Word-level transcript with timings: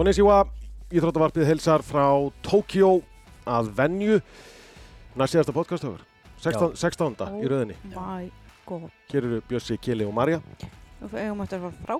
Konnichiwa, 0.00 0.46
Íþróttavarpið 0.96 1.44
heilsar 1.44 1.82
frá 1.84 2.06
Tókjó 2.40 3.02
að 3.44 3.66
venju 3.76 4.14
næst 5.20 5.34
síðasta 5.34 5.52
podcastöfur 5.52 6.06
16. 6.40 6.70
16. 6.80 7.18
í 7.44 7.50
rauðinni 7.50 7.76
My 7.92 8.30
god. 8.64 8.86
Hér 9.12 9.26
eru 9.28 9.40
Bjössi, 9.50 9.76
Kili 9.76 10.06
og 10.08 10.14
Marja 10.16 10.38
Við 11.02 11.18
eigum 11.20 11.42
eftir 11.44 11.60
að 11.60 11.76
fara 11.82 11.98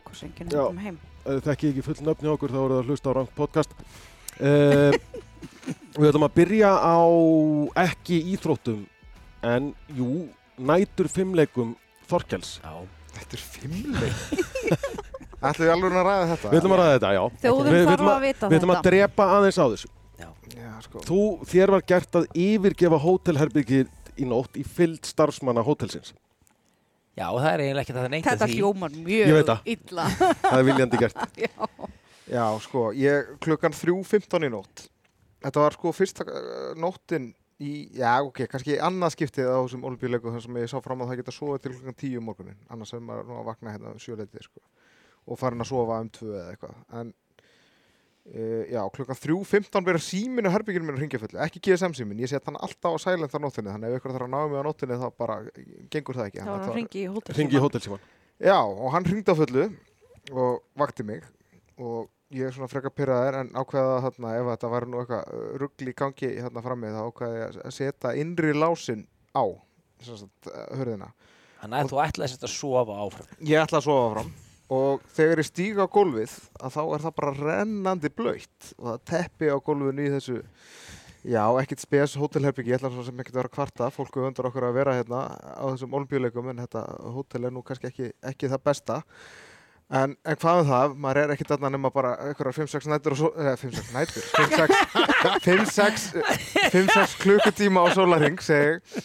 heim. 0.80 0.96
Ef 1.26 1.28
þið 1.28 1.42
þekkið 1.50 1.74
ekki 1.74 1.84
full 1.90 2.06
nöfni 2.06 2.32
okkur 2.32 2.56
þá 2.56 2.58
eru 2.62 2.70
það 2.72 2.78
að 2.78 2.88
hlusta 2.88 3.12
á 3.12 3.16
rangt 3.18 3.36
podcast 3.36 3.76
uh, 3.84 4.96
Við 6.00 6.08
ætlum 6.08 6.26
að 6.30 6.34
byrja 6.40 6.72
á 6.80 7.00
ekki 7.84 8.22
íþróttum 8.32 8.80
en 9.44 9.74
jú, 9.92 10.24
nætur 10.56 11.12
fimmleikum 11.12 11.76
Þorkels 12.08 12.56
Já. 12.64 12.80
Þetta 13.18 13.36
er 13.36 13.46
fimmleik 13.58 14.90
Ætlum 15.40 15.64
við 15.66 15.72
alveg 15.72 15.94
að 15.96 16.06
ræða 16.10 16.24
þetta? 16.34 16.50
Við 16.52 16.58
ætlum 16.60 16.74
að 16.74 16.80
ræða 16.82 16.94
þetta, 16.96 17.10
já 17.16 17.22
Þjóðum 17.44 17.76
þarf 17.90 18.08
að 18.12 18.24
vita 18.26 18.48
Við 18.50 18.58
ætlum 18.58 18.72
að 18.74 18.78
þetta. 18.80 18.90
drepa 18.90 19.28
aðeins 19.36 19.58
á 19.60 19.66
þessu 19.72 19.90
Já, 20.20 20.72
sko 20.84 21.04
Þú, 21.06 21.20
þér 21.48 21.72
var 21.76 21.84
gert 21.92 22.18
að 22.20 22.26
yfirgefa 22.44 22.98
hótelherbyggir 23.04 23.88
í 24.20 24.26
nótt 24.28 24.58
í 24.60 24.64
fyllt 24.66 25.08
starfsmanna 25.08 25.64
hótelsins 25.64 26.12
Já, 27.16 27.26
það 27.32 27.48
er 27.54 27.62
eiginlega 27.64 27.84
ekki 27.86 27.96
það 27.96 28.08
neitt 28.12 28.28
Þetta 28.28 28.46
að 28.46 28.52
því. 28.52 28.60
hljómar 28.60 28.94
Ég 28.94 29.04
veit 29.06 29.32
mjög 29.32 29.48
það. 29.48 29.66
illa. 29.74 30.04
Það 30.44 30.58
er 30.60 30.66
viljandi 30.68 31.00
gert 31.00 31.20
Já, 32.36 32.44
sko, 32.62 32.84
ég 32.94 33.32
klukkan 33.42 33.74
3.15 33.74 34.46
í 34.46 34.52
nótt 34.52 34.84
Þetta 35.40 35.64
var 35.64 35.76
sko 35.78 35.92
fyrsta 35.96 36.26
uh, 36.28 36.74
nóttin 36.78 37.30
í, 37.60 37.72
já, 37.96 38.12
ok, 38.24 38.44
kannski 38.48 38.76
annað 38.80 39.14
skiptið 39.16 39.48
á 39.52 39.56
þessum 39.64 39.82
olimpíuleiku 39.88 40.32
þar 40.32 40.44
sem 40.44 40.60
ég 40.62 40.70
sá 40.72 40.78
fram 40.84 41.00
að 41.04 41.10
það 41.12 41.18
geta 41.20 41.34
sofið 41.34 41.62
til 41.64 41.72
klukkan 41.74 41.96
10 42.00 42.20
um 42.20 42.28
morgunin 42.28 42.58
annars 42.72 42.92
hefur 42.94 43.04
maður 43.08 43.26
nú 43.28 43.36
að 43.40 43.48
vakna 43.50 43.74
hérna 43.74 43.92
um 43.92 44.00
sjöleitið, 44.00 44.46
sko 44.46 44.62
og 45.26 45.40
farin 45.40 45.64
að 45.64 45.72
sofa 45.72 45.98
um 46.02 46.12
tvö 46.14 46.30
eða 46.36 46.52
eitthvað 46.54 47.00
en 47.00 47.12
uh, 48.30 48.62
já, 48.70 48.80
klukkan 48.94 49.18
3.15 49.18 49.86
verður 49.86 50.04
síminu 50.04 50.50
og 50.50 50.54
herbygginu 50.54 50.86
minn 50.86 50.98
að 50.98 51.04
ringja 51.04 51.20
fullu, 51.22 51.40
ekki 51.46 51.62
GSM 51.66 51.96
símin, 51.96 52.22
ég 52.22 52.30
set 52.30 52.46
hann 52.48 52.58
alltaf 52.60 52.96
á 52.96 52.98
silent 53.02 53.34
á 53.34 53.40
nóttinni, 53.42 53.72
þannig 53.72 53.90
ef 53.92 54.00
ykkur 54.00 54.14
þarf 54.16 54.28
að 54.28 54.32
ná 54.34 54.40
mig 54.44 54.62
á 54.62 54.64
nóttinni 54.66 55.00
þá 55.00 55.06
bara 55.18 55.38
gengur 55.92 56.20
það 56.20 56.30
ekki 56.30 56.44
Þetta 56.44 56.70
að 56.70 56.78
ringi 56.78 57.02
í 57.02 57.10
hótel. 57.10 57.66
Hótelsíman 57.66 58.08
Já, 58.40 58.56
og 58.56 58.88
hann 58.94 59.04
ringdi 59.04 59.34
á 59.34 59.36
fullu 59.36 59.68
og 60.30 60.60
vakti 60.80 61.04
mig 61.04 61.24
og 61.80 62.08
ég 62.32 62.46
er 62.46 62.54
svona 62.54 62.70
frekar 62.70 62.92
pyrraður 62.94 63.40
en 63.40 63.50
ákveða 63.58 63.96
þarna 64.06 64.34
ef 64.38 64.50
þetta 64.52 64.70
var 64.72 64.86
nú 64.88 65.00
eitthvað 65.02 65.32
uh, 65.34 65.48
rugl 65.60 65.90
í 65.90 65.96
gangi 65.96 66.30
þarna 66.38 66.62
frammi 66.64 66.92
þá 66.94 67.00
ákveði 67.08 67.40
ég 67.40 67.58
að 67.66 67.74
setja 67.76 68.14
innri 68.20 68.54
lásin 68.56 69.02
á 69.34 69.44
sem 70.00 70.16
sagt, 70.16 70.48
uh, 70.48 70.68
hörðina. 70.78 71.10
Þannig 71.60 71.82
að 71.82 71.90
þú 71.90 71.98
ætlaði 72.06 72.38
að 72.38 72.52
sofa 72.54 73.00
áfram. 73.04 73.34
Ég 73.44 73.60
ætla 73.60 73.82
að 73.82 73.88
sofa 73.90 74.06
fram 74.14 74.30
og 74.70 75.02
þegar 75.16 75.42
ég 75.42 75.48
stíga 75.48 75.86
á 75.86 75.92
gólfið 75.92 76.36
að 76.60 76.76
þá 76.76 76.80
er 76.84 77.04
það 77.04 77.16
bara 77.18 77.36
rennandi 77.40 78.12
blöytt 78.14 78.72
og 78.78 78.86
það 78.92 79.04
teppi 79.12 79.50
á 79.50 79.56
gólfinu 79.58 80.06
í 80.06 80.14
þessu 80.14 80.40
Já, 81.20 81.42
ekkert 81.60 81.82
spes 81.82 82.14
hótelherbyggi, 82.16 82.72
ég 82.72 82.78
ætla 82.78 82.88
svo 82.94 83.02
sem 83.04 83.18
ekkert 83.20 83.34
að 83.34 83.42
vera 83.42 83.52
kvarta, 83.52 83.90
fólku 83.92 84.22
vöndur 84.22 84.46
okkur 84.48 84.64
að 84.70 84.78
vera 84.78 84.94
hérna 84.96 85.18
á 85.36 85.68
þessum 85.68 85.92
olimpíuleikum 85.98 86.48
en 86.48 86.62
þetta 86.62 86.84
hótel 87.12 87.44
er 87.44 87.52
nú 87.52 87.60
kannski 87.66 87.90
ekki, 87.90 88.08
ekki 88.24 88.48
það 88.48 88.62
besta. 88.70 88.96
En, 89.90 90.14
en 90.24 90.38
hvað 90.40 90.62
um 90.62 90.70
það, 90.70 90.94
maður 91.04 91.20
er 91.20 91.34
ekkert 91.34 91.52
þarna 91.52 91.72
nema 91.74 91.90
bara 91.92 92.14
einhverjar 92.24 92.56
5-6 92.62 92.88
nætur 92.88 93.16
og 93.16 93.20
svo, 93.20 93.30
eða 93.36 93.56
5-6 93.60 93.92
nætur, 93.98 94.22
5-6 95.44 96.08
5-6 96.72 97.16
klukkutíma 97.26 97.84
á 97.84 97.86
sólarring, 97.98 98.40
segi. 98.40 99.04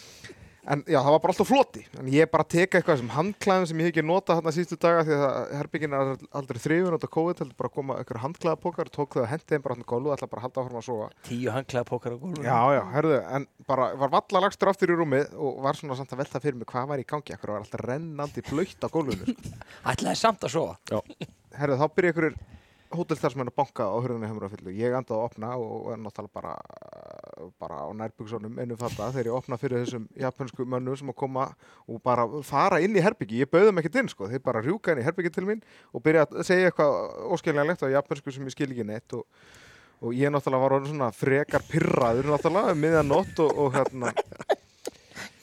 En 0.66 0.80
já, 0.90 0.98
það 0.98 1.12
var 1.14 1.20
bara 1.22 1.32
alltaf 1.32 1.46
floti. 1.46 1.82
En 2.00 2.08
ég 2.10 2.30
bara 2.32 2.46
teka 2.50 2.80
eitthvað 2.80 2.98
sem 2.98 3.10
handklæðum 3.14 3.66
sem 3.70 3.80
ég 3.82 3.86
hef 3.86 3.92
ekki 3.92 4.02
notað 4.06 4.40
hérna 4.40 4.52
síðustu 4.56 4.78
daga 4.82 5.04
því 5.06 5.18
að 5.26 5.36
herbyggin 5.60 5.94
er 5.94 6.10
aldrei 6.40 6.58
þrifun 6.64 6.96
af 6.96 7.04
COVID, 7.16 7.42
heldur 7.42 7.58
bara 7.60 7.70
að 7.70 7.76
koma 7.76 7.98
einhverja 8.00 8.22
handklæðapokar, 8.24 8.90
tók 8.96 9.14
þau 9.14 9.22
að 9.22 9.28
hendi 9.30 9.46
þeim 9.52 9.64
bara 9.66 9.76
hann 9.76 9.86
gólu 9.92 10.10
og 10.10 10.16
ætla 10.16 10.28
bara 10.32 10.42
að 10.42 10.46
halda 10.48 10.64
áfram 10.64 10.80
að 10.80 10.86
sofa. 10.88 11.08
Tíu 11.28 11.54
hanglaða 11.54 11.88
pókar 11.92 12.16
á 12.16 12.22
gólfinu. 12.24 12.48
Já, 12.48 12.58
já, 12.74 12.82
herðu, 12.96 13.20
en 13.38 13.46
bara 13.70 13.88
var 14.02 14.12
valla 14.16 14.42
lagstur 14.46 14.72
aftur 14.72 14.90
í 14.90 14.98
rúmið 14.98 15.38
og 15.38 15.62
var 15.68 15.78
svona 15.78 16.00
samt 16.00 16.16
að 16.16 16.24
velta 16.24 16.42
fyrir 16.42 16.58
mig 16.58 16.70
hvað 16.72 16.90
var 16.90 17.04
í 17.04 17.06
gangi, 17.14 17.36
ekkur 17.36 17.54
var 17.54 17.62
alltaf 17.62 17.86
rennandi 17.86 18.46
blöytt 18.50 18.82
á 18.82 18.88
gólfinu. 18.90 19.36
sko. 19.36 19.54
Ætlaði 19.94 20.22
samt 20.24 20.50
að 20.50 20.56
sofa. 20.58 21.02
Herðu, 21.56 21.78
þá 21.78 21.86
byrja 21.94 22.16
ykkur 22.16 22.30
hótelstarsmenn 22.96 23.50
að 23.50 23.56
banka 23.58 23.86
á 23.86 23.96
hurðinni 23.98 24.28
hefur 24.30 24.46
að 24.46 24.56
fyllu. 24.56 24.74
Ég 24.76 24.94
endaði 24.94 25.18
að 25.18 25.24
opna 25.26 25.54
og 25.58 25.88
er 25.92 25.98
náttúrulega 26.02 26.36
bara, 26.38 26.52
bara 27.60 27.82
á 27.84 27.88
nærbyggsonum 27.96 28.58
einu 28.62 28.78
fatta 28.80 29.10
þegar 29.14 29.30
ég 29.30 29.36
opna 29.36 29.58
fyrir 29.60 29.84
þessum 29.84 30.06
japansku 30.20 30.66
mönnum 30.66 30.96
sem 30.98 31.12
að 31.12 31.18
koma 31.20 31.50
og 31.86 32.00
bara 32.04 32.26
fara 32.46 32.80
inn 32.84 32.96
í 32.96 33.04
herbyggi. 33.04 33.42
Ég 33.44 33.52
bauði 33.52 33.70
þeim 33.70 33.82
ekkert 33.82 34.00
inn, 34.02 34.10
sko. 34.12 34.30
Þeir 34.32 34.42
bara 34.44 34.64
rjúka 34.64 34.94
inn 34.94 35.02
í 35.02 35.06
herbyggi 35.06 35.34
til 35.34 35.46
mín 35.48 35.62
og 35.92 36.04
byrja 36.04 36.26
að 36.26 36.42
segja 36.48 36.70
eitthvað 36.72 36.98
óskiljanlegt 37.36 37.86
á 37.86 37.94
japansku 37.96 38.34
sem 38.34 38.48
ég 38.48 38.56
skil 38.56 38.72
ekki 38.72 38.88
neitt 38.88 39.16
og 39.16 39.26
og 40.04 40.12
ég 40.12 40.28
náttúrulega 40.28 40.68
var 40.68 40.86
svona 40.86 41.08
frekar 41.14 41.64
pyrraður 41.70 42.28
náttúrulega 42.28 42.74
um 42.74 42.80
miðan 42.84 43.08
nótt 43.08 43.38
og, 43.40 43.52
og 43.56 43.76
hérna 43.76 44.12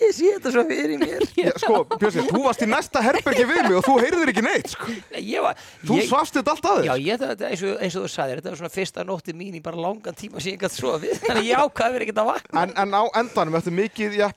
Ég 0.03 0.13
sé 0.15 0.31
þetta 0.35 0.51
svo 0.53 0.63
fyrir 0.67 0.99
mér. 1.01 1.23
Já, 1.43 1.51
sko, 1.61 1.83
Björsi, 1.95 2.23
þú 2.27 2.41
varst 2.43 2.63
í 2.65 2.67
næsta 2.69 3.03
herbergi 3.03 3.45
við 3.49 3.61
mig 3.67 3.77
og 3.79 3.85
þú 3.87 3.97
heyrðir 4.01 4.31
ekki 4.33 4.43
neitt, 4.45 4.73
sko. 4.73 4.97
Var... 5.13 5.63
Þú 5.83 5.97
ég, 5.99 6.07
svafst 6.09 6.37
þetta 6.39 6.55
allt 6.55 6.69
aðeins. 6.71 6.89
Já, 6.89 6.93
ég 7.07 7.25
eins 7.49 7.63
og, 7.63 7.73
eins 7.77 7.97
og 7.97 8.05
þú 8.05 8.11
sagðir, 8.13 8.41
þetta 8.41 8.53
var 8.53 8.59
svona 8.61 8.73
fyrsta 8.73 9.05
nótti 9.07 9.35
mín 9.37 9.57
í 9.57 9.63
bara 9.63 9.79
langan 9.87 10.17
tíma 10.17 10.43
sem 10.43 10.55
ég 10.55 10.63
gæti 10.63 10.79
sofið. 10.79 11.19
Þannig 11.27 11.49
ég 11.49 11.63
ákvaði 11.63 11.97
verið 11.97 12.07
ekkert 12.07 12.23
að 12.23 12.29
vakna. 12.31 12.63
En, 12.63 12.75
en 12.83 12.97
á 12.97 13.03
endanum, 13.21 13.57
eftir 13.59 13.77
mikið 13.77 14.17
uh, 14.23 14.33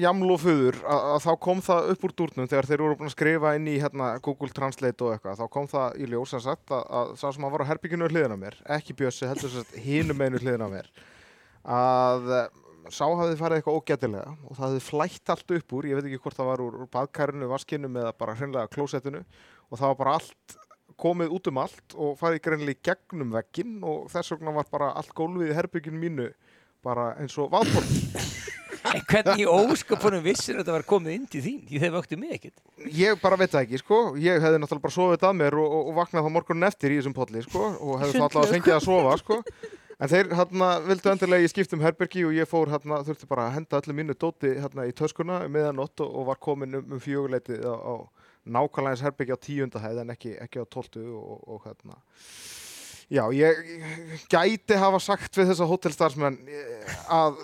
jaml 0.00 0.34
og 0.34 0.42
föður, 0.42 0.80
að, 0.84 1.06
að 1.14 1.24
þá 1.26 1.30
kom 1.46 1.62
það 1.64 1.92
upp 1.94 2.06
úr 2.06 2.16
dúrnum 2.20 2.50
þegar 2.50 2.70
þeir 2.70 2.84
voru 2.84 2.98
búin 3.00 3.10
að 3.10 3.16
skrifa 3.16 3.54
inn 3.58 3.68
í 3.70 3.76
hérna, 3.82 4.12
Google 4.24 4.50
Translate 4.54 5.06
og 5.06 5.14
eitthvað, 5.14 5.40
þá 5.40 5.54
kom 5.56 5.70
það 5.70 6.00
í 6.00 6.10
ljós 6.10 6.34
sem 6.34 6.44
sagt 6.44 6.74
að, 6.74 6.84
að 7.00 7.14
sá 7.20 7.26
sem 7.28 7.46
að 7.46 7.54
var 7.54 7.64
á 7.66 7.70
herbygginu 7.70 8.06
við 8.06 8.16
hliðina 8.16 8.38
á 8.38 8.42
mér, 8.44 8.58
ekki 8.78 8.96
Bjössi, 8.98 9.28
heldur 9.30 9.52
sem 9.52 9.64
sagt 9.64 9.80
hinum 9.84 10.24
einu 10.24 10.40
hliðina 10.40 10.68
á 10.68 10.74
mér, 10.74 10.90
að 11.80 12.30
eh, 12.36 12.59
sá 12.88 13.04
hafði 13.04 13.36
farið 13.40 13.60
eitthvað 13.60 13.78
ógætilega 13.80 14.32
og 14.46 14.56
það 14.56 14.64
hafði 14.64 14.82
flætt 14.86 15.32
allt 15.34 15.54
upp 15.58 15.76
úr, 15.76 15.88
ég 15.90 15.98
veit 15.98 16.08
ekki 16.08 16.22
hvort 16.24 16.38
það 16.38 16.50
var 16.50 16.64
úr, 16.64 16.78
úr 16.80 16.90
baðkærinu, 16.96 17.50
vaskinum 17.50 18.00
eða 18.00 18.14
bara 18.16 18.36
hreinlega 18.38 18.72
klósettinu 18.72 19.22
og 19.22 19.78
það 19.78 19.86
var 19.92 20.00
bara 20.00 20.16
allt 20.20 20.56
komið 21.00 21.34
út 21.36 21.50
um 21.50 21.60
allt 21.62 21.96
og 21.96 22.16
farið 22.20 22.44
greinlega 22.46 22.76
í 22.76 22.82
gegnum 22.90 23.34
vegginn 23.36 23.78
og 23.86 24.10
þess 24.12 24.34
vegna 24.34 24.56
var 24.56 24.68
bara 24.72 24.92
allt 24.98 25.14
gólfið 25.16 25.52
í 25.52 25.56
herbygginu 25.58 26.00
mínu 26.00 26.28
bara 26.84 27.12
eins 27.20 27.36
og 27.40 27.52
vaðból. 27.52 27.84
En 28.80 29.02
hvernig 29.04 29.44
ósköpunum 29.44 30.22
vissir 30.24 30.56
þetta 30.56 30.72
var 30.72 30.84
komið 30.88 31.16
inn 31.16 31.26
til 31.30 31.42
þín? 31.44 31.58
Þeir 31.68 31.92
vöktu 31.94 32.16
mig 32.18 32.32
ekkert. 32.38 32.62
Ég 32.96 33.18
bara 33.20 33.36
veit 33.36 33.52
það 33.52 33.66
ekki, 33.66 33.80
sko. 33.82 33.98
Ég 34.20 34.40
hefði 34.40 34.60
náttúrulega 34.62 34.86
bara 34.86 34.94
sofið 34.94 35.12
þetta 35.16 35.28
að 35.28 35.36
mér 35.40 35.56
og, 35.60 35.74
og, 35.76 35.90
og 35.90 35.98
vaknað 35.98 36.24
þá 36.24 36.32
morgunin 36.36 36.68
eftir 36.70 36.94
í 36.94 36.96
þessum 36.96 37.16
polli, 37.18 37.42
sko. 37.44 37.66
Og 37.76 38.00
hefði 38.00 38.16
þá 38.16 38.24
alltaf 38.24 38.40
að 38.46 38.54
fengið 38.54 38.76
að 38.78 38.86
sofa, 38.86 39.18
sko. 39.20 39.38
En 40.00 40.08
þeir 40.08 40.30
hérna 40.32 40.68
vildu 40.80 41.10
endilega 41.10 41.44
ég 41.44 41.52
skiptum 41.52 41.82
herbergi 41.84 42.22
og 42.24 42.32
ég 42.32 42.48
fór 42.48 42.70
hérna, 42.72 43.02
þurfti 43.04 43.26
bara 43.28 43.50
að 43.50 43.58
henda 43.58 43.80
öllu 43.82 43.96
mínu 43.98 44.14
dóti 44.16 44.54
hérna 44.56 44.86
í 44.88 44.94
töskuna 44.96 45.42
um 45.44 45.52
meðanótt 45.52 46.00
og, 46.00 46.14
og 46.16 46.30
var 46.30 46.40
komin 46.40 46.78
um, 46.78 46.86
um 46.96 47.02
fjöguleitið 47.04 47.66
á, 47.68 47.76
á 47.76 47.94
nákvæmlega 48.48 48.94
eins 48.94 49.04
herbergi 49.04 49.36
á 49.36 49.44
tíundahæð 49.44 50.00
en 50.00 50.14
ekki, 50.14 50.32
ekki 50.40 50.64
á 50.64 50.72
tóltu 50.72 51.04
og, 51.18 51.44
og 51.44 51.66
hérna. 51.66 51.98
Já, 53.10 53.24
ég 53.34 53.56
gæti 54.30 54.76
hafa 54.78 55.00
sagt 55.02 55.34
við 55.34 55.48
þessa 55.50 55.66
hótelstarfsmenn 55.66 56.36
eh, 56.46 56.90
að 57.10 57.40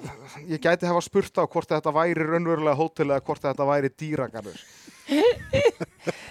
ég 0.47 0.61
gæti 0.63 0.87
hafa 0.87 1.01
spurt 1.03 1.41
á 1.43 1.43
hvort 1.43 1.73
þetta 1.73 1.91
væri 1.97 2.23
raunverulega 2.23 2.79
hótel 2.79 3.09
eða 3.09 3.25
hvort 3.27 3.43
þetta 3.43 3.67
væri 3.67 3.91
dýragarður. 3.91 4.61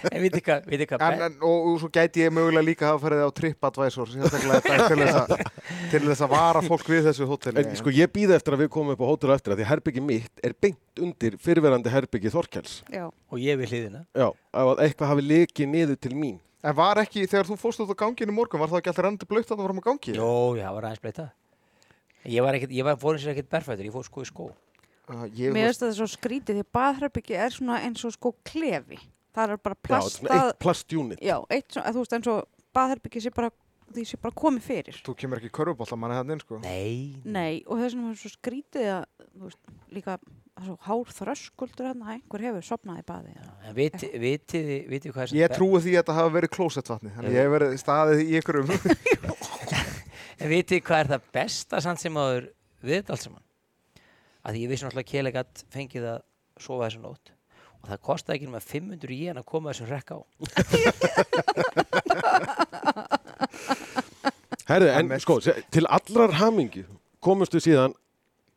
En 0.06 0.22
veitir 0.22 0.40
hvað, 0.44 0.66
veitir 0.70 0.88
hvað, 0.88 1.02
En, 1.04 1.22
en, 1.26 1.34
og, 1.44 1.66
og 1.68 1.74
svo 1.82 1.88
gæti 1.92 2.22
ég 2.22 2.32
mögulega 2.32 2.64
líka 2.64 2.86
hafa 2.88 3.02
farið 3.02 3.22
á 3.26 3.30
TripAdvisor 3.36 4.12
til 5.90 6.02
þess, 6.06 6.22
að, 6.22 6.30
vara 6.32 6.62
fólk 6.64 6.88
við 6.92 7.08
þessu 7.10 7.28
hóteli. 7.28 7.64
En 7.64 7.76
sko 7.76 7.92
ég 7.92 8.12
býði 8.12 8.36
eftir 8.38 8.56
að 8.56 8.64
við 8.64 8.70
komum 8.76 8.94
upp 8.94 9.04
á 9.04 9.10
hótel 9.10 9.34
eftir 9.34 9.52
að 9.52 9.60
því 9.60 9.68
herbyggi 9.72 10.04
mitt 10.04 10.44
er 10.46 10.56
beint 10.56 11.02
undir 11.02 11.36
fyrirverandi 11.42 11.92
herbyggi 11.92 12.32
Þorkels 12.32 12.78
Já. 12.92 13.08
og 13.10 13.42
ég 13.42 13.60
við 13.60 13.74
hliðina. 13.74 14.04
Já, 14.16 14.28
ef 14.32 14.72
að 14.72 14.84
eitthvað 14.86 15.12
hafi 15.12 15.28
lekið 15.28 15.72
niður 15.74 16.00
til 16.06 16.14
mín 16.16 16.38
En 16.66 16.74
var 16.74 16.98
ekki, 16.98 17.24
þegar 17.30 17.46
þú 17.46 17.56
fórst 17.60 17.82
út 17.84 17.92
á 17.94 17.96
ganginu 18.02 18.32
í 18.32 18.36
morgun, 18.36 18.58
var 18.62 18.70
það 18.72 18.80
ekki 18.80 18.90
alltaf 18.92 19.04
rendi 19.06 19.28
blöytt 19.30 19.50
að 19.52 19.60
það 19.60 19.66
var 19.68 19.74
á 19.78 19.86
gangi? 19.86 20.14
Jó, 20.18 20.30
já, 20.58 20.66
var 20.74 20.86
aðeins 20.88 21.02
bleita. 21.04 21.26
Ég 22.26 22.42
var 22.42 22.56
ekkert, 22.58 22.72
ég 22.74 22.86
var 22.88 22.96
fórin 22.98 23.22
sér 23.22 23.34
ekkert 23.36 23.50
berfættur, 23.52 23.86
ég 23.86 23.94
fór 23.94 24.06
sko 24.08 24.24
í 24.24 24.26
skó. 24.26 24.46
Uh, 25.06 25.28
ég, 25.38 25.52
Mér 25.54 25.68
finnst 25.68 25.84
þetta 25.84 25.94
svo 26.00 26.08
skrítið 26.10 26.56
því 26.58 26.64
baðherbyggi 26.74 27.36
er 27.38 27.54
svona 27.54 27.76
eins 27.86 28.02
og 28.08 28.16
sko 28.16 28.32
klefi. 28.48 28.98
Það 29.36 29.52
er 29.54 29.60
bara 29.62 29.76
Já, 29.76 29.78
er 29.78 29.86
svona 29.86 30.32
plastað. 30.32 30.48
eitt 30.48 30.58
plastjúnit 30.64 31.22
Já, 31.22 31.36
eitt 31.54 31.68
svona, 31.76 31.92
þú 31.94 32.02
veist 32.02 32.16
eins 32.18 32.30
og 32.32 32.40
baðherbyggi 32.74 33.22
sé 33.22 33.32
bara, 33.36 33.50
því 33.92 34.04
sé 34.10 34.18
bara 34.24 34.34
komið 34.42 34.66
fyrir. 34.66 34.98
þú 35.06 35.14
kemur 35.22 35.38
ekki 35.38 35.52
körfubólta 35.60 35.98
manni 36.00 36.18
þannig, 36.18 36.42
sko. 36.42 36.58
Nei. 36.64 37.20
Nei, 37.22 37.62
og 37.68 37.78
þess 37.78 37.94
vegna 37.94 38.10
er 38.10 38.18
svo 38.24 38.32
skrítið 38.34 38.88
að, 38.96 39.06
þú 39.36 39.44
veist, 39.46 39.62
líka 39.94 40.16
það 40.16 40.18
er 40.18 40.34
hár 40.56 41.10
þröskuldur 41.12 41.84
hérna, 41.90 42.14
einhver 42.16 42.40
hefur 42.46 42.64
sopnað 42.64 43.00
í 43.02 43.04
baði. 43.06 43.34
En 43.68 43.74
viti, 43.76 44.08
vitið, 44.16 44.62
þið- 44.70 44.86
vitið 44.92 45.12
hvað 45.12 45.22
er 45.22 45.28
sem 45.32 45.38
Ég 45.40 45.52
trúi 45.52 45.80
því 45.84 45.92
að 45.92 45.98
þetta 46.00 46.14
hafa 46.16 46.32
verið 46.36 46.50
klósettvatni, 46.56 47.10
þannig 47.16 47.30
að 47.30 47.36
ég 47.36 47.42
hef 47.44 47.52
verið 47.56 47.70
staðið 47.82 48.18
í 48.24 48.28
ykkurum. 48.40 48.68
En 50.36 50.50
vitið 50.52 50.82
hvað 50.84 50.98
er 51.00 51.08
það 51.14 51.22
besta 51.32 51.78
samt 51.80 52.00
sem 52.02 52.12
áður 52.20 52.44
við 52.84 52.98
þetta 52.98 53.12
allt 53.14 53.22
saman? 53.24 53.44
Að 54.44 54.50
því 54.52 54.60
ég 54.66 54.68
vissi 54.72 54.84
náttúrulega 54.84 55.06
að 55.06 55.12
Kjelegat 55.12 55.62
fengið 55.72 56.04
að 56.10 56.18
sofa 56.60 56.84
þessu 56.90 57.00
nótt 57.00 57.32
og 57.80 57.88
það 57.88 58.02
kostaði 58.04 58.36
ekki 58.36 58.48
nema 58.50 58.60
500 58.60 59.16
jen 59.16 59.40
að 59.40 59.46
koma 59.48 59.72
þessum 59.72 59.88
rekka 59.92 60.12
á. 60.16 60.20
Herðu, 64.66 64.88
en 64.90 64.98
Emmett. 65.06 65.22
sko, 65.24 65.38
til 65.72 65.86
allrar 65.88 66.32
hamingju 66.40 66.84
komumst 67.22 67.54
við 67.56 67.64
síðan 67.70 67.94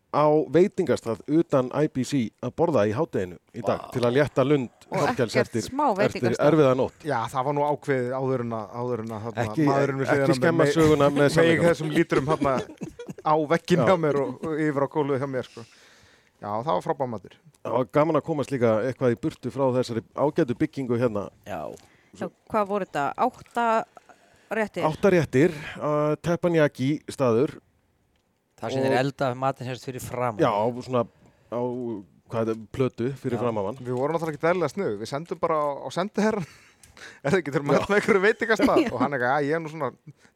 á 0.09 0.25
veitingastað 0.49 1.19
utan 1.29 1.67
IBC 1.69 2.31
að 2.41 2.53
borða 2.57 2.85
í 2.89 2.93
hátteginu 2.97 3.35
í 3.53 3.61
dag 3.61 3.83
Vá. 3.83 3.89
til 3.93 4.01
að 4.07 4.15
létta 4.17 4.45
lund 4.47 4.69
ekkert 4.89 5.35
eftir, 5.37 5.61
eftir 5.61 5.75
veitingastað. 5.99 6.47
erfiða 6.47 6.71
nótt. 6.79 7.03
Já, 7.05 7.19
það 7.29 7.45
var 7.45 7.53
nú 7.53 7.65
ákveðið 7.69 8.15
áður 8.17 8.43
en 8.45 8.55
að, 8.57 8.71
áður 8.79 9.03
en 9.03 9.11
að 9.13 9.27
þarna, 9.27 9.43
Ekki, 9.45 9.67
maðurinn 9.69 9.99
við 10.01 10.13
ekki 10.15 10.37
skemma 10.39 10.63
með- 10.65 10.73
söguna 10.73 11.09
með 11.13 11.37
þessum 11.67 11.93
lítrum 11.93 12.31
hérna 12.33 12.55
á 13.21 13.33
vekkin 13.53 13.79
Já. 13.79 13.85
hjá 13.85 13.95
mér 14.01 14.19
og, 14.23 14.33
og 14.49 14.57
yfir 14.65 14.81
á 14.81 14.89
gólfið 14.89 15.19
hjá 15.21 15.29
mér 15.29 15.45
sko. 15.51 15.61
Já, 16.39 16.49
það 16.63 16.73
var 16.73 16.83
frábæð 16.87 17.09
matur. 17.13 17.37
Það 17.59 17.71
var 17.77 17.87
gaman 17.99 18.15
að 18.15 18.25
komast 18.25 18.51
líka 18.55 18.69
eitthvað 18.87 19.13
í 19.13 19.19
burtu 19.21 19.51
frá 19.51 19.65
þessari 19.75 20.01
ágætu 20.15 20.55
byggingu 20.57 20.97
hérna. 20.97 21.29
Já, 21.45 21.61
Já, 22.17 22.25
hvað 22.49 22.65
voru 22.71 22.85
þetta? 22.89 23.13
Átta 23.21 23.85
réttir? 24.49 24.83
Áttaréttir, 24.87 25.51
uh, 25.77 26.15
teppanyaki 26.25 27.01
staður, 27.11 27.59
það 28.59 28.75
sem 28.75 28.85
þeir 28.85 28.97
elda 28.99 29.33
matinn 29.39 29.69
sérst 29.69 29.87
fyrir 29.87 30.03
fram 30.03 30.39
já, 30.41 30.51
svona 30.85 31.05
á, 31.49 31.59
hvað 32.29 32.53
er 32.53 32.63
plötu 32.75 33.11
fyrir 33.19 33.37
Já. 33.37 33.43
framamann. 33.43 33.77
Við 33.81 33.95
vorum 33.97 34.15
náttúrulega 34.15 34.37
ekki 34.37 34.45
dælilega 34.45 34.73
snöð. 34.73 34.97
Við 35.01 35.09
sendum 35.11 35.39
bara 35.41 35.55
á, 35.57 35.67
á 35.81 35.87
sendiherran. 35.95 36.49
Er 37.23 37.31
það 37.31 37.37
ekki 37.39 37.51
til 37.55 37.59
að 37.61 37.67
mæta 37.69 37.85
með 37.87 37.95
einhverju 37.95 38.21
veitingastað? 38.25 38.79
og 38.91 38.97
hann 38.99 39.13
er 39.15 39.21
ekki, 39.21 39.27
að 39.31 39.45
ég 39.47 39.55
er 39.55 39.61
nú 39.63 39.69
svona 39.71 39.87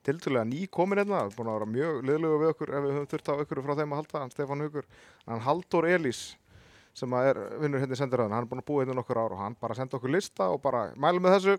tiltölulega 0.08 0.48
ný 0.48 0.62
komin 0.72 1.02
hérna. 1.02 1.26
Búin 1.36 1.50
að 1.52 1.58
vera 1.58 1.68
mjög 1.74 1.98
liðlega 2.08 2.38
við 2.40 2.52
okkur 2.54 2.72
ef 2.72 2.86
við 2.86 2.94
höfum 2.96 3.10
þurft 3.12 3.28
á 3.28 3.34
ykkur 3.44 3.62
frá 3.66 3.74
þeim 3.80 3.96
að 3.96 4.00
halda. 4.00 4.22
Hann 4.22 4.32
Stefán 4.32 4.64
Hugur. 4.64 4.88
Hann 5.28 5.44
Halldór 5.44 5.90
Elís 5.92 6.22
sem 6.96 7.18
að 7.18 7.28
er 7.34 7.42
vinnur 7.60 7.84
hérna 7.84 7.98
í 7.98 8.00
sendiræðan. 8.00 8.36
Hann 8.38 8.48
er 8.48 8.50
búin 8.54 8.64
að 8.64 8.68
búa 8.70 8.84
hérna 8.86 8.96
í 8.96 9.00
nokkur 9.02 9.20
ár 9.20 9.36
og 9.36 9.44
hann 9.44 9.58
bara 9.60 9.76
senda 9.78 10.00
okkur 10.00 10.14
lista 10.16 10.48
og 10.54 10.62
bara 10.64 10.86
mælum 10.96 11.28
með 11.28 11.36
þessu. 11.36 11.58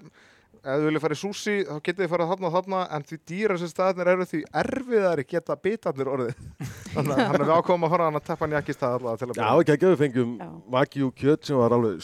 Ef 0.63 0.79
þið 0.79 0.87
viljið 0.89 1.05
fara 1.05 1.17
í 1.17 1.21
súsi, 1.21 1.55
þá 1.69 1.77
getið 1.81 2.03
þið 2.05 2.13
farið 2.15 2.31
þarna 2.33 2.49
og 2.51 2.55
þarna, 2.59 2.83
en 2.97 3.07
því 3.09 3.19
dýra 3.31 3.57
sem 3.61 3.71
staðnir 3.73 4.11
eru 4.15 4.27
því 4.31 4.43
erfiðari 4.63 5.27
geta 5.29 5.57
bitarnir 5.61 6.11
orðið. 6.15 6.43
Þannig 6.95 7.15
að 7.15 7.25
hann 7.25 7.41
við 7.43 7.55
ákváðum 7.55 7.89
að 7.89 7.95
fara 7.95 8.09
hann 8.11 8.21
að 8.21 8.27
teppa 8.29 8.47
hann 8.47 8.55
í 8.55 8.61
ekki 8.61 8.77
stað 8.77 8.99
allavega 8.99 9.21
til 9.23 9.31
að 9.31 9.41
Já, 9.41 9.49
ekki 9.61 9.75
ekki 9.75 9.91
við 9.91 10.03
fengjum. 10.05 10.37
Wagyu 10.75 11.11
kjöt 11.19 11.49
sem 11.51 11.59
var 11.59 11.75
alveg 11.75 11.99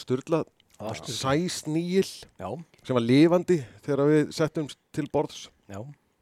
sæsnýil 0.89 2.09
Já, 2.41 2.49
sem 2.83 2.97
var 2.97 3.05
lifandi 3.05 3.61
þegar 3.85 4.07
við 4.09 4.31
settum 4.35 4.69
til 4.93 5.07
borðs. 5.13 5.49
já, 5.69 5.81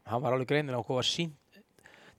hann 0.09 0.21
var 0.21 0.35
alveg 0.35 0.49
greinilega 0.49 0.81
okkur 0.81 0.99
var 0.99 1.07
sínd 1.07 1.35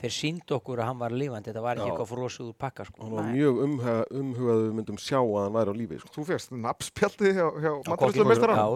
þeir 0.01 0.15
síndu 0.15 0.56
okkur 0.56 0.81
að 0.81 0.89
hann 0.89 1.01
var 1.01 1.13
lifandi 1.13 1.51
þetta 1.51 1.63
var 1.65 1.81
ekki 1.81 1.91
eitthvað 1.93 2.47
úr 2.47 2.55
pakka 2.56 2.87
sko. 2.89 3.03
Hann 3.05 3.17
var 3.19 3.27
mjög 3.29 3.59
umhuga, 3.67 3.97
umhugað 4.17 4.55
að 4.55 4.63
við 4.63 4.73
myndum 4.79 5.01
sjá 5.01 5.19
að 5.21 5.43
hann 5.43 5.56
væri 5.59 5.75
á 5.75 5.75
lífi. 5.77 5.99
Sko. 6.01 6.13
Þú 6.15 6.25
férst 6.31 6.55
nafnspjaldið 6.56 7.37
hjá, 7.37 7.47
hjá 7.61 7.73
Á 7.85 8.69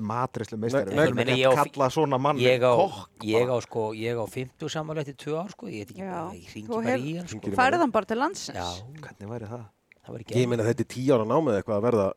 matrislu. 0.00 0.58
Þetta 0.58 0.80
er 0.82 1.14
matrislu 1.14 1.22
ekki 1.22 1.42
ég 1.42 1.54
kalla 1.60 1.88
svona 1.90 2.18
mann 2.20 2.38
ég 2.42 2.60
á, 2.66 2.72
kokk. 2.76 3.24
ég 3.24 3.46
á 3.48 3.56
sko 3.62 3.92
ég 3.94 4.16
á 4.18 4.24
50 4.26 4.68
samanlega 4.68 5.06
eftir 5.06 5.16
2 5.16 5.38
ár 5.38 5.50
sko 5.50 5.66
ég 5.66 5.86
veit 5.86 5.90
ekki 5.94 6.02
Já. 6.02 6.12
bara, 6.12 6.34
ég 6.34 6.54
ringi 6.54 6.68
bara 6.68 6.86
hef- 6.90 7.00
í 7.06 7.16
hann 7.16 7.28
sko 7.28 7.38
í 7.50 7.54
Færið 7.54 7.78
hann 7.84 7.90
bara 7.94 8.04
til 8.06 8.16
landsins? 8.18 8.56
já, 8.56 8.68
Hvernig 9.00 9.28
væri 9.30 9.46
það? 9.46 9.64
það 10.06 10.12
var 10.12 10.20
ekki 10.20 10.34
Ég 10.42 10.48
meina 10.48 10.62
þetta 10.64 10.80
er 10.80 10.90
tíu 10.96 11.14
ára 11.14 11.24
námið 11.26 11.60
eitthvað 11.62 11.76
að 11.78 11.82
verða 11.86 12.12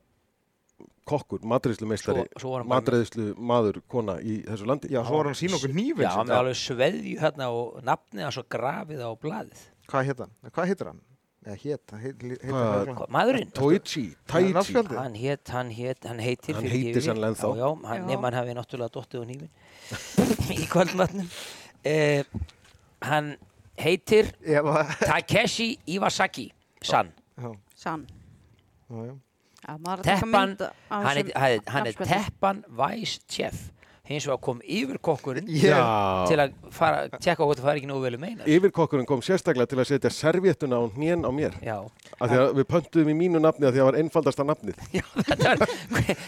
kokkur, 1.09 1.39
matreðslu 1.41 1.87
meistari, 1.89 2.23
var 2.43 2.63
matreðslu 2.69 3.33
maður, 3.35 3.81
kona 3.89 4.19
í 4.21 4.43
þessu 4.45 4.65
landi. 4.69 4.91
Já, 4.93 5.01
svo 5.03 5.17
var 5.17 5.25
hann 5.25 5.33
að 5.33 5.39
sína 5.41 5.57
okkur 5.57 5.73
nýfinn. 5.73 6.03
já, 6.05 6.09
hann 6.13 6.27
með 6.29 6.37
alveg 6.37 6.59
sveðju 6.59 7.15
hérna 7.19 7.47
og 7.49 7.79
nafnið 7.83 8.21
hann 8.27 8.31
svo 8.35 8.43
grafið 8.45 9.01
á 9.01 9.09
blaðið 9.17 9.63
Hvað 9.89 10.05
hétt 10.05 10.19
hann? 10.85 11.01
Hva- 11.57 13.07
maðurinn 13.13 13.51
Toichi, 13.55 14.05
hann 14.29 15.15
hét, 15.15 15.49
hann 15.53 15.69
hét, 15.71 16.03
hann 16.05 16.19
heitir 16.19 16.55
Hann 16.55 16.65
heitir 16.65 16.95
mér. 16.95 17.01
sennilega 17.01 17.33
ennþá. 17.33 17.49
já, 17.55 17.63
já, 17.63 17.69
hann, 17.89 18.01
Já. 18.01 18.05
nema 18.11 18.27
hann 18.29 18.37
hafi 18.39 18.55
náttúrulega 18.57 18.93
dottið 18.97 19.21
á 19.21 19.25
nýfin 19.29 19.49
í 20.63 20.67
kvöldmatnum 20.69 21.27
eh, 21.85 22.23
hann 23.01 23.31
heitir 23.79 24.31
Takeshi 25.05 25.69
Iwasaki 25.87 26.51
San 26.81 27.11
já, 27.39 27.51
Sann. 27.75 28.05
já, 28.89 29.05
já. 29.09 29.15
Já, 29.59 29.73
maður 29.83 29.99
að 29.99 30.03
taka 30.07 30.19
Teppan, 30.23 30.51
hann 30.89 31.17
er, 31.19 31.31
hann 31.35 31.59
hann 31.67 31.83
nafnspjaldi. 31.83 32.13
Teppan 32.13 32.61
Vice 32.79 33.19
Chef 33.27 33.57
hins 34.09 34.25
vegar 34.27 34.39
kom 34.41 34.59
yfir 34.65 34.97
kokkurinn 35.05 35.47
Ég- 35.53 35.69
Já, 35.69 36.25
til 36.29 36.37
að 36.41 36.53
fara, 36.73 37.03
tjekka 37.21 37.45
hvort 37.45 37.59
það 37.61 37.67
fari 37.69 37.81
ekki 37.83 37.89
nógu 37.91 38.01
vel 38.07 38.17
um 38.17 38.23
einar 38.25 38.49
yfirkokkurinn 38.49 39.05
kom 39.09 39.21
sérstaklega 39.25 39.69
til 39.69 39.77
að 39.83 39.87
setja 39.91 40.11
servéttuna 40.13 40.79
á 40.81 40.83
hnén 40.97 41.21
á 41.25 41.29
mér. 41.29 41.53
já, 41.61 41.77
Af 42.19 42.29
því 42.31 42.39
að 42.41 42.53
við 42.59 42.67
pöntuðum 42.73 43.11
í 43.13 43.15
mínu 43.19 43.41
nafni 43.43 43.67
að 43.69 43.75
því 43.75 43.79
að 43.79 43.83
það 43.83 43.89
var 43.91 43.99
einfaldasta 44.01 44.45
nafnið. 44.49 44.81
já 44.97 45.05
þetta 45.29 45.53
var 45.53 45.73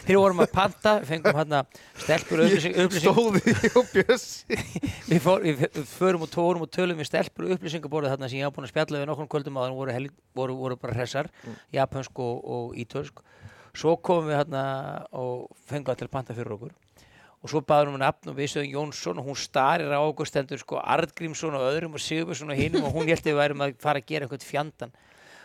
þegar 0.06 0.22
vorum 0.22 0.44
að 0.46 0.52
panta, 0.54 0.94
fengum 1.10 1.40
hann 1.42 1.58
stelpur 2.06 2.44
upplýsing, 2.46 2.78
upplýsing 2.86 3.16
stóði 3.18 3.74
og 3.82 3.90
bjössi. 3.96 4.62
við, 5.12 5.20
fór, 5.26 5.42
við 5.42 5.66
förum 5.98 6.26
og 6.28 6.32
tórum 6.32 6.66
og 6.68 6.72
tölum 6.72 7.02
við 7.02 7.10
stelpur 7.10 7.50
upplýsingaborðið 7.58 8.14
þarna 8.16 8.30
sem 8.32 8.40
ég 8.40 8.46
hafa 8.48 8.56
búin 8.60 8.70
að 8.70 8.74
spjalla 8.76 9.02
við 9.02 9.10
nokkrum 9.12 9.32
kvöldum 9.34 9.58
á 9.58 9.62
þannig 9.66 9.82
voru, 9.82 10.14
voru, 10.38 10.56
voru 10.62 10.78
bara 10.82 10.96
hressar 11.00 11.30
japansk 11.74 12.22
og, 12.22 12.46
og 12.46 12.78
ítölsk 12.78 13.20
svo 13.74 13.96
komum 14.04 14.28
við 14.30 14.38
hérna 14.42 14.64
og 15.16 15.48
fengum 15.70 15.94
að 15.94 16.02
til 16.02 16.08
að 16.10 16.16
panta 16.16 16.36
fyrir 16.38 16.56
okkur 16.58 16.74
og 17.42 17.50
svo 17.50 17.62
baðum 17.66 17.96
við 17.98 18.04
nafn 18.04 18.30
og 18.32 18.36
við 18.38 18.52
sögum 18.54 18.74
Jónsson 18.76 19.18
og 19.22 19.26
hún 19.32 19.38
starir 19.40 19.90
á 19.90 20.00
okkur 20.02 20.30
stendur 20.30 20.60
sko 20.62 20.78
Artgrímsson 20.82 21.56
og 21.58 21.64
öðrum 21.72 21.96
og 21.98 22.04
Sigurbjörnsson 22.04 22.54
og 22.54 22.60
hinum 22.60 22.86
og 22.90 22.94
hún 23.00 23.08
held 23.10 23.24
að 23.24 23.32
við 23.32 23.40
værum 23.42 23.64
að 23.66 23.74
fara 23.82 24.02
að 24.04 24.06
gera 24.12 24.28
eitthvað 24.28 24.46
fjandan 24.46 24.94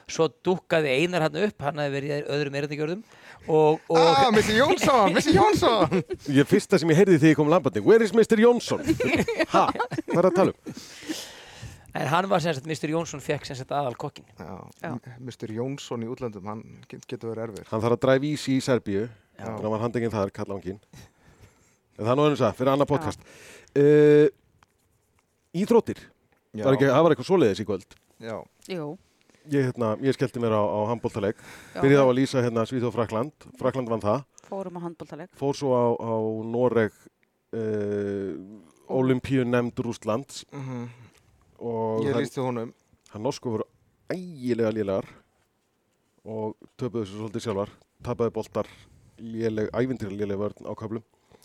svo 0.07 0.29
dúkkaði 0.47 0.93
einar 1.03 1.25
hann 1.27 1.39
upp 1.49 1.65
hann 1.67 1.81
hefði 1.83 1.97
verið 1.97 2.29
öðrum 2.37 3.01
og 3.49 3.81
Ah, 3.95 4.29
Missi 4.35 4.57
Jónsson, 4.59 5.13
Missi 5.15 5.33
Jónsson. 5.35 6.03
Ég 6.35 6.47
fyrsta 6.51 6.79
sem 6.79 6.91
ég 6.91 6.99
heyrði 6.99 7.19
þegar 7.19 7.33
ég 7.33 7.39
kom 7.39 7.51
lambandi, 7.51 7.83
where 7.83 8.03
is 8.03 8.13
Mr. 8.15 8.39
Jónsson? 8.43 8.83
Ha, 9.55 9.65
hvað 9.71 10.19
er 10.21 10.29
að 10.31 10.35
tala 10.35 10.55
um? 10.55 10.77
en 11.97 12.09
hann 12.13 12.27
var 12.29 12.43
sem 12.45 12.53
sagt, 12.57 12.67
Mr. 12.69 12.91
Jónsson 12.93 13.23
fekk 13.25 13.47
sem 13.49 13.57
sagt 13.57 13.71
aðal 13.73 13.95
kokkin 13.97 14.27
Já, 14.37 14.57
Já. 14.83 14.91
Mr. 15.23 15.53
Jónsson 15.57 16.03
í 16.05 16.11
útlöndum, 16.13 16.45
hann 16.51 16.65
get- 16.91 17.07
getur 17.09 17.33
verið 17.33 17.47
erfir. 17.49 17.69
Hann 17.71 17.81
þarf 17.87 17.97
að 17.97 18.03
dræfa 18.05 18.29
ísi 18.35 18.57
í 18.59 18.65
Serbíu, 18.67 19.07
þannig 19.39 19.55
að 19.55 19.63
hann 19.63 19.75
var 19.77 19.85
handekinn 19.87 20.13
þar, 20.13 20.33
kallanginn. 20.37 20.81
En 20.83 21.16
það 21.97 22.13
er 22.13 22.17
nú 22.21 22.27
einu 22.29 22.37
það, 22.41 22.55
fyrir 22.61 22.73
annar 22.73 22.87
podcast. 22.91 23.21
Uh, 23.77 24.29
íþróttir, 25.57 26.01
það 26.55 26.65
var, 26.69 26.77
ekki, 26.79 26.89
það 26.93 27.03
var 27.07 27.15
eitthvað 27.15 27.29
svoleiðis 27.31 27.61
í 27.63 27.67
kvöld. 27.69 27.99
já. 28.21 28.37
Jú. 28.73 28.87
Ég, 29.47 29.63
hérna, 29.69 29.93
ég 30.03 30.17
skellti 30.17 30.41
mér 30.43 30.57
á, 30.59 30.63
á 30.67 30.79
handbóltaleg, 30.91 31.37
Já, 31.71 31.79
byrjaði 31.79 32.03
á 32.03 32.07
að 32.11 32.17
lýsa 32.19 32.41
hérna 32.43 32.65
Svíþjóð 32.67 32.97
Frakland, 32.97 33.45
Frakland 33.61 33.89
vann 33.93 34.03
það, 34.03 34.25
Fórum 34.49 34.75
á 34.75 34.81
handbóltaleg. 34.83 35.29
fór 35.39 35.55
svo 35.55 35.71
á, 35.71 35.85
á 36.03 36.15
Noreg, 36.51 36.93
uh, 37.55 38.33
Olympíu 38.91 39.45
nefnd 39.47 39.79
Rústlands 39.87 40.43
Mhm. 40.51 40.89
og 41.63 42.03
Ég 42.05 42.17
lísti 42.19 42.41
honum. 42.43 42.73
hann 43.13 43.23
norsku 43.23 43.51
voru 43.55 43.65
ægilega 44.11 44.73
lélegar 44.75 45.05
og 46.27 46.57
töpuðu 46.77 47.05
þessu 47.07 47.19
svolítið 47.23 47.43
sjálfar 47.47 47.71
tapaði 48.03 48.33
boltar 48.35 48.67
léleg, 49.19 49.71
ævindir 49.71 50.11
léleg 50.11 50.39
vörn 50.39 50.67
á 50.67 50.75
köflum 50.75 51.03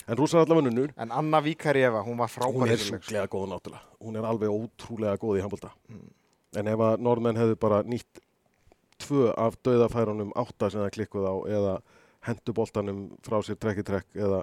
en 0.08 0.18
rúsar 0.18 0.42
allavega 0.42 0.70
nunnur. 0.70 0.96
En 0.98 1.12
Anna 1.12 1.42
Víkarjeva, 1.44 2.02
hún 2.06 2.18
var 2.22 2.32
hún 2.32 2.36
frábær 2.38 2.74
er 2.74 2.82
sjúklega 2.82 3.28
góð 3.32 3.48
náttúrulega. 3.52 3.86
Hún 4.02 4.18
er 4.18 4.28
alveg 4.28 4.50
ótrúlega 4.50 5.20
góð 5.22 5.40
í 5.40 5.46
handbolta. 5.46 5.72
Mm. 5.90 6.10
en 6.60 6.68
ef 6.68 6.82
að 6.84 7.04
norðmenn 7.06 7.40
hefðu 7.40 7.58
bara 7.62 7.80
nýtt 7.88 8.22
tvö 9.02 9.32
af 9.40 9.56
döðafærunum 9.66 10.34
átta 10.38 10.70
sem 10.72 10.84
það 10.84 10.96
klikkuð 10.98 11.28
á 11.28 11.36
eða 11.58 11.76
hendu 12.28 12.54
boltanum 12.54 13.06
frá 13.26 13.40
sér 13.46 13.58
trekk 13.62 13.82
í 13.82 13.86
trekk 13.88 14.20
eða 14.20 14.42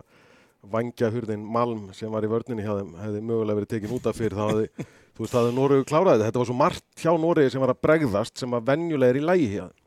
vangja 0.72 1.10
hurðin 1.14 1.44
Malm 1.46 1.92
sem 1.94 2.10
var 2.10 2.26
í 2.26 2.30
vörninni 2.32 2.64
hjá 2.64 2.72
þeim 2.80 2.96
hefði 2.98 3.20
mögulega 3.22 3.60
verið 3.60 3.72
tekin 3.74 3.92
út 3.94 4.08
af 4.10 4.18
fyrir 4.18 4.34
þá 4.34 4.46
hefði, 4.48 4.86
þú 5.14 5.22
veist, 5.22 5.34
það 5.34 5.44
hefði 5.44 5.58
Noregu 5.60 5.86
kláraði 5.86 6.16
þetta. 6.16 6.30
þetta 6.30 6.42
var 6.42 6.48
svo 6.50 6.56
margt 6.58 7.04
hjá 7.04 7.12
Noregi 7.22 7.52
sem 7.54 7.62
var 7.62 7.74
að 7.74 7.84
bregðast 7.86 8.42
sem 8.42 8.56
að 8.56 8.66
venjulega 8.72 9.14
er 9.14 9.20
í 9.20 9.26
lægi 9.28 9.52
hjá 9.52 9.62
þeim 9.68 9.84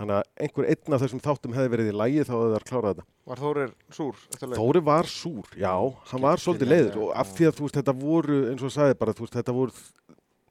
þannig 0.00 0.16
að 0.16 0.46
einhver 0.46 0.68
einn 0.72 0.96
af 0.96 1.02
þessum 1.04 1.22
þáttum 1.24 1.56
hefði 1.56 1.72
verið 1.74 1.90
í 1.90 1.96
lægi 2.00 2.24
þá 2.24 2.32
hefði 2.34 2.54
það 2.54 2.66
klárað 2.70 2.90
þetta. 2.90 3.06
Var 3.30 3.42
Þórir 3.44 3.72
súr 3.96 4.22
eftir 4.32 4.50
leik? 4.50 4.60
Þóri 4.60 4.82
var 4.88 5.10
súr, 5.12 5.50
já, 5.60 5.74
hann 6.10 6.24
var 6.24 6.42
svolítið 6.42 6.72
leiður. 6.72 6.98
og 7.04 7.12
af 7.20 7.34
því 7.36 7.48
að 7.50 7.58
þú 7.58 7.66
veist, 7.66 7.78
þetta 7.80 7.96
voru, 8.00 8.38
eins 8.50 8.64
og 8.64 8.74
sagði 8.74 8.96
bara, 9.02 9.16
þú 9.16 9.26
veist, 9.26 9.36
þetta 9.36 9.56
voru 9.60 9.76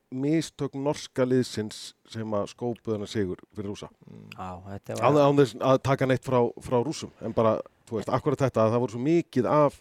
mistök 0.10 0.74
norska 0.74 1.26
liðsins 1.28 1.82
sem 2.10 2.32
að 2.34 2.48
skópuð 2.50 2.96
hennar 2.96 3.10
sigur 3.10 3.42
fyrir 3.54 3.70
rúsa. 3.70 3.92
Án, 4.38 4.64
var 4.66 5.20
án 5.22 5.38
þess 5.38 5.60
að 5.62 5.82
taka 5.86 6.08
neitt 6.10 6.26
frá, 6.26 6.40
frá 6.66 6.80
rúsum, 6.82 7.12
en 7.22 7.36
bara, 7.36 7.60
þú 7.90 8.00
veist, 8.00 8.10
akkurat 8.10 8.48
þetta 8.48 8.66
að 8.66 8.74
það 8.74 8.84
voru 8.86 8.96
svo 8.96 9.04
mikið 9.06 9.50
af 9.54 9.78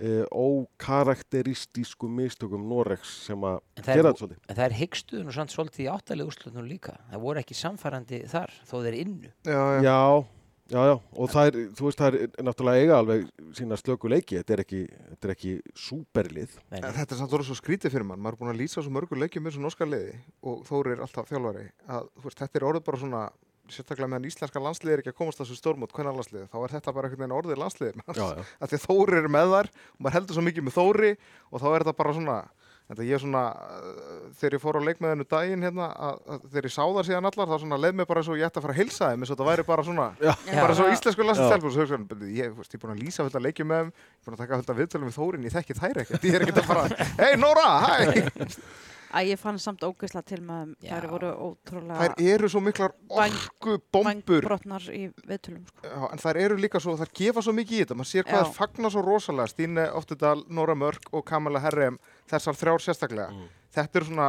e, 0.00 0.24
ókarakteristískum 0.30 2.12
mistökum 2.20 2.64
Noregs 2.68 3.12
sem 3.26 3.40
að 3.46 3.60
er- 3.76 3.82
gera 3.86 4.12
þetta 4.12 4.20
svolítið. 4.22 4.38
En 4.48 4.56
það 4.56 4.64
er 4.68 4.78
hyggstuðun 4.80 5.26
og 5.30 5.36
samt 5.36 5.50
svolítið 5.54 5.84
í 5.86 5.90
áttalegu 5.92 6.30
úrslutunum 6.30 6.68
líka. 6.68 6.96
Það 7.12 7.20
voru 7.26 7.40
ekki 7.42 7.54
samfærandi 7.58 8.22
þar, 8.28 8.50
þó 8.66 8.76
þeir 8.84 8.98
innu. 9.02 9.30
Já, 9.44 9.80
já. 9.80 9.82
Já, 9.86 10.24
já, 10.66 10.82
já, 10.90 10.94
og 11.14 11.28
það 11.30 11.46
er, 11.46 11.56
þú 11.78 11.84
veist, 11.86 11.98
það 12.00 12.14
er 12.18 12.30
náttúrulega 12.42 12.80
eiga 12.82 12.96
alveg 12.98 13.28
sína 13.54 13.76
slöku 13.78 14.08
leiki, 14.10 14.34
þetta 14.40 14.52
er 14.56 14.62
ekki, 14.64 14.80
þetta 15.12 15.28
er 15.28 15.34
ekki 15.36 15.52
súperlið. 15.78 16.56
Þetta 16.72 17.06
er 17.06 17.20
samt 17.20 17.30
orðið 17.38 17.46
svo 17.52 17.58
skrítið 17.60 17.92
fyrir 17.94 18.04
mann, 18.08 18.18
maður 18.18 18.34
er 18.34 18.40
búin 18.40 18.50
að 18.50 18.58
lýsa 18.64 18.82
svo 18.82 18.90
mörgur 18.90 19.20
leikjum 19.22 19.44
með 19.46 19.52
þessu 19.54 19.62
norska 19.62 19.86
liði 19.86 20.16
og 20.42 20.64
Þórir 20.66 20.96
er 20.96 21.04
alltaf 21.06 21.30
þjálfari 21.30 21.68
að 21.86 22.08
þú 22.18 22.24
veist, 22.26 22.42
þetta 22.42 22.58
er 22.58 22.66
orðið 22.66 22.84
bara 22.90 22.98
svona 23.04 23.22
sérstaklega 23.72 24.10
meðan 24.12 24.28
íslenska 24.30 24.62
landsliði 24.62 24.96
er 24.96 25.02
ekki 25.02 25.14
að 25.14 25.18
komast 25.20 25.40
að 25.40 25.46
þessu 25.46 25.60
stórmót 25.60 25.94
hvernig 25.96 26.18
landsliði, 26.20 26.50
þá 26.52 26.58
er 26.60 26.76
þetta 26.76 26.94
bara 26.96 27.10
einhvern 27.10 27.24
veginn 27.24 27.38
orðið 27.40 27.62
já. 28.16 28.26
að 28.60 28.68
því 28.70 28.78
að 28.78 28.86
Þórir 28.86 29.18
er 29.22 29.32
með 29.32 29.56
þar 29.56 29.72
og 29.72 29.98
maður 30.04 30.16
heldur 30.18 30.38
svo 30.38 30.46
mikið 30.46 30.66
með 30.66 30.76
Þóri 30.76 31.12
og 31.50 31.62
þá 31.62 31.68
er 31.70 31.84
þetta 31.84 31.98
bara 32.02 32.16
svona 32.16 32.38
Þetta 32.86 33.02
ég 33.02 33.16
er 33.16 33.22
svona, 33.22 33.40
uh, 33.50 34.26
þegar 34.38 34.54
ég 34.54 34.62
fór 34.62 34.76
á 34.78 34.86
leikmiðinu 34.86 35.24
daginn 35.26 35.64
hérna, 35.66 35.88
að, 36.06 36.20
að 36.30 36.44
þegar 36.52 36.68
ég 36.68 36.74
sá 36.76 36.82
það 36.84 37.08
síðan 37.08 37.28
allar, 37.32 37.48
þá 37.50 37.62
svona 37.64 37.78
leið 37.82 37.96
mér 37.98 38.08
bara 38.12 38.22
svo 38.22 38.36
ég 38.38 38.46
ætti 38.46 38.60
að 38.60 38.66
fara 38.68 38.76
að 38.76 38.78
heilsa 38.78 39.08
þeim, 39.10 39.24
eins 39.24 39.32
og 39.32 39.34
þetta 39.34 39.48
væri 39.50 39.64
bara 39.66 39.86
svona, 39.88 40.06
Já. 40.22 40.32
bara 40.52 40.78
svo 40.78 40.86
íslensku 40.94 41.26
hugsa 41.82 41.98
ég, 42.30 42.54
er 42.62 42.82
búin 42.84 42.94
að 42.94 43.02
lýsa 43.02 43.26
að 43.26 43.46
leikja 43.48 43.66
með 43.66 43.82
þeim, 43.82 43.90
ég 43.90 44.22
er 44.22 44.28
búin 44.28 44.38
að 44.38 44.42
taka 44.44 44.60
fullt 44.60 44.70
að 44.70 44.82
viðtölum 44.84 45.10
við 45.10 45.18
Þórin, 45.18 45.48
ég 45.50 45.56
þekki 45.56 45.80
þær 45.80 46.02
ekkert, 46.04 46.30
ég 46.30 46.38
er 46.38 46.46
ekkert 46.46 46.62
að 46.62 46.70
fara, 46.70 47.06
hei 47.24 47.32
Nóra, 47.42 47.70
hæ! 47.82 47.96
Að 49.16 49.30
ég 49.30 49.40
fann 49.40 49.56
samt 49.62 49.84
ógeðsla 49.86 50.20
til 50.28 50.38
með 50.44 50.58
þeim. 50.60 50.72
Já. 50.84 50.90
Þær 50.90 51.06
voru 51.14 51.28
ótrúlega 51.46 52.00
Þær 52.02 52.24
eru 52.34 52.50
svo 52.52 52.60
miklar 52.60 52.92
orku 53.08 53.76
bombur, 53.94 54.44
brotnar 54.44 54.88
í 54.92 55.06
viðtölum, 55.24 55.62
sko. 55.70 55.84
Já, 55.88 56.02
en 56.10 56.20
þær 56.20 56.40
eru 56.42 56.58
líka 56.60 56.82
svo, 56.84 56.96
þær 57.00 57.12
gefa 57.20 57.44
svo 57.46 57.54
mikið 57.56 57.78
í 57.78 57.80
þetta, 57.84 57.96
maður 57.96 58.10
sér 58.10 58.26
hvað 58.28 58.42
Já. 58.42 58.44
þær 58.50 58.58
fagna 58.58 58.90
svo 58.92 59.04
rosalega, 59.06 59.52
Stíne 59.54 59.86
Oftudal, 59.96 60.36
Nóra 60.52 60.76
Mörk 60.76 61.08
og 61.16 61.24
Kamala 61.30 61.62
Herrem, 61.64 61.96
þessar 62.28 62.60
þrjár 62.60 62.84
sérstaklega. 62.84 63.30
Mm. 63.32 63.48
Þetta 63.78 64.02
er 64.02 64.08
svona, 64.10 64.28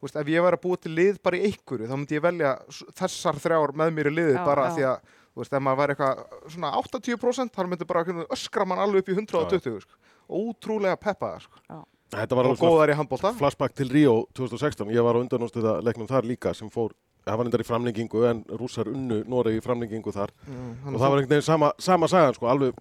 þú 0.00 0.08
veist, 0.08 0.18
ef 0.24 0.32
ég 0.34 0.46
væri 0.48 0.58
að 0.58 0.64
búa 0.66 0.82
til 0.82 0.94
lið 0.98 1.22
bara 1.22 1.38
í 1.38 1.46
einhverju, 1.52 1.90
þá 1.92 1.96
myndi 2.00 2.18
ég 2.18 2.26
velja 2.26 2.54
þessar 2.98 3.42
þrjár 3.46 3.76
með 3.78 3.94
mér 4.00 4.10
í 4.10 4.16
liðið 4.18 4.38
Já, 4.40 4.44
bara 4.50 4.66
já. 4.66 4.74
því 4.74 4.88
að, 4.90 5.16
þú 5.30 5.44
veist, 5.44 5.54
ef 5.54 5.66
maður 5.68 5.82
væri 5.84 5.94
eitthvað 5.94 6.50
svona 6.58 6.74
80%, 6.82 7.54
þá 7.54 7.66
myndi 7.70 7.90
bara 7.94 8.06
öskra 8.34 8.66
mann 8.66 8.82
alveg 8.82 9.04
upp 9.06 9.14
í 9.14 9.18
120, 9.22 9.82
sko. 9.86 10.00
Ótrúlega 10.42 10.98
peppaðar, 10.98 11.46
sko. 11.46 11.84
Þetta 12.12 12.36
var 12.36 12.46
Og 12.50 12.58
góðar 12.60 12.92
í 12.92 12.96
handbólta. 12.98 13.32
flashback 13.38 13.74
til 13.74 13.88
Rio 13.90 14.26
2016. 14.36 14.90
Ég 14.94 15.02
var 15.02 15.16
á 15.16 15.22
undanústuða 15.24 15.78
leiknum 15.82 16.06
þar 16.10 16.28
líka 16.28 16.54
sem 16.54 16.68
fór, 16.70 16.92
það 17.24 17.38
var 17.40 17.46
endar 17.48 17.64
í 17.64 17.66
framlengingu 17.66 18.24
en 18.28 18.44
rússar 18.60 18.90
unnu 18.92 19.22
Noregi 19.26 19.58
í 19.58 19.64
framlengingu 19.64 20.12
þar 20.12 20.30
og 20.44 20.98
það 20.98 21.08
var 21.08 21.18
einhvern 21.18 21.32
veginn 21.32 21.42
sama, 21.48 21.72
sama 21.78 22.08
sagan 22.08 22.34
sko, 22.36 22.46
alveg 22.52 22.74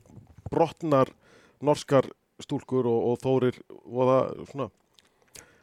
brotnar 0.51 1.10
norskar 1.63 2.06
stúlkur 2.44 2.86
og, 2.86 3.13
og 3.13 3.20
þórir 3.24 3.60
og 3.88 4.10
það 4.10 4.48
svona 4.51 4.70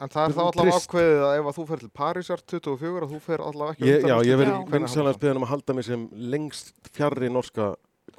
En 0.01 0.09
það 0.09 0.23
er 0.23 0.33
þá 0.33 0.39
allavega 0.41 0.77
ákveðið 0.81 1.19
að 1.21 1.35
ef 1.37 1.47
að 1.51 1.57
þú 1.59 1.63
fer 1.69 1.81
til 1.83 1.89
Parísar 1.93 2.41
24 2.49 3.01
að 3.05 3.11
þú 3.11 3.19
fer 3.21 3.41
allavega 3.45 3.75
ekki 3.75 3.85
ég, 3.85 4.05
Já, 4.09 4.15
ég 4.25 4.31
í 4.31 4.37
vinsalega 4.41 4.65
kvennahandbolta. 4.71 5.13
spiðan 5.19 5.37
um 5.37 5.45
að 5.45 5.51
halda 5.51 5.75
mig 5.77 5.85
sem 5.85 6.05
lengst 6.33 6.71
fjarrri 6.89 7.29
norska 7.29 7.67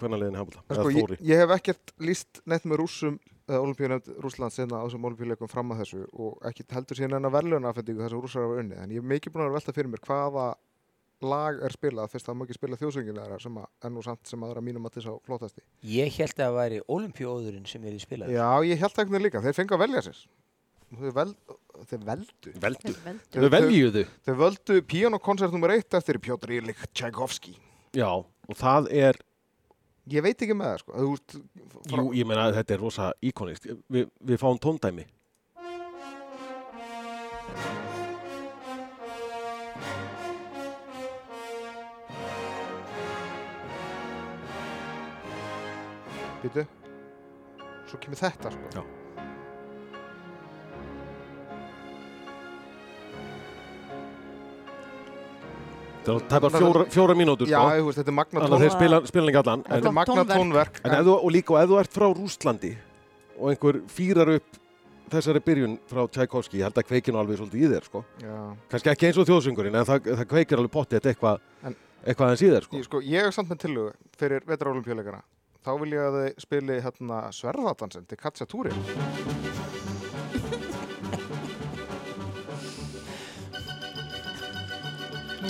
kvennaliðin 0.03 0.39
hafla, 0.41 0.63
En 0.67 0.75
eða 0.77 0.83
sko, 0.83 0.93
ég, 0.97 1.07
þóri? 1.07 1.19
ég 1.31 1.43
hef 1.43 1.55
ekkert 1.57 1.95
líst 2.09 2.43
neitt 2.51 2.67
með 2.69 2.83
rússum 2.83 3.17
eða 3.49 3.63
olimpíunefnd 3.67 4.19
Rússland 4.23 4.55
sinna 4.55 4.83
á 4.83 4.85
þessum 4.87 5.09
olimpíuleikum 5.11 5.51
fram 5.51 5.73
að 5.75 5.83
þessu 5.85 6.03
og 6.13 6.45
ekki 6.51 6.67
heldur 6.73 6.99
síðan 7.01 7.17
enna 7.19 7.33
verðluna 7.35 7.73
afhendingu 7.73 8.05
þess 8.05 8.15
að 8.17 8.23
rússar 8.27 8.47
hafa 8.47 8.61
unni 8.63 8.79
en 8.79 8.93
ég 8.95 9.03
hef 9.03 9.09
mikið 9.15 9.35
búin 9.35 9.43
að 9.43 9.49
vera 9.49 9.55
að 9.55 9.59
velta 9.61 9.75
fyrir 9.79 9.91
mér 9.95 10.05
hvaða 10.07 10.47
lag 11.23 11.59
er 11.63 11.71
spilað. 11.75 12.11
Fyrst 12.11 12.27
það 12.27 12.35
má 12.39 12.45
ekki 12.47 12.57
spila 12.57 12.79
þjóðsöngina 12.81 13.25
þeirra 13.27 13.41
sem 13.45 13.59
að 13.63 13.89
ennú 13.89 14.03
samt 14.03 14.31
sem 14.31 14.43
aðra 14.47 14.63
mínum 14.67 14.89
að 14.89 14.97
þess 14.97 15.11
á 15.11 15.15
flottasti. 15.27 15.63
Ég 15.87 16.17
held 16.19 16.33
að 16.35 16.41
það 16.43 16.57
væri 16.59 16.81
olimpíóðurinn 16.97 17.69
sem 17.71 17.85
er 17.87 17.95
í 17.95 18.01
spilaði. 18.03 18.35
Já, 18.35 18.49
ég 18.67 18.81
held 18.83 19.03
ekki 19.05 19.21
líka, 19.23 19.43
þeir 19.45 19.55
fengu 19.59 19.77
að 19.77 19.85
velja 19.85 20.03
sér. 20.09 20.23
Þeir, 20.93 21.13
vel, 21.17 21.29
þeir 21.89 22.03
veldu. 22.09 22.55
Veldu, 22.61 22.95
Þeir 23.33 23.47
veljuðu. 23.55 24.03
Þeir 24.27 24.41
völdu 24.43 24.81
píanokonsert 24.91 25.55
nummer 25.55 25.73
eitt 25.77 25.95
eftir 25.97 26.19
Pjótr 26.21 26.53
Ilik 26.59 26.83
Tchaikovsky 26.93 27.55
Já, 27.97 28.11
og 28.19 28.59
það 28.59 28.91
er 28.93 29.21
Ég 30.11 30.23
veit 30.25 30.41
ekki 30.43 30.55
með 30.59 30.73
það 30.73 30.79
sko. 30.83 30.93
Veist, 31.07 31.35
frá- 31.87 32.01
Jú, 32.03 32.13
ég 32.19 32.27
meina 32.27 32.49
að 32.49 32.57
þetta 32.59 32.75
er 32.75 32.81
rosa 32.83 33.13
íkonist 33.23 33.69
Vi, 33.89 34.03
Við 34.27 34.41
fáum 34.43 34.59
tóndæmi. 34.59 35.05
Býtu 46.43 46.65
Svo 47.87 47.99
kemur 48.01 48.19
þetta 48.19 48.51
sko. 48.55 48.71
Já. 48.79 49.02
Það 56.03 56.17
er 56.19 56.25
tæpa 56.33 56.49
fjóra, 56.51 56.85
fjóra 56.91 57.15
mínútur 57.15 57.47
Já, 57.47 57.59
sko. 57.63 57.75
ég 57.79 57.85
veist, 57.87 57.99
þetta 58.01 58.11
er 58.11 58.17
magna 58.19 58.41
Þannig 58.43 58.57
að 58.57 58.63
þeir 58.65 58.73
spila, 58.75 58.99
spila 59.07 59.31
ekki 59.31 59.41
allan 59.43 59.63
Þetta 59.63 59.77
en, 59.79 59.87
er 59.87 59.97
magna 59.99 60.15
tónverk. 60.25 60.41
tónverk 60.41 60.81
en 60.89 60.97
ef 60.97 61.05
þú, 61.07 61.15
og 61.23 61.31
líka 61.37 61.55
og 61.55 61.61
ef 61.63 61.69
þú 61.71 61.79
ert 61.83 61.93
frá 61.99 62.07
Rústlandi 62.19 62.73
og 63.39 63.47
einhver 63.53 63.79
fýrar 63.93 64.33
upp 64.37 64.59
þessari 65.13 65.43
byrjun 65.45 65.77
frá 65.93 66.03
Tchaikovsky 66.09 66.59
ég 66.59 66.67
held 66.67 66.79
að 66.83 66.89
kveikinu 66.89 67.21
alveg 67.21 67.39
svolítið 67.39 67.63
í 67.63 67.71
þér 67.75 67.85
sko. 67.89 68.03
Já. 68.23 68.35
kannski 68.73 68.91
ekki 68.95 69.07
eins 69.11 69.19
og 69.23 69.29
þjóðsöngurinn 69.29 69.77
en 69.79 69.85
það, 69.89 70.11
það 70.19 70.27
kveikir 70.33 70.59
alveg 70.63 70.73
pottið 70.73 71.09
eitthvað 71.13 71.41
En- 71.69 71.77
eitthvað 72.07 72.27
aðeins 72.33 72.43
í 72.43 72.51
þér 72.55 72.67
sko. 72.67 72.77
Ég, 72.81 72.85
sko, 72.89 73.01
ég 73.05 73.29
er 73.29 73.31
samt 73.37 73.53
með 73.53 73.63
tillögu 73.67 73.93
fyrir 74.19 74.47
vetraolimpíuleikana 74.49 75.23
þá 75.63 75.71
vil 75.85 75.93
ég 75.95 76.03
að 76.09 76.19
þið 76.19 76.47
spili 76.49 76.81
hérna 76.83 77.23
sverðadansin 77.37 78.09
til 78.11 78.19
Katja 78.19 78.47
Túri 78.51 78.73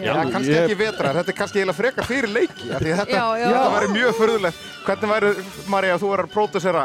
Já, 0.03 0.13
Já, 0.17 0.23
kannski 0.33 0.53
ég- 0.53 0.63
ekki 0.65 0.77
vetrar, 0.81 1.13
þetta 1.21 1.31
er 1.33 1.37
kannski 1.39 1.57
eiginlega 1.61 1.79
frekar 1.79 2.05
fyrir 2.09 2.31
leiki 2.33 2.67
af 2.75 2.79
því 2.83 2.91
að 2.93 2.99
þetta, 3.03 3.21
þetta 3.43 3.71
væri 3.77 3.89
mjög 3.93 4.13
förðulegt 4.19 4.59
hvernig 4.87 5.09
væri, 5.13 5.29
Marja, 5.71 5.99
þú 6.03 6.07
verður 6.13 6.27
að 6.27 6.33
pródusera 6.33 6.83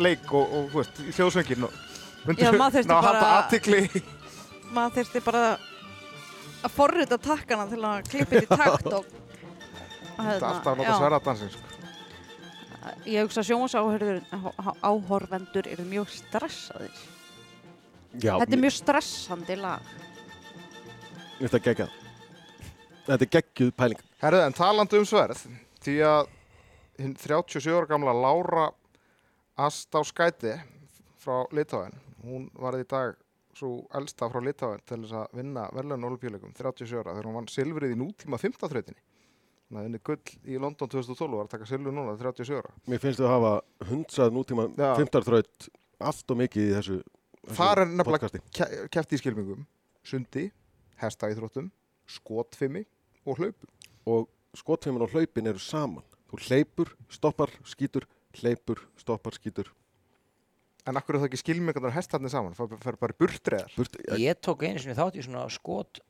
leik 0.00 0.24
og, 0.32 0.44
og 0.58 0.64
veist, 0.78 0.94
í 1.04 1.06
hljóðsvöngin 1.18 1.66
og 1.68 1.72
ná 2.24 2.30
að 2.40 2.52
bara- 2.88 3.04
halda 3.04 3.28
aðtikli 3.42 3.80
Maður 4.74 4.92
þyrfti 4.96 5.18
bara 5.26 5.42
að 6.64 6.70
forrita 6.74 7.16
takkana 7.20 7.64
til 7.70 7.82
að 7.84 8.08
klippa 8.08 8.32
þetta 8.40 8.42
í 8.42 8.44
takt 8.64 8.88
og 8.96 9.04
þetta 10.16 10.38
er 10.38 10.44
alltaf 10.48 10.72
að 10.72 10.76
nota 10.80 10.88
já. 10.88 10.96
sverðadansin 11.02 11.50
sko. 11.52 11.64
Ég 13.08 13.24
hugsa 13.24 13.40
að 13.40 13.48
sjónsáhorvendur 13.48 15.64
eru 15.72 15.84
mjög 15.88 16.08
stressaðir. 16.12 16.96
Já, 18.20 18.34
Þetta 18.40 18.54
er 18.56 18.60
mjög 18.62 18.74
stressandi 18.76 19.56
lag. 19.56 19.80
Þetta 21.40 21.56
er 21.58 21.62
geggjað 21.68 21.90
Þetta 23.04 23.24
er 23.26 23.32
geggjuð 23.36 23.74
pæling. 23.76 24.00
Herðu, 24.22 24.40
en 24.46 24.56
talandi 24.56 25.00
um 25.00 25.04
sverð 25.08 25.42
því 25.84 25.98
að 26.08 26.30
hinn 27.02 27.16
37 27.20 27.74
ára 27.74 27.90
gamla 27.90 28.14
Lára 28.16 28.68
Astáskæti 29.60 30.54
frá 31.20 31.44
Litáin 31.54 31.94
hún 32.24 32.46
var 32.56 32.78
í 32.78 32.86
dag 32.88 33.18
svo 33.54 33.84
elsta 33.94 34.30
frá 34.32 34.40
Litáin 34.42 34.80
til 34.88 35.02
þess 35.02 35.18
að 35.20 35.36
vinna 35.40 35.66
verðlun 35.74 36.08
olimpíuleikum 36.08 36.54
37 36.56 36.96
ára 37.02 37.12
þegar 37.12 37.28
hún 37.28 37.38
vann 37.38 37.50
silfrið 37.52 37.94
í 37.94 38.00
nútíma 38.00 38.40
15 38.40 38.72
þrautinni 38.72 38.98
hún 39.68 39.78
hafði 39.78 39.90
unni 39.90 40.02
gull 40.08 40.34
í 40.48 40.58
London 40.64 40.92
2012 40.96 41.28
og 41.28 41.36
var 41.36 41.46
að 41.48 41.54
taka 41.58 41.68
silfrið 41.68 41.96
núna 41.98 42.16
37 42.20 42.58
ára. 42.58 42.74
Mér 42.88 43.04
finnst 43.04 43.20
þú 43.20 43.28
að 43.28 43.34
hafa 43.34 43.54
hundsað 43.90 44.34
nútíma 44.38 44.66
Já. 44.72 44.90
fymtarþraut 45.00 45.70
allt 46.04 46.34
og 46.34 46.40
mikið 46.40 46.66
í 46.70 46.74
þessu, 46.78 46.98
þessu 47.44 47.56
Þar 47.60 47.84
er 47.84 47.94
nefnilega 48.00 48.88
kefti 48.92 49.16
í 49.16 49.22
skilmingum. 49.22 49.64
Sundi, 50.04 50.50
hestaíþróttum 51.00 51.70
skotfimi 52.10 52.84
og 53.26 53.38
hlaupum. 53.40 53.70
Og 54.06 54.28
skotfeimin 54.56 55.02
og 55.02 55.10
hlaupin 55.14 55.46
eru 55.50 55.58
saman. 55.62 56.04
Þú 56.30 56.40
hleypur, 56.48 56.92
stoppar, 57.12 57.50
skýtur 57.68 58.06
hleypur, 58.40 58.80
stoppar, 58.98 59.36
skýtur. 59.36 59.68
En 60.84 60.98
akkur 61.00 61.16
er 61.16 61.22
það 61.22 61.30
ekki 61.30 61.40
skilmingarnar 61.40 61.94
hestarnir 61.94 62.32
saman? 62.32 62.56
Það 62.58 62.74
fer 62.82 62.98
bara 63.00 63.16
burtreðar 63.16 63.70
burt, 63.76 63.94
Ég 64.20 64.40
tók 64.44 64.64
einu 64.66 64.82
sinni 64.82 64.96
þátt 64.98 65.16
í 65.16 65.22
svona 65.24 65.46
skot 65.52 66.00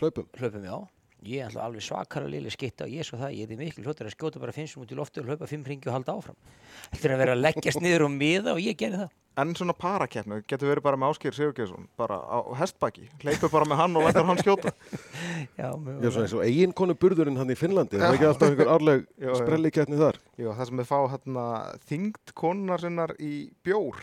hlaupum. 0.00 0.26
hlaupum 0.40 0.64
já. 0.66 0.76
Ég 1.26 1.40
er 1.42 1.48
alltaf 1.48 1.64
alveg 1.64 1.82
svakara 1.82 2.28
lili 2.30 2.50
skitta 2.54 2.86
og 2.86 2.92
ég 2.94 3.02
er 3.02 3.08
svo 3.08 3.18
það, 3.18 3.32
ég 3.34 3.50
er 3.50 3.58
miklu 3.58 3.82
hljóttur 3.82 4.06
að 4.06 4.14
skjóta 4.14 4.42
bara 4.42 4.54
finnst 4.54 4.78
út 4.78 4.92
í 4.92 4.98
loftu 4.98 5.22
og 5.24 5.26
hlaupa 5.32 5.48
fimm 5.50 5.64
ringi 5.66 5.90
og 5.90 5.96
halda 5.96 6.14
áfram. 6.14 6.36
Þetta 6.92 7.08
er 7.08 7.14
að 7.16 7.22
vera 7.24 7.34
að 7.34 7.42
leggjast 7.42 7.82
niður 7.82 8.04
og 8.06 8.12
miða 8.14 8.54
og 8.54 8.60
ég 8.62 8.78
gerði 8.78 9.00
það. 9.02 9.16
En 9.38 9.52
svona 9.54 9.74
parakeppnu 9.78 10.40
getur 10.50 10.66
verið 10.72 10.82
bara 10.82 10.98
með 10.98 11.12
Áskýr 11.12 11.34
Sigurgeirsson 11.36 11.84
bara 11.98 12.16
á 12.18 12.38
hestbaki, 12.58 13.04
hleypur 13.22 13.52
bara 13.52 13.68
með 13.70 13.78
hann 13.78 13.98
og 13.98 14.06
lætur 14.08 14.26
hann 14.26 14.40
skjóta 14.40 14.72
Já, 15.60 15.68
Ég 15.78 16.06
er 16.08 16.10
svona 16.10 16.24
eins 16.26 16.34
og 16.34 16.42
eiginkonu 16.42 16.96
burðurinn 16.98 17.38
hann 17.38 17.52
í 17.54 17.58
Finnlandi 17.58 18.00
það 18.00 18.08
er 18.08 18.16
ekki 18.18 18.26
alltaf 18.32 18.50
einhver 18.50 18.72
árleg 18.74 19.04
Já, 19.14 19.28
já. 19.28 19.36
sprelliketni 19.38 20.00
þar 20.00 20.18
Jú, 20.42 20.50
það 20.58 20.70
sem 20.72 20.82
við 20.82 20.90
fá 20.90 20.98
hérna 21.14 21.44
þyngd 21.86 22.34
konunar 22.42 22.82
sinnar 22.82 23.14
í 23.22 23.32
bjór 23.62 24.02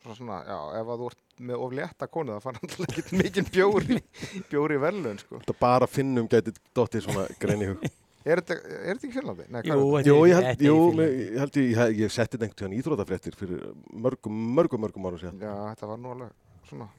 Svona, 0.00 0.38
já, 0.48 0.58
ef 0.80 0.90
að 0.94 1.00
þú 1.02 1.08
ert 1.10 1.40
með 1.50 1.64
of 1.64 1.72
létta 1.76 2.06
konu 2.08 2.32
það 2.32 2.44
fann 2.46 2.60
alltaf 2.60 2.84
ekki 2.86 3.18
mikið 3.20 3.50
bjór 3.52 3.84
í, 3.84 3.98
bjór 4.50 4.72
í 4.72 4.78
verðlun 4.80 5.18
sko. 5.20 5.40
þetta 5.42 5.56
bara 5.60 5.88
finnum 5.90 6.28
gæti 6.30 6.54
dottið 6.76 7.04
svona 7.04 7.26
grein 7.42 7.64
í 7.66 7.68
hug 7.68 7.84
er, 7.84 8.40
þetta, 8.40 8.56
er 8.56 8.94
þetta 8.94 9.06
ekki 9.08 9.12
Finnlandi? 9.18 9.46
Nei, 9.48 9.60
hvað 9.66 9.70
Jú, 9.76 9.84
er 9.84 10.00
þetta? 10.00 10.08
Jú, 10.08 10.16
ég 10.30 10.40
held, 10.40 10.64
jú, 10.64 10.78
ég 11.04 11.38
held 11.42 11.60
ég, 11.60 11.68
ég, 11.74 12.00
ég 12.04 12.14
setti 12.14 12.36
þetta 12.36 12.48
einhvern 12.48 12.60
tíðan 12.62 12.78
íþrótafréttir 12.78 13.36
fyrir 13.40 13.68
mörgum, 14.06 14.40
mörgum, 14.56 14.84
mörgum 14.86 15.08
árum 15.10 15.20
síðan 15.20 15.44
Já, 15.44 15.54
þetta 15.74 15.92
var 15.92 16.00
nú 16.00 16.12
alveg 16.16 16.34
svona 16.70 16.90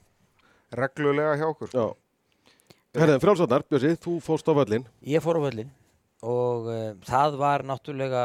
reglulega 0.82 1.36
hjá 1.42 1.48
okkur 1.50 1.74
sko. 1.74 1.90
Já 1.90 3.02
Herðin, 3.02 3.22
frjálsarnar, 3.24 3.64
Bjössi, 3.72 3.94
þú 4.04 4.18
fórst 4.24 4.50
á 4.52 4.54
völlin 4.58 4.86
Ég 5.08 5.24
fór 5.24 5.40
á 5.40 5.46
völlin 5.48 5.70
og 6.22 6.68
uh, 6.70 6.90
það 7.08 7.38
var 7.42 7.64
náttúrulega 7.66 8.24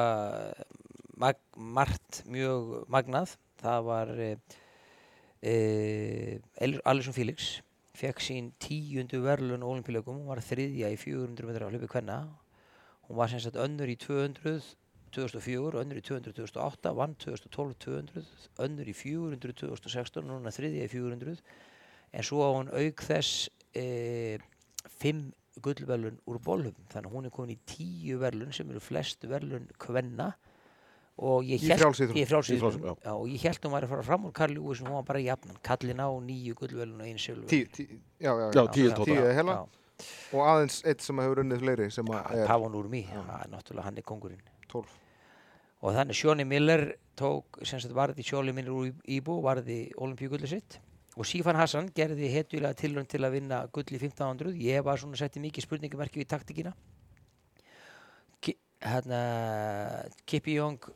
mag, 1.16 1.38
margt 1.56 2.22
mjög 2.28 2.84
magnað. 2.92 3.36
Það 3.62 3.86
var 3.86 4.10
uh, 4.12 4.56
uh, 5.42 6.86
Alisson 6.88 7.16
Felix 7.16 7.60
fekk 7.96 8.20
sín 8.20 8.50
tíundu 8.60 9.22
verðlun 9.24 9.64
á 9.64 9.68
olimpíuleikum, 9.68 10.18
hún 10.20 10.28
var 10.28 10.42
þriðja 10.44 10.90
í 10.92 10.98
400 11.00 11.48
metra 11.48 11.70
hlaupi 11.70 11.88
kvenna. 11.88 12.18
Hún 13.06 13.20
var 13.20 13.30
sem 13.32 13.40
sagt 13.40 13.56
önnur 13.56 13.88
í 13.88 13.96
200, 14.02 14.58
2004, 15.16 15.80
önnur 15.80 16.00
í 16.00 16.04
200 16.04 16.36
2008, 16.36 16.92
vann 16.98 17.16
2012 17.22 17.78
200, 17.86 18.34
önnur 18.66 18.90
í 18.90 18.96
400 18.96 19.56
2016, 19.62 20.28
núna 20.28 20.52
þriðja 20.52 20.84
í 20.84 20.92
400 20.92 21.40
en 22.16 22.24
svo 22.24 22.44
á 22.44 22.50
hún 22.54 22.70
auk 22.72 23.02
þess 23.04 23.48
e, 23.76 24.38
fimm 25.00 25.30
gullverlun 25.64 26.18
úr 26.28 26.40
bólhum 26.44 26.76
þannig 26.92 27.10
að 27.10 27.14
hún 27.16 27.28
er 27.28 27.34
komin 27.34 27.56
í 27.56 27.62
tíu 27.68 28.18
verlun 28.20 28.52
sem 28.56 28.68
eru 28.70 28.82
flest 28.82 29.24
verlun 29.28 29.68
kvenna 29.80 30.34
og 31.16 31.46
ég 31.48 31.62
Í 31.62 31.70
í 31.70 31.70
Í 32.20 33.38
held 33.40 33.64
hún 33.64 33.72
væri 33.72 33.86
að 33.86 33.92
fara 33.94 34.04
fram 34.04 34.26
úr 34.28 34.34
Karl 34.36 34.52
Lewis 34.52 34.82
en 34.82 34.90
hún 34.90 34.98
var 34.98 35.06
bara 35.08 35.22
jafnan, 35.24 35.56
kallin 35.64 36.02
á 36.04 36.08
nýju 36.12 36.54
gullverlun 36.58 37.00
og 37.00 37.06
einu 37.06 37.22
já. 38.52 38.62
tíu 38.74 38.90
tóta. 38.92 39.68
Og 40.34 40.42
aðeins 40.44 40.82
eitt 40.84 41.00
sem 41.00 41.18
hefur 41.24 41.40
unnið 41.40 41.62
fleiri 41.62 41.90
sem 41.90 42.12
að 42.12 42.42
Pavon 42.50 42.74
náttúrulega 43.48 43.86
hann 43.86 43.96
er 43.96 44.04
kongurinn 44.04 44.42
12. 44.68 44.84
og 45.80 45.94
þannig 45.96 46.18
Sjóni 46.18 46.44
Miller 46.44 46.84
tók 47.16 47.62
sem 47.64 47.80
sagt 47.80 47.96
varði 47.96 48.26
Sjóni 48.26 48.52
Miller 48.52 48.76
úr 48.76 48.92
Íbú 49.08 49.38
varði 49.44 49.86
olimpíugulli 49.96 50.50
sitt. 50.50 50.80
Og 51.16 51.24
Sifan 51.24 51.56
Hassan 51.56 51.88
gerði 51.96 52.28
hetjulega 52.28 52.76
tilraun 52.76 53.08
til 53.08 53.22
að 53.24 53.38
vinna 53.38 53.62
gull 53.72 53.88
í 53.88 53.96
1500 53.96 54.52
ég 54.60 54.84
var 54.84 55.00
svona 55.00 55.16
setti 55.16 55.40
mikið 55.40 55.64
spurningamerki 55.64 56.20
við 56.20 56.28
taktikina 56.28 56.74
Ki, 58.44 58.52
hérna 58.84 59.20
Kippi 60.28 60.58
Young 60.58 60.90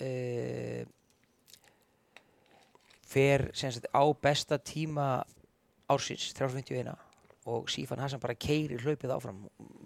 uh, 0.00 0.84
fer 3.08 3.50
sagt 3.56 3.86
á 3.94 4.02
besta 4.22 4.58
tíma 4.58 5.24
ársins 5.88 6.32
351 6.36 6.92
og 7.48 7.70
Sifan 7.72 7.98
Hassan 8.02 8.20
bara 8.20 8.34
keiri 8.36 8.76
hlaupið 8.76 9.12
áfram. 9.14 9.38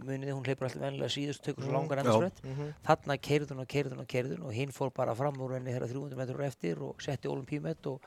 Muniði 0.03 0.33
hún 0.35 0.43
hleypur 0.43 0.67
alltaf 0.67 0.83
vennilega 0.83 1.13
síðust 1.15 1.45
tökur 1.47 1.63
svo 1.63 1.71
Mm, 1.71 1.77
langar 1.77 1.99
já. 1.99 2.03
endarsprett 2.03 2.43
Mhm. 2.43 2.73
þarna 2.83 3.17
keirði 3.23 3.51
hún 3.53 3.61
og 3.63 3.69
keirði 3.69 3.93
hún 3.95 4.01
og 4.01 4.09
keirði 4.09 4.37
hún 4.39 4.47
og 4.49 4.53
hinn 4.53 4.73
fór 4.73 4.91
bara 4.93 5.15
fram 5.15 5.35
úr 5.39 5.55
henni 5.55 5.71
þegar 5.71 5.89
300 5.93 6.17
metrur 6.17 6.43
eftir 6.43 6.83
og 6.83 7.01
setti 7.01 7.29
olimpíumet 7.29 7.87
og, 7.87 8.01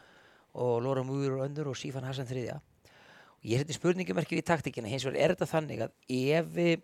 og 0.55 0.83
Laura 0.83 1.03
Múður 1.03 1.39
og 1.39 1.45
öndur 1.49 1.67
og 1.69 1.77
Sifan 1.77 2.03
Hassan 2.03 2.25
þriðja. 2.27 2.55
Og 2.59 3.43
ég 3.45 3.59
seti 3.59 3.73
spurningamerkir 3.73 4.37
í 4.37 4.43
taktikina 4.43 4.89
hins 4.89 5.05
vegar 5.05 5.21
er 5.21 5.35
þetta 5.35 5.47
þannig 5.47 5.79
að 5.79 5.91
ef 6.09 6.45
við- 6.47 6.83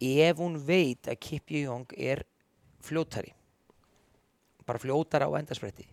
ef 0.00 0.36
hún 0.38 0.56
veit 0.64 1.02
að 1.02 1.20
Kippi 1.20 1.62
Young 1.66 1.86
er 1.98 2.24
fljótari 2.80 3.32
bara 4.66 4.82
fljótara 4.82 5.28
á 5.28 5.32
endarspretti 5.38 5.86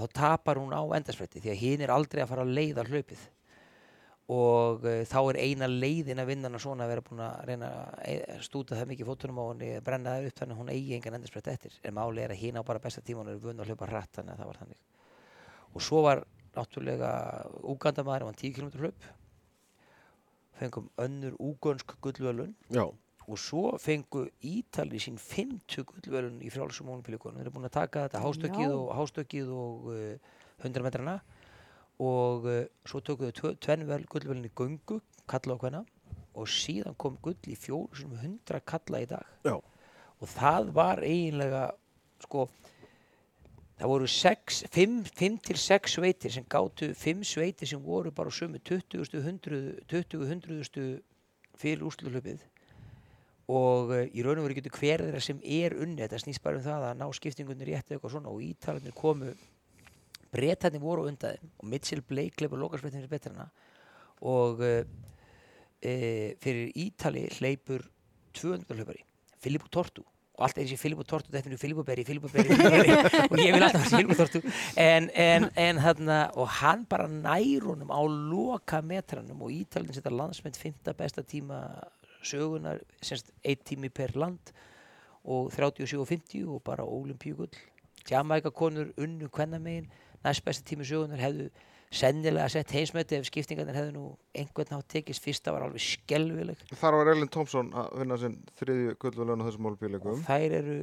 þá 0.00 0.06
tapar 0.14 0.60
hún 0.60 0.72
á 0.72 0.82
endarspretti 0.96 1.42
því 1.42 1.52
að 1.52 1.60
hinn 1.60 1.84
er 1.84 1.92
aldrei 1.92 2.22
að 2.22 2.32
fara 2.32 2.46
að 2.46 2.56
leiða 2.56 2.86
hlaupið. 2.88 3.22
Og 4.30 4.84
uh, 4.86 5.00
þá 5.10 5.18
er 5.32 5.38
eina 5.42 5.66
leiðin 5.66 6.22
að 6.22 6.28
vinna 6.30 6.46
hana 6.46 6.60
svona 6.62 6.86
að 6.86 6.92
vera 6.92 7.04
búin 7.06 7.22
að 7.24 7.40
reyna 7.48 7.70
að 7.80 7.96
e- 8.12 8.36
stúta 8.46 8.78
það 8.78 8.92
mikið 8.92 9.08
fótunum 9.08 9.40
á 9.42 9.44
henni 9.48 9.70
brenna 9.86 10.12
það 10.14 10.28
upp 10.28 10.36
þannig 10.38 10.54
að 10.54 10.60
hún 10.62 10.72
eigi 10.76 10.94
engan 10.96 11.16
endarsprett 11.18 11.50
eftir. 11.50 11.78
En 11.82 11.96
máli 11.96 12.22
er 12.22 12.34
að 12.34 12.42
hinn 12.44 12.60
á 12.60 12.62
bara 12.62 12.82
besta 12.82 13.02
tíma 13.02 13.24
hún 13.24 13.32
er 13.32 13.40
vunna 13.42 13.64
að 13.64 13.72
hlaupa 13.72 13.90
hratt 13.90 14.20
þannig 14.20 14.36
að 14.36 14.42
það 14.44 14.52
var 14.52 14.60
þannig. 14.62 14.84
Og 15.74 15.86
svo 15.86 16.04
var 16.06 16.22
náttúrulega 16.54 17.10
Úgandamaður 17.74 18.28
hann 18.28 18.38
10 18.38 18.54
km 18.54 18.70
hlaup. 18.84 19.10
Fengum 20.60 20.90
önnur 21.02 21.34
úgönsk 21.42 21.96
gullvölun 22.04 22.54
og 23.30 23.38
svo 23.38 23.76
fengu 23.78 24.24
Ítali 24.42 24.98
sín 25.02 25.18
50 25.20 25.84
gullvölun 25.86 26.40
í 26.42 26.50
frjálsum 26.52 26.88
olimpíuleikunum. 26.90 27.38
Þeir 27.38 27.46
eru 27.46 27.54
búin 27.54 27.68
að 27.68 27.76
taka 27.76 28.06
þetta 28.08 28.22
hástökkið 28.24 28.66
Já. 28.66 28.74
og, 28.76 28.88
hástökkið 28.98 29.52
og 29.54 29.88
uh, 29.92 30.34
100 30.66 30.84
metrana 30.86 31.14
og 32.00 32.48
uh, 32.48 32.62
svo 32.88 33.02
tókuðu 33.04 33.34
tve- 33.36 33.54
tvenn 33.62 33.86
vel 33.88 34.02
gullvölun 34.10 34.48
í 34.48 34.52
göngu, 34.56 35.00
kalla 35.30 35.54
og 35.56 35.62
hvenna 35.64 35.84
og 36.34 36.48
síðan 36.50 36.96
kom 36.98 37.18
gull 37.22 37.38
í 37.50 37.56
fjóru 37.58 37.96
sem 37.98 38.10
100 38.16 38.62
kalla 38.66 39.02
í 39.02 39.08
dag. 39.10 39.26
Já. 39.46 39.56
Og 40.20 40.28
það 40.28 40.72
var 40.76 41.00
eiginlega, 41.06 41.62
sko, 42.26 42.46
það 43.80 43.92
voru 43.94 44.08
5 44.10 45.38
til 45.46 45.60
6 45.60 45.94
sveitir 45.96 46.34
sem 46.34 46.44
gátu 46.50 46.90
5 46.94 47.24
sveitir 47.24 47.70
sem 47.70 47.82
voru 47.82 48.12
bara 48.12 48.28
á 48.28 48.34
sömu 48.34 48.60
20. 48.60 49.06
100. 49.22 49.86
20. 49.88 50.26
100. 50.26 51.00
fyrir 51.60 51.82
úrslutlöpið 51.84 52.44
og 53.50 53.94
uh, 53.94 54.02
í 54.06 54.24
raun 54.24 54.40
og 54.40 54.46
veru 54.46 54.58
getur 54.60 54.76
hver 54.78 55.04
þeirra 55.06 55.22
sem 55.24 55.40
er 55.42 55.74
unni 55.80 56.02
þetta 56.02 56.20
snýst 56.22 56.42
bara 56.44 56.60
um 56.60 56.66
það 56.66 56.86
að 56.90 57.00
ná 57.00 57.06
skiptingunni 57.16 57.68
rétt 57.68 57.88
eða 57.88 57.98
eitthvað 57.98 58.14
svona 58.16 58.32
og 58.32 58.44
ítalarnir 58.46 58.96
komu 58.96 59.32
bretarnir 60.30 60.82
voru 60.82 61.08
undan 61.10 61.38
þeim 61.38 61.52
og 61.58 61.70
Mitchell 61.72 62.04
Blake 62.06 62.42
leipur 62.42 62.60
lokarspreytin 62.62 63.02
fyrir 63.02 63.14
betrana 63.16 63.48
og 64.30 64.62
uh, 64.62 64.82
fyrir 65.80 66.72
Ítali 66.76 67.26
hleypur 67.38 67.86
200 68.36 68.76
hlaupari 68.76 69.04
Filippo 69.40 69.70
Tortu 69.72 70.04
og 70.40 70.46
allt 70.46 70.58
er 70.58 70.64
þessi 70.68 70.80
Filippo 70.80 71.04
Tortu 71.04 71.32
þetta 71.32 71.50
er 71.50 71.60
Filippo 71.60 71.82
Berri, 71.84 72.04
Filippo 72.08 72.30
Berri, 72.32 72.54
og 73.30 73.40
ég 73.40 73.52
vil 73.52 73.64
alltaf 73.64 73.82
vera 73.82 73.96
Filippo 73.96 74.16
Tortu 74.20 74.40
en, 74.80 75.08
en, 75.10 75.48
en 75.58 75.80
þarna 75.84 76.20
og 76.40 76.52
hann 76.60 76.86
bara 76.88 77.08
nær 77.10 77.66
honum 77.66 77.92
á 77.92 78.00
loka 78.06 78.80
metranum 78.84 79.42
og 79.46 79.56
Ítalinn 79.56 79.96
setja 79.96 80.12
landsmynd 80.14 80.60
5. 80.60 80.92
besta 80.96 81.24
tíma 81.26 81.64
sögunar 82.22 82.80
semst 83.02 83.32
eitt 83.44 83.64
tími 83.64 83.88
per 83.92 84.16
land 84.16 84.52
og 85.24 85.50
37 85.52 85.98
og 86.00 86.08
50 86.08 86.46
og 86.48 86.62
bara 86.64 86.84
olimpíugull 86.84 87.52
Jamaica 88.10 88.50
konur 88.50 88.92
unnu 88.96 89.28
kvennamegin 89.28 89.90
næst 90.24 90.44
besta 90.44 90.64
tími 90.64 90.84
sögunar 90.88 91.20
hefðu 91.20 91.50
sennilega 91.90 92.48
sett 92.48 92.70
heimsmeti 92.70 93.16
ef 93.18 93.26
skiptingarnir 93.26 93.74
hefðu 93.74 93.92
nú 93.96 94.04
einhvern 94.38 94.70
nátt 94.76 94.88
tekist 94.88 95.24
fyrsta 95.24 95.52
var 95.52 95.66
alveg 95.66 95.82
skelvileg 95.82 96.60
Þar 96.78 96.96
var 97.00 97.10
Ellen 97.14 97.28
Thompson 97.28 97.72
að 97.74 97.88
vinna 97.98 98.18
sinn 98.20 98.36
þriðju 98.60 98.94
gullvölun 99.02 99.42
á 99.42 99.46
þessum 99.48 99.66
og 99.66 99.72
málbíleikum. 99.74 100.22
þær 100.28 100.54
eru 100.60 100.76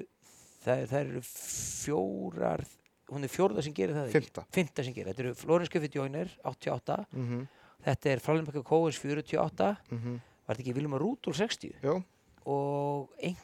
þær, 0.65 0.83
þær 0.91 1.05
eru 1.05 1.21
fjórar 1.23 2.65
hún 3.07 3.23
er 3.23 3.31
fjórða 3.31 3.63
sem 3.63 3.75
gerir 3.75 3.95
það? 3.95 4.09
Fymta. 4.15 4.43
Fymta 4.51 4.83
sem 4.83 4.95
gerir, 4.95 5.13
þetta 5.13 5.23
eru 5.23 5.69
Griffith 5.71 5.95
Joyner 5.95 6.31
88, 6.43 7.05
Mm 7.13 7.27
-hmm. 7.29 7.47
þetta 7.85 8.09
er 8.11 8.19
Frálin 8.19 8.63
Kóins 8.63 8.99
48, 8.99 9.77
Mm 9.91 10.19
var 10.47 10.55
þetta 10.55 10.63
ekki 10.65 10.75
Vilma 10.79 10.97
Rúdól 11.01 11.35
60 11.37 11.75
Já, 11.83 11.93
og 12.47 13.09
ein, 13.21 13.35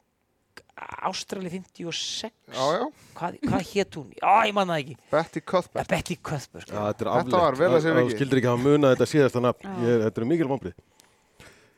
Ástrali 1.04 1.50
56 1.54 2.32
já, 2.50 2.66
já. 2.78 2.86
hvað, 3.18 3.36
hvað 3.46 3.68
hétt 3.74 3.98
hún? 4.00 4.08
Já, 4.18 4.32
ég 4.48 4.54
man 4.58 4.72
það 4.72 4.80
ekki 4.84 4.96
Betty 5.12 5.42
Cuthbert. 5.42 5.90
Betty 5.92 6.16
Cuthbert 6.18 6.68
Já, 6.68 6.74
sko. 6.74 6.86
þetta 6.88 7.06
er 7.06 7.12
Þetta 7.12 7.20
afleitt. 7.20 7.38
var 7.44 7.60
vel 7.60 7.70
að 7.78 7.84
sér 7.86 7.94
Þú 7.98 8.04
vikið. 8.08 8.16
skildir 8.18 8.42
ekki 8.42 8.50
hafa 8.52 8.64
munað 8.64 8.96
þetta 8.96 9.08
síðasta 9.14 9.44
nafn. 9.46 9.68
Já. 9.70 9.76
Ég, 9.88 10.02
þetta 10.08 10.22
eru 10.24 10.30
mikil 10.32 10.50
vombrið. 10.54 10.74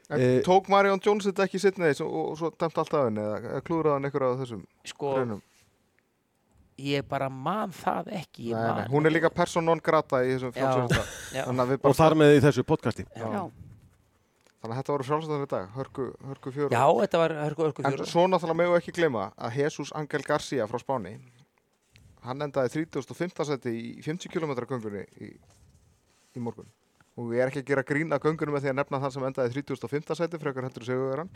En 0.05 0.21
Eh, 0.21 0.41
tók 0.45 0.67
Marion 0.69 0.99
Jones 1.01 1.25
þetta 1.25 1.43
ekki 1.47 1.59
sitt 1.59 1.77
neðis 1.81 1.99
og, 2.05 2.13
og 2.13 2.37
svo 2.37 2.51
dæmt 2.53 2.77
allt 2.77 2.93
af 2.93 3.07
henni 3.07 3.23
eða 3.25 3.37
eða 3.55 3.61
klúðraði 3.65 3.95
hann 3.97 4.05
ykkur 4.11 4.25
af 4.27 4.35
þessum 4.43 4.59
sko, 4.85 5.13
greinum? 5.15 5.39
ég 6.77 7.07
bara 7.09 7.29
man 7.29 7.71
það 7.73 8.11
ekki 8.19 8.51
ég 8.51 8.59
Nei, 8.59 8.75
nei, 8.83 8.87
hún 8.93 9.05
er 9.09 9.15
líka 9.15 9.31
person 9.33 9.65
non 9.65 9.79
grata 9.81 10.19
í 10.21 10.35
þessum 10.35 10.53
Já. 10.53 10.69
Já. 11.33 11.43
Að 11.49 11.71
við 11.71 11.79
Og 11.79 11.81
bara... 11.87 11.97
þar 12.03 12.15
með 12.21 12.35
í 12.37 12.41
þessu 12.45 12.63
podcasti. 12.69 13.05
Já. 13.17 13.49
Þannig 14.65 14.73
að 14.73 14.79
þetta 14.81 14.93
voru 14.95 15.05
frjálsöfndar 15.05 15.43
í 15.45 15.49
dag, 15.51 15.65
hörku, 15.75 16.03
hörku 16.25 16.51
fjóru. 16.55 16.73
Já, 16.73 16.85
þetta 17.03 17.19
var 17.21 17.33
hörku, 17.37 17.65
hörku 17.67 17.83
En 17.85 17.93
fjóra 17.93 18.05
svo 18.09 18.23
náttúrulega 18.25 18.57
megu 18.63 18.77
ekki 18.79 18.93
gleyma 18.97 19.25
að 19.37 19.59
Jesus 19.61 19.91
Angel 19.93 20.25
Garcia 20.25 20.65
frá 20.65 20.81
Spáni 20.81 21.11
hann 22.25 22.41
endaði 22.41 22.71
35. 22.87 23.45
seti 23.45 23.75
í 23.77 24.01
50 24.01 24.33
km 24.33 24.55
göngunni 24.65 25.03
í, 25.21 25.29
í 26.33 26.41
morgun 26.41 26.71
og 27.15 27.29
ég 27.35 27.43
er 27.45 27.51
ekki 27.51 27.61
að 27.61 27.69
gera 27.69 27.85
grín 27.87 28.15
að 28.15 28.25
göngunum 28.25 28.57
með 28.57 28.65
því 28.65 28.71
að 28.73 28.79
nefna 28.79 29.01
þann 29.03 29.13
sem 29.15 29.27
endaði 29.29 29.53
35. 29.61 30.17
seti 30.17 30.41
frekar 30.41 30.67
heldur 30.67 30.87
segjuveran 30.87 31.29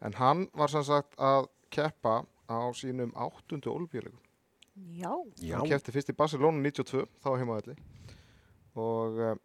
en 0.00 0.16
hann 0.18 0.46
var 0.56 0.72
sem 0.72 0.86
sagt 0.86 1.14
að 1.20 1.50
keppa 1.70 2.22
á 2.48 2.60
sínum 2.74 3.12
áttundu 3.12 3.74
olbíuleikum 3.74 4.24
Já. 4.96 5.12
Hann 5.12 5.68
keppti 5.68 5.92
fyrst 5.92 6.08
í 6.08 6.16
Barcelona 6.16 6.62
92 6.64 7.04
þá 7.20 7.30
heimaðalli 7.36 7.76
og 8.80 9.20
uh, 9.20 9.36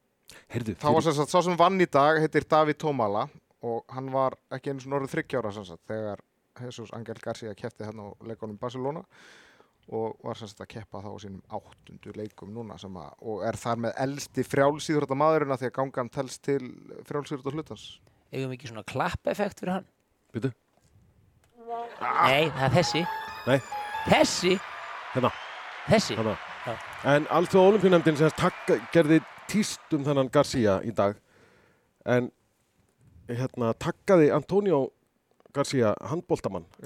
heyrðu, 0.53 0.75
þá 0.81 0.87
var 0.95 1.05
sem 1.05 1.17
sagt 1.17 1.33
sá 1.33 1.39
sem 1.45 1.57
vann 1.59 1.81
í 1.81 1.87
dag 1.91 2.19
heitir 2.23 2.47
David 2.49 2.79
Tomala 2.81 3.27
og 3.65 3.83
hann 3.93 4.11
var 4.13 4.37
ekki 4.53 4.73
einu 4.73 4.83
svona 4.83 4.99
orðið 4.99 5.15
þryggjára 5.15 5.53
sem 5.55 5.65
sagt 5.67 5.85
þegar 5.89 6.21
Jesus 6.61 6.93
Angel 6.95 7.17
Garcia 7.21 7.55
keppti 7.57 7.85
hérna 7.85 8.09
á 8.09 8.11
leikunum 8.29 8.59
Barcelona 8.59 9.03
og 9.93 10.15
var 10.25 10.37
sem 10.39 10.49
sagt 10.49 10.63
að 10.65 10.71
keppa 10.73 11.01
þá 11.03 11.09
á 11.13 11.17
sínum 11.21 11.41
áttundu 11.53 12.13
leikum 12.17 12.53
núna 12.53 12.77
sem 12.81 12.95
að, 12.97 13.11
og 13.21 13.43
er 13.45 13.57
þar 13.61 13.83
með 13.85 13.99
elsti 14.05 14.45
frjálsýðurða 14.47 15.17
maðurinn 15.19 15.53
að 15.53 15.61
því 15.61 15.69
að 15.69 15.75
gangan 15.79 16.11
telst 16.13 16.41
til 16.47 16.61
frjálsýðurða 17.05 17.53
hlutans 17.53 17.85
eigum 18.31 18.49
við 18.49 18.57
ekki 18.57 18.71
svona 18.71 18.85
klapp-effekt 18.89 19.61
fyrir 19.61 19.77
hann 19.77 19.91
Bíddu. 20.33 20.51
Nei, 22.01 22.49
það 22.49 22.65
er 22.65 22.73
þessi 22.79 23.05
Nei. 23.45 23.59
Þessi 24.09 24.55
Hérna. 25.13 25.31
Þessi 25.85 26.17
Þarna. 26.17 26.35
Já. 26.65 26.73
En 27.13 27.27
Alþjóða 27.29 27.71
Olimpíunemndin 27.75 28.17
sem 28.17 28.31
takka, 28.39 28.79
gerði 28.93 29.21
tíst 29.51 29.95
um 29.95 30.05
þennan 30.05 30.31
Garcia 30.33 30.79
í 30.85 30.93
dag 30.95 31.17
en 32.05 32.29
hérna 33.29 33.73
takkaði 33.81 34.31
Antonio 34.35 34.87
Garcia 35.55 35.93
handbóltamann. 36.03 36.65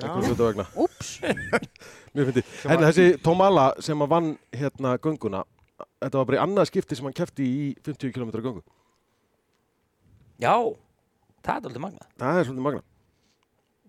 Sem 2.61 2.69
En 2.69 2.83
þessi 2.83 3.07
Tomala 3.23 3.71
sem 3.81 4.01
að 4.05 4.11
vann 4.13 4.27
hérna 4.53 4.93
gönguna 5.01 5.41
þetta 5.99 6.19
var 6.19 6.27
bara 6.29 6.37
í 6.39 6.43
annað 6.43 6.69
skipti 6.69 6.97
sem 6.97 7.07
hann 7.07 7.15
kefti 7.15 7.45
í 7.47 7.63
50 7.85 8.13
km 8.15 8.31
göngu. 8.37 8.61
Já, 10.39 10.55
það 11.43 11.55
er 11.55 11.69
aldrei 11.69 11.83
magnað 11.83 12.11
Það 12.21 12.39
er 12.39 12.47
svolítið 12.47 12.67
magna. 12.67 12.83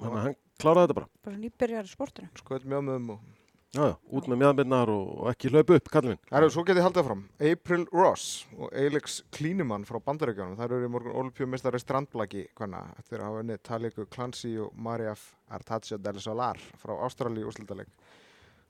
Þannig 0.00 0.16
að 0.16 0.24
hann 0.24 0.38
klára 0.60 0.86
þetta 0.86 0.96
bara. 0.98 1.10
bara 1.26 1.40
nýbyrjar 1.40 1.86
í 1.86 1.92
sportinu. 1.92 2.32
Skoðið 2.40 2.72
mjög 2.72 3.12
og... 3.14 3.28
Já, 3.70 3.84
já, 3.86 3.92
út 4.10 4.26
með 4.26 4.40
mjöðanbyrnar 4.40 4.90
og, 4.90 5.10
ekki 5.30 5.50
hlaupa 5.52 5.76
upp, 5.78 5.88
kallið 5.94 6.10
minn. 6.10 6.20
Það 6.26 6.36
eru, 6.40 6.50
svo 6.50 6.62
getið 6.66 6.84
haldið 6.88 7.04
fram. 7.06 7.20
April 7.52 7.84
Ross 7.94 8.24
og 8.56 8.72
Alex 8.74 9.20
Klínumann 9.30 9.84
frá 9.86 10.00
bandaríkjónum. 10.02 10.56
Það 10.58 10.74
eru 10.74 10.88
í 10.88 10.90
morgun 10.90 11.18
olimpíumistari 11.20 11.78
strandblaki 11.78 12.48
hvenna 12.58 12.80
eftir 12.98 13.20
að 13.20 13.28
hafa 13.28 13.44
unnið 13.44 13.60
Taliku 13.68 14.08
Clancy 14.10 14.56
og 14.58 14.74
Mariaf 14.74 15.28
Artacho 15.54 16.00
del 16.02 16.18
Solar 16.18 16.58
frá 16.82 16.96
Ástralíu 17.06 17.46
úrslitaleg. 17.46 17.86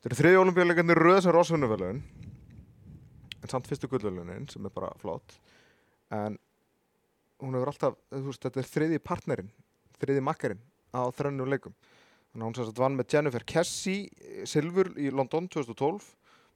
Það 0.03 0.11
eru 0.11 0.19
þriði 0.21 0.43
olimpíuleikarnir 0.43 1.01
röð 1.01 1.23
sem 1.25 1.35
Ross 1.39 1.55
hunnuvelun 1.57 2.03
en 3.41 3.49
samt 3.55 3.73
fyrstu 3.73 3.89
gullvelunin 3.89 4.51
sem 4.53 4.69
er 4.69 4.75
bara 4.75 4.93
flott. 5.01 5.39
En 6.13 6.37
hún 7.41 7.57
hefur 7.57 7.73
alltaf, 7.73 7.97
þú 8.13 8.27
veist, 8.29 8.45
þetta 8.45 8.61
er 8.61 8.69
þriði 8.69 9.01
partnerinn, 9.01 9.51
þriði 9.97 10.29
makkarinn 10.29 10.63
á 10.93 11.09
þrennu 11.17 11.49
leikum. 11.49 11.73
Þannig 12.31 12.45
að 12.45 12.47
hún 12.47 12.57
sem 12.59 12.69
sagt 12.69 12.79
vann 12.79 12.97
með 12.99 13.15
Jennifer 13.15 13.45
Kessie 13.51 14.07
eh, 14.23 14.45
silfur 14.47 14.93
í 15.01 15.11
London 15.11 15.49
2012, 15.51 16.05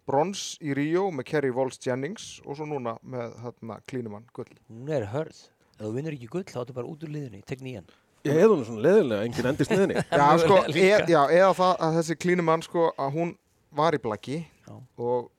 brons 0.06 0.44
í 0.62 0.74
Rio 0.76 1.08
með 1.10 1.28
Kerry 1.32 1.50
Walsh 1.54 1.82
Jennings 1.82 2.38
og 2.44 2.58
svo 2.58 2.68
núna 2.70 2.96
með 3.02 3.34
hérna 3.42 3.80
Klínumann 3.90 4.28
gull. 4.37 4.50
Hún 4.70 4.88
er 4.94 5.08
hörð. 5.10 5.42
Ef 5.74 5.82
þú 5.82 5.92
vinnur 5.96 6.14
ekki 6.14 6.30
gull, 6.30 6.46
þá 6.46 6.60
áttu 6.62 6.76
bara 6.76 6.90
út 6.90 7.02
úr 7.02 7.10
liðinni. 7.10 7.42
Tek 7.48 7.64
nýjan. 7.64 7.88
Ég 8.24 8.38
hefði 8.38 8.54
hún 8.54 8.66
svona 8.68 8.84
leðilega, 8.87 9.24
enginn 9.28 9.50
endist 9.50 9.72
niðinni. 9.74 10.00
Já, 10.14 10.26
sko, 10.40 10.60
e, 10.70 10.84
já, 11.10 11.22
eða 11.28 11.50
það 11.58 11.72
að 11.88 11.98
þessi 11.98 12.18
Klínumann 12.22 12.62
sko 12.64 12.87
að 12.94 13.16
hún 13.18 13.34
var 13.74 13.98
í 13.98 14.00
Já. 14.64 14.76
og 14.96 15.30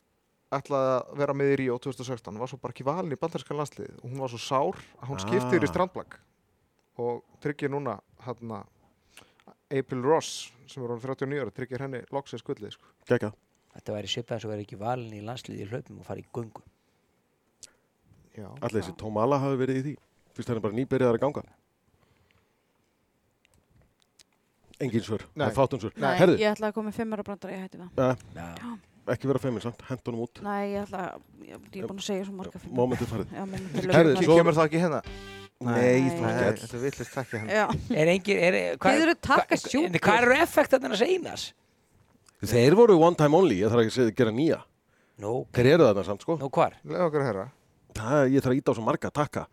ætlaði 0.54 0.92
að 0.92 1.18
vera 1.20 1.34
með 1.34 1.52
í 1.54 1.58
Rio 1.64 1.78
2016 1.82 2.38
var 2.40 2.52
svo 2.52 2.60
bara 2.62 2.76
ekki 2.76 2.86
valin 2.86 3.16
í 3.16 3.18
bandarinska 3.20 3.58
landslið 3.58 3.96
og 4.02 4.06
hún 4.12 4.22
var 4.22 4.32
svo 4.34 4.42
sár 4.42 4.78
að 5.02 5.08
hún 5.10 5.18
Ah. 5.18 5.24
skipti 5.24 5.56
yfir 5.58 5.66
í 5.66 5.72
strandblak 5.72 6.20
og 7.02 7.24
tryggir 7.42 7.72
núna 7.74 7.98
hérna 8.26 8.64
April 9.74 10.04
Ross 10.06 10.52
sem 10.70 10.84
er 10.86 10.92
hann 10.94 11.02
39 11.02 11.42
ára 11.42 11.52
tryggir 11.56 11.82
henni 11.82 12.02
loksins 12.14 12.44
gullið 12.46 12.76
sko. 12.76 12.90
Gekka. 13.10 13.32
Þetta 13.76 13.96
væri 13.98 14.08
svipað 14.12 14.38
eins 14.38 14.46
og 14.48 14.52
verið 14.54 14.66
ekki 14.68 14.78
valin 14.80 15.14
í 15.18 15.22
landsliði 15.26 15.66
í 15.66 15.70
hlaupum 15.72 16.00
og 16.00 16.06
fara 16.08 16.22
í 16.22 16.26
göngu. 16.34 16.62
Já. 18.36 18.48
Allir 18.62 18.82
þessi 18.82 18.96
Tómala 19.00 19.40
hafi 19.42 19.60
verið 19.60 19.80
í 19.80 19.84
því. 19.88 19.94
Fyrst 20.36 20.50
það 20.52 20.58
er 20.60 20.64
bara 20.68 20.78
nýbyrjaðar 20.80 21.18
að 21.20 21.24
ganga. 21.26 21.44
Engin 24.84 25.04
svör, 25.06 25.22
það 25.24 25.40
Nei. 25.40 25.46
er 25.48 25.56
fátum 25.56 25.80
svör. 25.80 25.94
Nei. 26.04 26.10
Herðu, 26.20 26.36
ég 26.42 26.50
ætla 26.52 26.68
að 26.70 26.74
koma 26.76 26.90
með 26.92 26.98
fimmara 26.98 27.24
brandar, 27.24 27.52
ég 27.56 27.62
hætti 27.64 27.80
það. 27.80 28.24
Já. 28.36 28.74
ekki 29.14 29.30
vera 29.30 29.40
feiminn 29.40 29.64
samt, 29.64 29.84
hent 29.88 30.10
honum 30.10 30.26
út. 30.26 30.42
Nei, 30.44 30.74
ég 30.74 30.82
ætla 30.84 31.04
að, 31.14 31.22
ég, 31.46 31.62
er 31.80 31.88
búin 31.88 32.02
að 32.02 32.08
segja 32.10 32.26
svo 32.28 32.34
marga 32.36 32.60
fimmara. 32.60 32.80
Mómentið 32.82 33.12
farið. 33.14 33.94
Herðu, 33.96 34.16
svo- 34.26 34.36
Kemur 34.42 34.58
það 34.58 34.68
ekki 34.68 34.82
hérna? 34.84 35.00
Nei, 35.64 36.10
þetta 36.12 36.76
er 36.76 36.82
villist 36.84 37.16
ekki 37.22 37.38
hérna. 37.40 37.52
Já, 37.56 37.66
Er 37.96 38.10
engin, 38.12 38.38
er, 38.44 38.56
Þið 38.78 39.04
eruð 39.06 39.20
taka 39.24 39.56
hva- 39.56 39.70
sjúkur. 39.72 40.00
Hvað 40.04 40.22
eru 40.26 40.36
effektarnir 40.44 40.92
að 40.98 41.06
einas? 41.08 41.46
Þeir 42.46 42.76
voru 42.76 42.98
one 43.00 43.16
time 43.16 43.34
only, 43.40 43.62
ég 43.62 43.72
þarf 43.72 43.86
ekki 43.86 43.94
að 43.94 44.00
segja- 44.02 44.16
gera 44.20 44.32
nýja. 44.36 44.58
Nú, 45.24 45.46
Þeir 45.56 45.66
eru 45.74 45.84
þarna 45.88 46.04
samt, 46.06 46.22
sko. 46.22 46.36
nú 46.38 46.50
hvar? 46.52 46.74
Leða 46.86 47.06
okkur 47.08 47.22
að 47.24 47.26
herra. 47.30 47.46
Það, 47.96 48.32
ég 48.36 48.44
þarf 48.44 48.52
að 48.52 48.60
íta 48.60 48.72
á 48.72 48.76
svo 48.76 48.84
marga, 48.84 49.10
takka. 49.16 49.46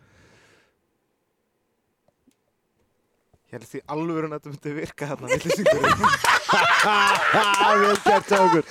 Ég 3.53 3.59
held 3.61 3.69
því 3.69 3.81
alveg 3.93 4.25
að 4.25 4.33
þetta 4.33 4.49
myndi 4.51 4.71
virka 4.81 5.07
hérna 5.07 5.27
villisingur. 5.29 5.83
Vel 7.83 7.97
gert 8.05 8.27
hjá 8.33 8.38
okkur. 8.43 8.65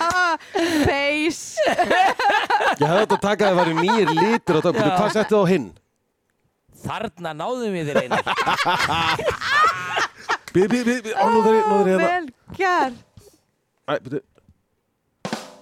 face. 0.84 1.62
Ég 1.62 2.88
hefði 2.90 3.04
átt 3.06 3.14
að 3.16 3.22
taka 3.22 3.46
að 3.46 3.52
það 3.52 3.60
væri 3.62 3.76
nýjir 3.78 4.10
litur 4.20 4.58
á 4.58 4.62
það. 4.66 4.80
Já. 4.82 4.90
Hvað 4.98 5.12
settið 5.16 5.38
á 5.38 5.46
hinn? 5.54 5.68
Þarna 6.86 7.34
náðum 7.42 7.72
við 7.78 7.92
þér 7.92 8.02
einar. 8.06 8.24
Bíð, 10.52 10.68
bíð, 10.68 10.84
bíð, 10.84 11.00
bíð, 11.06 11.14
ó, 11.16 11.24
nú 11.32 11.40
þarf 11.46 11.56
ég, 11.56 11.64
nú 11.64 11.76
þarf 11.78 11.88
ég 11.88 11.96
hérna. 11.96 12.12
Vel 12.12 12.26
gert. 12.58 12.96
Æ, 13.88 13.94
bíð, 14.04 14.20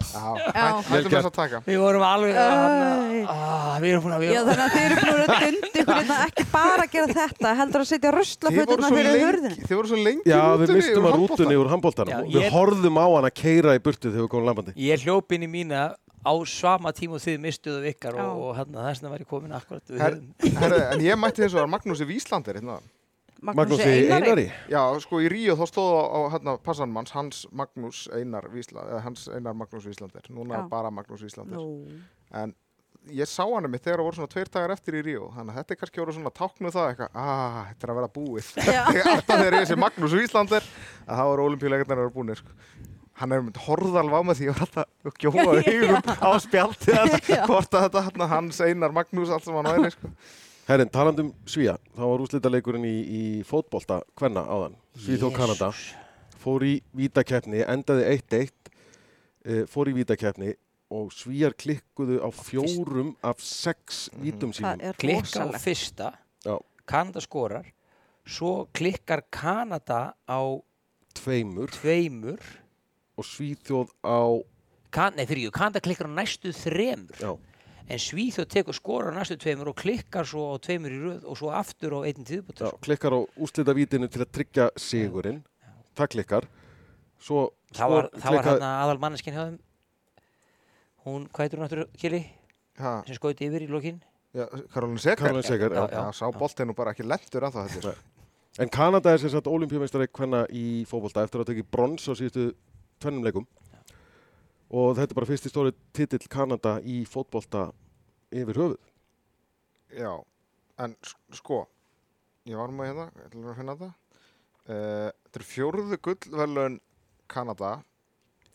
Já, 0.10 0.26
Já. 0.42 0.64
hættum 0.90 1.12
þess 1.14 1.28
að 1.30 1.34
taka. 1.36 1.58
Við 1.68 1.78
vorum 1.84 2.02
alveg, 2.02 2.32
Æ. 2.34 2.42
hana, 2.50 2.86
ah, 3.30 3.76
við 3.84 3.92
erum 3.94 4.02
búin 4.08 4.16
að, 4.16 4.24
við 4.24 4.32
Já, 4.34 4.40
þannig 4.48 4.64
að 4.64 4.72
þið 4.74 4.86
eru 4.88 4.96
búin 5.04 5.20
að 5.22 5.44
dundi 5.44 5.70
ykkur 5.84 6.00
hérna 6.00 6.16
ekki 6.26 6.46
bara 6.56 6.82
að 6.88 6.96
gera 6.96 7.16
þetta, 7.20 7.52
heldur 7.60 7.84
að 7.84 7.90
setja 7.92 8.00
Þið 8.02 8.10
voru 8.10 8.24
ruslaföturna 8.24 8.90
svo 8.90 8.98
fyrir 8.98 9.12
lengi, 9.14 9.28
hurðinu. 9.28 9.68
þið 9.70 9.78
voru 9.78 9.92
svo 9.92 10.00
lengi 10.08 10.34
Já, 10.34 10.42
við 10.64 10.74
mistum 10.80 11.06
að 11.12 11.18
rútunni 11.22 11.60
úr 11.62 11.70
handbóltanum. 11.76 12.10
Já, 12.10 12.20
Við 12.26 12.42
ég- 12.48 12.56
horfðum 12.58 12.98
á 12.98 13.06
hann 13.14 13.30
að 13.30 13.36
keira 13.44 13.78
í 13.78 13.84
burtu 13.86 14.10
þegar 14.10 14.26
við 14.26 14.32
komum 14.34 14.50
lambandi. 14.50 14.74
Ég 14.90 15.06
hljóp 15.06 15.38
inn 15.38 15.46
í 15.46 15.52
mína 15.54 15.84
á 16.26 16.34
sama 16.52 16.92
tíma 16.96 17.18
og 17.18 17.24
þið 17.24 17.38
mistuðu 17.44 17.90
ykkar 17.94 18.18
Já. 18.20 18.24
og, 18.28 18.40
og 18.50 18.56
hérna 18.60 18.86
þess 18.90 19.02
vegna 19.04 19.12
var 19.16 19.24
ég 19.26 19.30
komin 19.30 19.56
akkurat 19.56 19.92
við 19.92 20.02
Her- 20.04 20.22
Herri, 20.64 20.80
en 20.96 21.04
ég 21.06 21.20
mætti 21.20 21.44
þess 21.46 21.60
að 21.62 21.70
Magnúsi 21.74 22.08
Víslandir 22.10 22.60
hérna. 22.60 22.80
Magnús 23.40 23.80
Einari. 23.88 24.50
Já, 24.68 24.82
sko 25.00 25.22
í 25.24 25.30
Ríó 25.32 25.54
þá 25.56 25.64
stóð 25.72 25.94
á, 25.96 26.20
hérna 26.36 26.58
passanmanns 26.60 27.14
Hans 27.16 27.46
Magnús 27.56 28.02
Einar 28.12 28.50
Vísland, 28.52 28.90
eða 28.92 29.04
Hans 29.06 29.30
Einar 29.32 29.56
Magnús 29.56 29.86
Víslandir. 29.88 30.26
Núna 30.36 30.58
Já. 30.60 30.66
bara 30.74 30.92
Magnús 30.92 31.24
Víslandir. 31.24 31.56
Nú. 31.56 32.02
En 32.36 32.52
ég 33.16 33.30
sá 33.32 33.46
hann 33.48 33.70
mitt 33.72 33.86
þegar 33.88 34.02
það 34.02 34.10
voru 34.10 34.20
svona 34.20 34.34
tveir 34.34 34.52
dagar 34.52 34.74
eftir 34.76 34.98
í 35.00 35.06
Ríó. 35.08 35.30
Þannig 35.38 35.56
að 35.56 35.62
þetta 35.62 35.72
er 35.78 35.80
kannski 35.86 36.04
voru 36.04 36.18
svona 36.18 36.34
táknuð 36.36 36.76
það 36.76 36.90
eitthvað, 36.92 37.16
ah, 37.24 37.62
þetta 37.72 37.88
er 37.88 37.94
að 37.96 38.00
vera 38.02 38.12
búið. 38.20 38.52
Já. 38.68 38.84
Alltaf 39.16 39.40
þegar 39.46 39.58
ég 39.62 39.70
sé 39.72 39.80
Magnús 39.88 40.18
Víslandir, 40.20 40.68
að 41.08 41.22
það 41.22 41.32
voru 41.32 41.48
olimpíuleikarnir 41.48 41.96
að 41.96 42.04
vera 42.04 42.16
búinir, 42.20 42.44
sko. 42.44 42.58
Hann 43.20 43.34
er 43.36 43.42
mynd 43.44 43.58
horðalva 43.66 44.20
á 44.20 44.24
með 44.30 44.38
því 44.40 44.50
að 44.54 44.60
þetta 44.64 44.84
og 45.10 45.18
gjóða 45.20 45.56
augum 45.74 46.12
á 46.24 46.30
spjaldið 46.46 47.16
Já. 47.36 47.42
hvort 47.50 47.74
að 47.76 47.88
þetta 47.88 48.04
hérna, 48.06 48.28
Hans 48.32 48.62
Einar 48.64 48.94
Magnús 48.96 49.32
allt 49.36 49.48
sem 49.48 49.58
hann 49.60 49.68
væri, 49.68 49.92
sko. 49.96 50.12
Herrin, 50.70 50.92
talandum 50.94 51.32
Svíja, 51.50 51.76
þá 51.98 52.04
var 52.06 52.24
úslitaleikurinn 52.24 52.86
í, 52.88 52.96
í 53.04 53.22
fótbolta 53.48 54.00
kvenna 54.20 54.44
áðan. 54.46 54.78
Svíð 55.02 55.26
og 55.28 55.34
Kanada. 55.36 55.72
Fór 56.40 56.64
í 56.64 56.76
vítakeppni, 56.96 57.64
endaði 57.68 58.06
1-1, 58.14 58.52
uh, 59.50 59.64
fór 59.68 59.90
í 59.92 59.96
vítakeppni 59.98 60.54
og 60.94 61.10
Svíjar 61.14 61.54
klikkuðu 61.60 62.22
á 62.24 62.30
fjórum 62.34 63.12
af 63.26 63.42
sex 63.44 64.08
vítum 64.22 64.54
Það 64.56 64.80
sínum. 64.80 64.96
Klikka 65.02 65.44
á 65.46 65.50
fyrsta, 65.62 66.14
Já. 66.46 66.56
Kanada 66.90 67.22
skorar, 67.22 67.68
svo 68.26 68.54
klikkar 68.74 69.26
Kanada 69.34 70.14
á 70.30 70.40
Tveimur 71.20 71.74
tveimur, 71.74 72.40
og 73.20 73.28
Svíþjóð 73.28 73.92
á, 74.08 74.20
kan, 74.96 75.14
nei 75.20 75.26
fyrir 75.30 75.50
ég, 75.50 75.54
Kanada 75.56 75.82
klikkar 75.84 76.08
á 76.10 76.14
næstu 76.18 76.54
þremur, 76.56 77.20
já, 77.20 77.32
en 77.90 78.00
Svíþjóð 78.02 78.48
tekur 78.56 78.78
skorar 78.78 79.14
á 79.14 79.20
næstu 79.20 79.38
tveimur 79.42 79.72
og 79.74 79.78
klikkar 79.82 80.26
svo 80.30 80.54
á 80.54 80.56
tveimur 80.64 80.94
í 80.96 81.00
röð 81.04 81.24
og 81.30 81.38
svo 81.40 81.52
aftur 81.54 81.98
á 81.98 82.00
einn 82.08 82.24
já, 82.24 82.28
tíðbútur. 82.32 82.76
klikkar 82.86 83.14
á 83.14 83.20
úslitavítinu 83.38 84.08
til 84.10 84.22
að 84.26 84.32
tryggja 84.40 84.70
sigurinn. 84.80 85.44
Það 85.98 86.12
klikkar. 86.16 86.48
Svo 87.20 87.50
Það 87.76 87.90
var, 87.92 88.06
var 88.08 88.22
klikkað- 88.24 88.46
hérna 88.56 88.70
aðal 88.84 89.00
manneskinn 89.04 89.36
hjá 89.36 89.44
þeim, 89.50 89.58
hún, 91.06 91.26
hvað 91.30 91.44
heitur 91.46 91.60
hún 91.60 91.68
aftur, 91.68 91.84
Kili, 92.00 92.22
Ha, 92.80 93.02
sem 93.06 93.18
skauti 93.18 93.48
yfir 93.50 93.66
í 93.66 93.68
lokinn? 93.70 94.00
já, 94.34 94.46
Karolin 94.72 94.98
já. 95.76 95.90
Já, 95.90 95.90
Já, 95.92 96.12
sá 96.16 96.30
boltið 96.32 96.70
nú 96.70 96.76
bara 96.78 96.94
ekki 96.94 97.04
lendur 97.04 97.44
að 97.50 97.58
það. 97.60 97.96
En 98.60 98.70
Kanada 98.70 99.12
er 99.14 99.18
sem 99.22 99.30
sagt 99.30 99.48
olimpíumeistari 99.48 100.08
hvenna 100.08 100.46
í 100.52 100.86
fótbolta 100.88 101.24
eftir 101.24 101.42
að 101.44 101.50
tekja 101.52 101.66
brons 101.72 102.08
á 102.08 102.14
síðustu 102.18 102.54
tvennum 103.02 103.26
leikum. 103.26 103.48
Og 104.70 104.94
þetta 104.98 105.10
er 105.10 105.18
bara 105.18 105.30
fyrsti 105.30 105.50
stóri 105.50 105.74
titill 105.98 106.28
Kanada 106.30 106.76
í 106.86 107.02
fótbolta 107.10 107.70
yfir 108.30 108.60
höfuð. 108.62 108.80
Já, 109.98 110.12
en 110.86 110.94
sko, 111.34 111.64
ég 112.46 112.60
var 112.60 112.74
með 112.74 112.92
hérna, 112.92 113.08
ég 113.18 113.30
ætla 113.32 113.54
að 113.54 113.60
finna 113.62 113.78
þetta. 113.80 113.92
Uh, 114.70 115.08
þetta 115.26 115.40
er 115.42 115.48
fjórðu 115.50 115.98
gullverðlaun 116.06 116.76
Kanada 117.30 117.80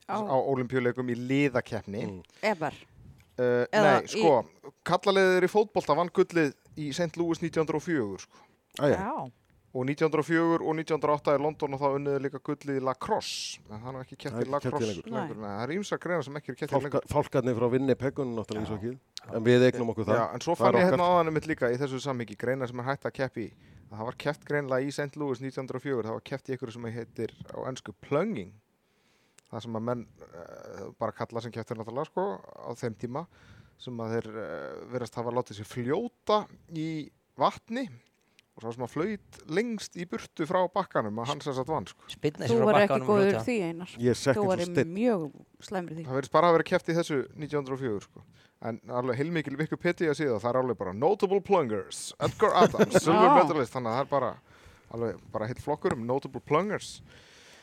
Á, 0.05 0.21
á 0.21 0.37
olimpíuleikum 0.37 1.09
í 1.11 1.17
liðakeppni. 1.17 2.05
Mm. 2.05 2.21
ever. 2.45 2.77
Uh, 3.35 3.65
Eða 3.75 3.95
nei, 3.97 4.11
sko, 4.13 4.35
kallaliðir 4.87 5.47
í 5.49 5.51
fótbolta 5.51 5.97
vann 5.99 6.13
gullið 6.15 6.53
í 6.79 6.91
St. 6.93 7.17
Louis 7.19 7.41
1904, 7.43 8.21
sko. 8.23 8.45
Já. 8.93 9.09
Og 9.75 9.83
1904 9.91 10.61
og 10.63 10.77
1908 10.79 11.33
í 11.35 11.39
London 11.43 11.75
og 11.75 11.81
þá 11.81 11.87
unniði 11.97 12.21
líka 12.23 12.39
gullið 12.47 12.77
í 12.79 12.83
lacrosse. 12.87 13.63
En 13.67 13.81
það 13.83 13.97
er 13.99 14.05
ekki 14.05 14.19
er 14.31 14.37
í 14.45 14.51
lacrosse 14.53 14.91
lengur. 14.91 15.09
lengur. 15.11 15.41
Nei, 15.41 15.49
það 15.51 15.63
er 15.65 15.73
ímsa 15.75 15.99
greina 16.05 16.23
sem 16.23 16.39
ekki 16.39 16.53
er 16.53 16.59
kett 16.61 16.75
í 16.75 16.81
lengur. 16.85 17.09
fálkarnir 17.11 17.57
frá 17.59 17.67
Winnipeg 17.73 18.21
náttúrulega 18.23 18.63
í 18.63 18.69
svo 18.71 18.79
ekki. 18.79 18.93
En 19.35 19.47
við 19.49 19.67
eignum 19.67 19.91
okkur 19.91 20.07
það. 20.07 20.21
Já, 20.21 20.27
en 20.37 20.45
svo 20.45 20.55
Það 20.55 20.69
fann 20.69 20.79
ég 20.79 20.87
hérna 20.93 21.09
áðanum 21.11 21.37
mitt 21.41 21.51
líka 21.51 21.73
í 21.75 21.81
þessu 21.81 22.01
samhengi 22.05 22.39
greina 22.39 22.71
sem 22.71 22.85
er 22.85 22.89
hægt 22.93 23.09
að 23.11 23.17
keppi 23.19 23.49
í. 23.49 23.51
Að 23.91 23.99
það 23.99 24.09
var 24.13 24.21
keppt 24.27 24.47
greinlega 24.53 24.87
í 24.87 24.95
St. 24.95 25.19
Louis 25.19 25.43
1904, 25.43 26.07
það 26.07 26.17
var 26.21 26.25
keppt 26.31 26.49
í 26.49 26.55
ykkur 26.55 26.75
sem 26.77 26.89
heitir 26.95 27.35
á 27.51 27.59
ennsku 27.67 27.97
plunging. 28.05 28.55
Það 29.51 29.67
sem 29.67 29.77
að 29.79 29.87
menn 29.91 30.07
uh, 30.23 30.87
bara 31.03 31.19
kalla 31.19 31.43
sem 31.43 31.55
kepptir 31.55 31.79
náttúrulega 31.79 32.11
sko 32.13 32.31
á 32.43 32.71
þeim 32.79 32.95
tíma 33.03 33.27
sem 33.83 34.01
að 34.03 34.17
þeir 34.17 34.33
uh, 34.39 34.81
verðast 34.95 35.19
hafa 35.19 35.35
látið 35.35 35.61
sér 35.61 35.71
fljóta 35.71 36.41
í 36.71 36.89
vatni 37.39 37.89
og 38.55 38.63
svo 38.63 38.73
sem 38.75 38.85
að 38.87 38.93
flöyt 38.93 39.39
lengst 39.51 39.97
í 39.99 40.07
burtu 40.07 40.47
frá 40.47 40.61
bakkanum 40.71 41.17
að 41.23 41.33
hans 41.33 41.49
þess 41.49 41.61
að 41.63 41.73
vann 41.75 41.89
sko. 41.91 42.07
Þú 42.15 42.59
var 42.63 42.79
ekki 42.85 42.99
og 43.01 43.09
góður 43.09 43.39
því 43.49 43.57
einar. 43.67 43.95
Þú 43.99 44.47
var 44.47 44.63
og 44.63 44.81
mjög 44.95 45.27
í 45.35 45.99
því. 45.99 46.07
Það 46.07 46.19
verðist 46.21 46.35
bara 46.37 46.51
að 46.51 46.57
vera 46.59 46.69
keppt 46.71 46.93
í 46.93 46.97
þessu 47.01 47.21
1904 47.35 48.07
sko. 48.07 48.25
En 48.65 48.79
alveg 48.97 49.19
heilmikil 49.21 49.59
Wikipedia 49.61 50.15
síða 50.17 50.39
það 50.41 50.51
er 50.53 50.61
alveg 50.63 50.79
bara 50.81 50.95
Notable 50.97 51.43
Plungers, 51.45 52.05
Edgar 52.23 52.55
Adams, 52.63 52.97
Silver. 53.03 53.35
Medalist, 53.43 53.75
þannig 53.75 53.91
að 53.91 53.99
það 53.99 54.07
er 54.07 54.11
bara 54.15 54.31
alveg 54.95 55.23
bara 55.35 55.49
heilt 55.51 55.61
flokkur 55.65 55.99
um 55.99 56.07
Notable 56.09 56.41
Plungers. 56.47 56.95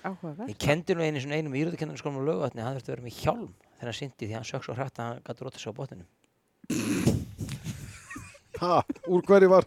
Áhugaverð. 0.04 0.50
Ég 0.52 0.60
kendi 0.62 0.98
nú 0.98 1.06
einu 1.06 1.22
svona 1.24 1.40
einum 1.40 1.56
íróðukennarinn 1.58 2.02
skólum 2.02 2.22
á 2.22 2.28
lögvatni, 2.28 2.62
hann 2.66 2.78
þurfti 2.78 2.90
að 2.90 2.96
vera 2.96 3.06
með 3.08 3.18
hjálm 3.22 3.50
þegar 3.78 3.90
hann 3.90 3.98
syndi 3.98 4.28
því 4.28 4.36
hann 4.38 4.48
sökk 4.50 4.66
svo 4.68 4.76
hrætt 4.78 5.00
að 5.02 5.08
hann 5.08 5.24
gæti 5.26 5.46
rótið 5.46 5.62
svo 5.64 5.74
á 5.74 5.78
botninum. 5.78 6.10
Ha, 8.62 8.76
úr 9.10 9.26
hverju 9.26 9.50
var, 9.50 9.66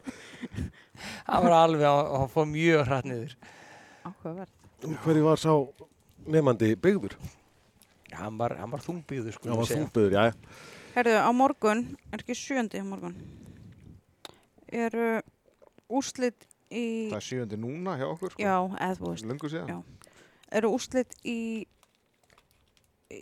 Hann 1.24 1.42
var 1.46 1.54
alveg, 1.56 1.82
á- 1.88 2.18
hann 2.18 2.28
fór 2.28 2.46
mjög 2.50 2.84
hrætt 2.88 3.06
niður. 3.08 3.34
Úr 4.84 4.98
hverju 5.04 5.24
var 5.24 5.40
sá 5.40 5.52
nefandi 6.28 6.74
byggður? 6.76 7.14
Hann 8.14 8.36
var, 8.38 8.54
hann 8.60 8.70
var 8.70 8.80
þungbyggður, 8.84 9.32
sko. 9.38 9.48
Já, 9.48 9.54
var 9.56 9.70
þungbyggður, 9.70 10.12
já. 10.12 10.32
Herðu, 10.94 11.14
á 11.24 11.30
morgun, 11.34 11.80
er 12.12 12.20
ekki 12.22 12.36
sjöndi 12.38 12.78
á 12.78 12.84
morgun, 12.86 13.16
eru 14.70 15.22
úrslit 15.90 16.44
í, 16.70 17.10
Það 17.10 17.16
er 17.18 17.26
sjöndi 17.26 17.58
núna 17.58 17.96
hjá 17.98 18.06
okkur, 18.12 18.30
sko. 18.34 18.42
já, 18.44 18.54
eða 18.78 18.98
þú 19.00 19.10
veist, 19.10 19.26
Lungu 19.26 19.50
síðan. 19.50 19.72
Já. 19.72 20.10
eru 20.60 20.70
úrslit 20.76 21.16
í, 21.24 21.38
í 23.10 23.20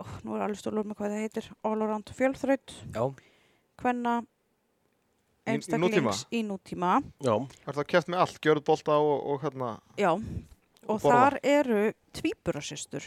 ó, 0.00 0.04
nú 0.24 0.34
er 0.36 0.44
alveg 0.48 0.58
stólur 0.60 0.88
með 0.88 0.98
hvað 0.98 1.14
það 1.14 1.22
heitir, 1.26 1.48
all 1.62 1.78
around 1.86 2.10
fjölþraut, 2.16 2.74
Já, 2.96 3.04
hvenna 3.82 4.16
einstaklings 5.46 6.26
í 6.32 6.42
nútíma. 6.46 7.00
Já, 7.24 7.34
Er 7.66 7.74
það 7.78 7.86
keft 7.92 8.08
með 8.12 8.18
allt, 8.24 8.40
gjörð 8.44 8.64
bolta 8.64 8.96
og, 8.98 9.26
og 9.32 9.40
hérna, 9.42 9.70
Já, 9.98 10.12
og 10.12 11.00
borða. 11.02 11.12
þar 11.16 11.38
eru 11.42 11.92
tvíburasystur. 12.12 13.06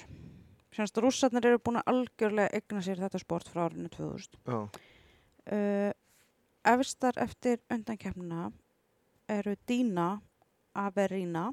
Sérnast 0.76 0.98
rússarnir 1.00 1.46
eru 1.48 1.60
búin 1.64 1.80
að 1.80 1.88
algjörlega 1.94 2.52
egna 2.58 2.82
sér 2.84 3.00
þetta 3.00 3.20
sport 3.22 3.48
frá 3.48 3.66
árinu 3.70 3.90
2000. 3.90 4.40
já, 4.46 4.70
Uh, 5.46 5.92
efstar 6.66 7.14
eftir 7.22 7.60
undankefnina 7.70 8.48
eru 9.30 9.54
Dína, 9.70 10.20
Averína 10.74 11.52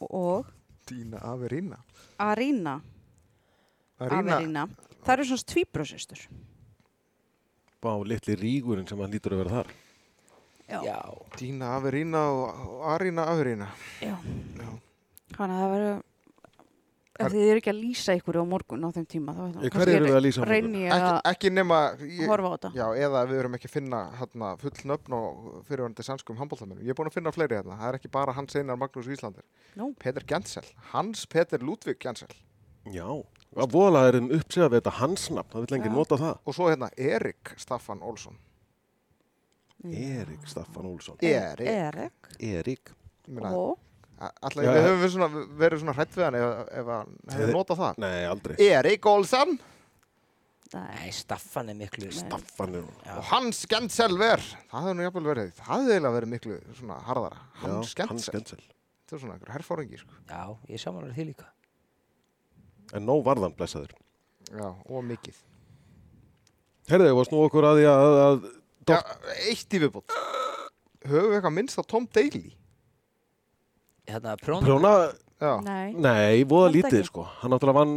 og 0.00 0.46
Dína 0.88 1.18
Averína. 1.20 1.76
Arína, 2.18 2.78
Arína, 4.00 4.38
Averína. 4.38 4.64
Það 5.04 5.12
eru 5.18 5.24
svona 5.28 5.44
tvíburasystur. 5.52 6.22
bá 7.84 7.92
litli 8.08 8.34
rígurinn 8.40 8.88
sem 8.88 8.98
hann 8.98 9.12
lítur 9.12 9.34
að 9.36 9.42
vera 9.44 9.50
þar. 9.58 9.68
Já. 10.68 10.98
Dína 11.38 11.74
Averína 11.78 12.24
og, 12.32 12.80
Arína 12.94 13.28
Averína. 13.32 13.68
Já. 14.00 14.16
Að 15.34 15.50
það 15.50 15.72
verður, 15.74 15.96
ef 17.14 17.32
þið 17.32 17.48
eru 17.48 17.60
ekki 17.60 17.70
að 17.72 17.78
lýsa 17.80 18.14
ykkur 18.18 18.38
á 18.38 18.44
morgun 18.46 18.86
á 18.86 18.88
þeim 18.94 19.06
tíma, 19.10 19.34
þá 19.34 19.42
Hverju 19.74 19.96
eru 19.98 20.06
við 20.06 20.16
að 20.18 20.24
lýsa 20.24 20.40
á 20.40 20.44
morgun? 20.46 20.76
Ekki, 20.84 21.10
ekki 21.32 21.50
nema, 21.54 21.78
ég, 22.06 22.24
horfa 22.30 22.50
á 22.50 22.54
þetta. 22.54 22.70
já, 22.78 22.84
eða 23.08 23.24
við 23.30 23.42
erum 23.42 23.58
ekki 23.58 23.70
að 23.70 23.74
finna 23.74 24.00
hérna, 24.20 24.52
full 24.62 24.74
nöfn 24.92 25.16
og 25.18 25.50
fyrirvændi 25.68 26.06
sannskum 26.06 26.38
handbóltamennum. 26.38 26.84
Ég 26.86 26.94
er 26.94 26.98
búin 26.98 27.10
að 27.10 27.18
finna 27.18 27.34
fleiri 27.34 27.58
hérna. 27.58 27.78
Það 27.82 27.90
er 27.90 27.98
ekki 28.00 28.12
bara 28.14 28.34
Hans 28.38 28.56
Einar 28.58 28.78
Magnús 28.78 29.10
Íslander. 29.10 29.42
Nú. 29.78 29.90
Peter 29.98 30.26
Gensel. 30.26 30.66
Hans 30.94 31.26
Peter 31.26 31.62
Ludvig 31.62 31.98
Gensel. 32.02 32.30
Já, 32.94 33.06
að 33.56 33.70
voðalega 33.74 34.10
er 34.12 34.18
um 34.20 34.32
uppsið 34.38 34.66
að 34.66 34.74
þetta 34.78 34.96
hans 35.00 35.30
nafn, 35.32 35.50
það 35.54 35.62
vil 35.64 35.74
lengi 35.76 35.92
nota 35.94 36.18
það. 36.20 36.34
Og 36.44 36.56
svo 36.56 36.66
hérna 36.70 36.90
Erik 37.00 37.54
Staffan 37.58 38.02
Olsson. 38.04 38.36
Erik 39.84 40.46
Staffan 40.48 40.86
Olsson. 40.88 41.18
Erik. 41.20 41.68
Erik. 41.68 42.30
Erik. 42.40 42.94
Og 43.40 43.78
Alltaf 44.24 44.62
Já, 44.62 44.70
við 44.70 44.78
ja. 44.78 44.82
höfum 44.86 45.00
við 45.02 45.10
svona, 45.12 45.26
verið 45.58 45.80
svona 45.82 45.94
hrætt 45.96 46.14
við 46.16 46.24
hann 46.24 46.36
ef, 46.38 46.50
ef 46.80 46.90
hann 46.92 47.14
Hefði- 47.34 47.54
notað 47.56 47.80
það. 47.80 47.96
Nei, 48.04 48.18
aldrei. 48.30 48.54
Erik 48.70 49.08
Olsson 49.10 49.56
Nei. 50.74 50.84
Nei, 50.96 51.10
Staffan 51.14 51.68
er 51.70 51.76
miklu... 51.78 52.08
Staffan 52.14 52.74
er 52.78 52.86
Já. 53.04 53.12
og 53.18 53.26
Hans 53.28 53.60
Genselver. 53.70 54.40
Það 54.70 54.86
hefði 54.86 54.94
nú 54.98 55.04
jafnvel 55.04 55.28
verið, 55.28 55.50
það 55.58 55.68
hefði 55.70 55.92
eiginlega 55.92 56.14
verið 56.16 56.32
miklu 56.32 56.56
svona 56.78 56.96
harðara. 57.06 57.42
Hans 57.60 57.92
Já, 57.94 58.06
Hans 58.08 58.26
Gensel. 58.26 58.34
Gensel. 58.38 58.64
Það 59.04 59.16
er 59.18 59.22
svona 59.22 59.36
einhver 59.36 59.52
herfóringi, 59.54 60.00
sko. 60.00 60.16
Já, 60.30 60.40
ég 60.72 60.82
samanlega 60.82 61.14
því 61.18 61.26
líka. 61.28 61.46
En 62.96 63.06
nóg 63.06 63.22
varðan 63.28 63.54
blessaður. 63.54 63.94
Já, 64.50 64.66
og 64.72 65.06
mikið. 65.06 65.38
Herðu, 66.90 67.06
ég 67.12 67.18
var 67.20 67.28
snú 67.30 67.44
okkur 67.46 67.68
að 67.68 67.78
því 67.80 67.86
að, 67.92 68.16
að 68.24 68.48
Já, 68.92 68.98
eitt 69.50 69.74
í 69.74 69.80
viðbútt. 69.82 70.14
Höfum 71.04 71.30
við 71.30 71.36
eitthvað 71.38 71.54
minnst 71.56 71.78
á 71.80 71.82
Tom 71.88 72.06
Daly? 72.12 72.44
Hérna, 74.08 74.34
prjóna... 74.40 74.64
prjóna, 74.66 74.94
Já. 75.40 75.54
Nei. 75.64 75.92
nei, 75.98 76.44
voða 76.48 76.68
Held 76.70 76.76
lítið 76.78 76.98
ekki. 77.00 77.08
sko. 77.10 77.24
Hann 77.40 77.52
náttúrulega 77.54 77.78
vann 77.80 77.94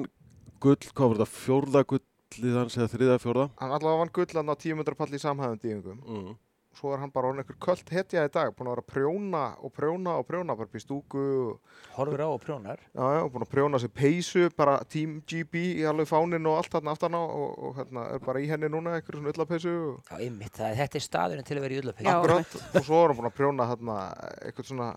gull, 0.63 0.78
hvað 0.95 1.12
var 1.12 1.19
þetta, 1.19 1.28
fjórða 1.43 1.84
gullið 1.91 2.56
hans 2.58 2.78
eða 2.80 2.88
þriða 2.95 3.17
fjórða? 3.23 3.45
Hann 3.62 3.76
allavega 3.78 4.02
vann 4.02 4.13
gullan 4.17 4.52
á 4.52 4.56
10 4.58 4.80
metrar 4.80 4.97
pall 5.00 5.13
í 5.13 5.21
samhæðum 5.21 5.60
dýfingum. 5.62 6.00
Mm. 6.08 6.32
Svo 6.78 6.92
er 6.94 7.00
hann 7.02 7.10
bara 7.10 7.32
orðin 7.32 7.42
einhver 7.42 7.58
köld 7.63 7.90
hetja 7.90 8.22
í 8.28 8.30
dag. 8.30 8.52
Búin 8.54 8.68
að 8.70 8.76
vera 8.76 8.84
að 8.84 8.90
prjóna 8.92 9.44
og 9.66 9.72
prjóna 9.74 10.13
og 10.20 10.28
prjóna. 10.28 10.54
Bara 10.60 10.82
stúku 10.84 11.24
og, 11.48 11.78
Horfir 11.96 12.22
á 12.22 12.30
og 12.30 12.42
prjónar. 12.44 12.84
já, 12.94 13.06
já, 13.18 13.22
búin 13.34 13.46
að 13.48 13.54
prjóna 13.56 13.80
sér 13.82 13.94
peysu. 13.98 14.44
Bara 14.58 14.76
Team 14.86 15.16
GB 15.26 15.63
í 15.82 15.86
alveg 15.90 16.10
fánin 16.12 16.46
og 16.46 16.60
allt 16.60 16.70
þarna 16.76 16.94
aftan 16.94 17.18
á. 17.18 17.22
Og, 17.26 17.58
og 17.58 17.80
hérna 17.80 18.06
er 18.13 18.22
bara 18.22 18.44
í 18.44 18.50
henni 18.52 18.70
núna 18.70 18.94
einhver 19.00 19.18
svona 19.18 19.34
ullapeysu. 19.34 19.74
Og, 19.96 20.12
Já, 20.12 20.22
einmitt, 20.22 20.54
það, 20.54 20.78
þetta 20.84 21.02
er 21.02 21.08
staðurinn 21.08 21.50
til 21.50 21.58
að 21.58 21.66
vera 21.66 21.74
í 21.74 21.82
ullapeysu. 21.82 22.06
Já. 22.06 22.13
akkurat. 22.20 22.56
Og 22.78 22.86
svo 22.86 23.02
er 23.02 23.10
hann 23.10 23.22
búin 23.24 23.32
að 23.32 23.38
prjóna 23.42 23.70
þarna 23.74 23.98
eitthvað 24.46 24.70
svona 24.70 24.92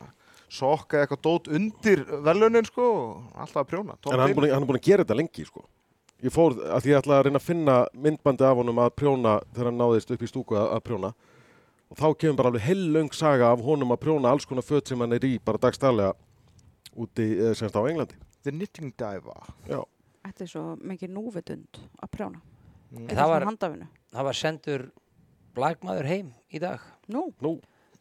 sokk 0.51 0.95
eða 0.99 1.07
eitthvað 1.07 1.25
dót 1.31 1.51
undir 1.57 2.05
velunin 2.29 2.69
sko. 2.69 2.93
og 3.01 3.41
Alltaf 3.41 3.65
að 3.65 3.73
prjóna. 3.73 3.97
Tom 4.03 4.13
En 4.13 4.21
hann 4.21 4.35
er 4.35 4.37
búin, 4.37 4.53
hann 4.53 4.67
er 4.67 4.69
búin 4.69 4.83
að 4.83 4.89
gera 4.91 5.07
þetta 5.07 5.17
lengi 5.23 5.49
sko. 5.49 5.65
Ég 6.21 6.35
fór 6.35 6.53
að 6.53 6.85
því 6.85 6.91
ég 6.93 6.99
ætlaði 7.01 7.17
að 7.17 7.27
reyna 7.31 7.41
að 7.41 7.47
finna 7.47 7.75
myndbandi 7.97 8.45
af 8.45 8.59
honum 8.61 8.81
að 8.83 8.91
prjóna 9.01 9.39
þegar 9.55 9.71
hann 9.71 9.79
náðist 9.81 10.11
upp 10.13 10.21
í 10.21 10.29
stúku 10.29 10.59
að, 10.59 10.67
að 10.77 10.83
prjóna. 10.85 11.13
Og 11.91 11.99
þá 11.99 12.07
kemur 12.23 12.39
bara 12.39 12.53
alveg 12.53 12.67
heillöng 12.69 13.11
saga 13.17 13.51
af 13.51 13.63
honum 13.67 13.95
að 13.95 14.03
prjóna 14.05 14.31
alls 14.31 14.47
konar 14.47 14.67
föt 14.67 14.91
sem 14.91 15.01
hann 15.03 15.17
er 15.17 15.27
í 15.27 15.33
bara 15.43 15.59
dagstælega 15.59 16.13
úti 16.95 17.27
eh, 17.35 17.55
semst 17.59 17.75
á 17.75 17.83
Englandi. 17.83 18.19
The 18.45 18.55
Knitting 18.55 18.95
Diver. 18.99 19.51
Já. 19.69 19.83
Þetta 20.27 20.45
er 20.45 20.53
svo 20.53 20.65
mikið 20.87 21.13
núvitund 21.17 21.81
að 21.99 22.13
prjóna. 22.15 22.43
Mm. 22.95 23.11
Það 23.11 23.33
var-. 23.35 23.51
Það 24.11 24.29
var 24.29 24.39
sendur 24.39 24.87
blagmaður 25.57 26.09
heim 26.11 26.31
í 26.51 26.63
dag. 26.63 26.85
Nú, 27.11 27.27
Nú, 27.43 27.57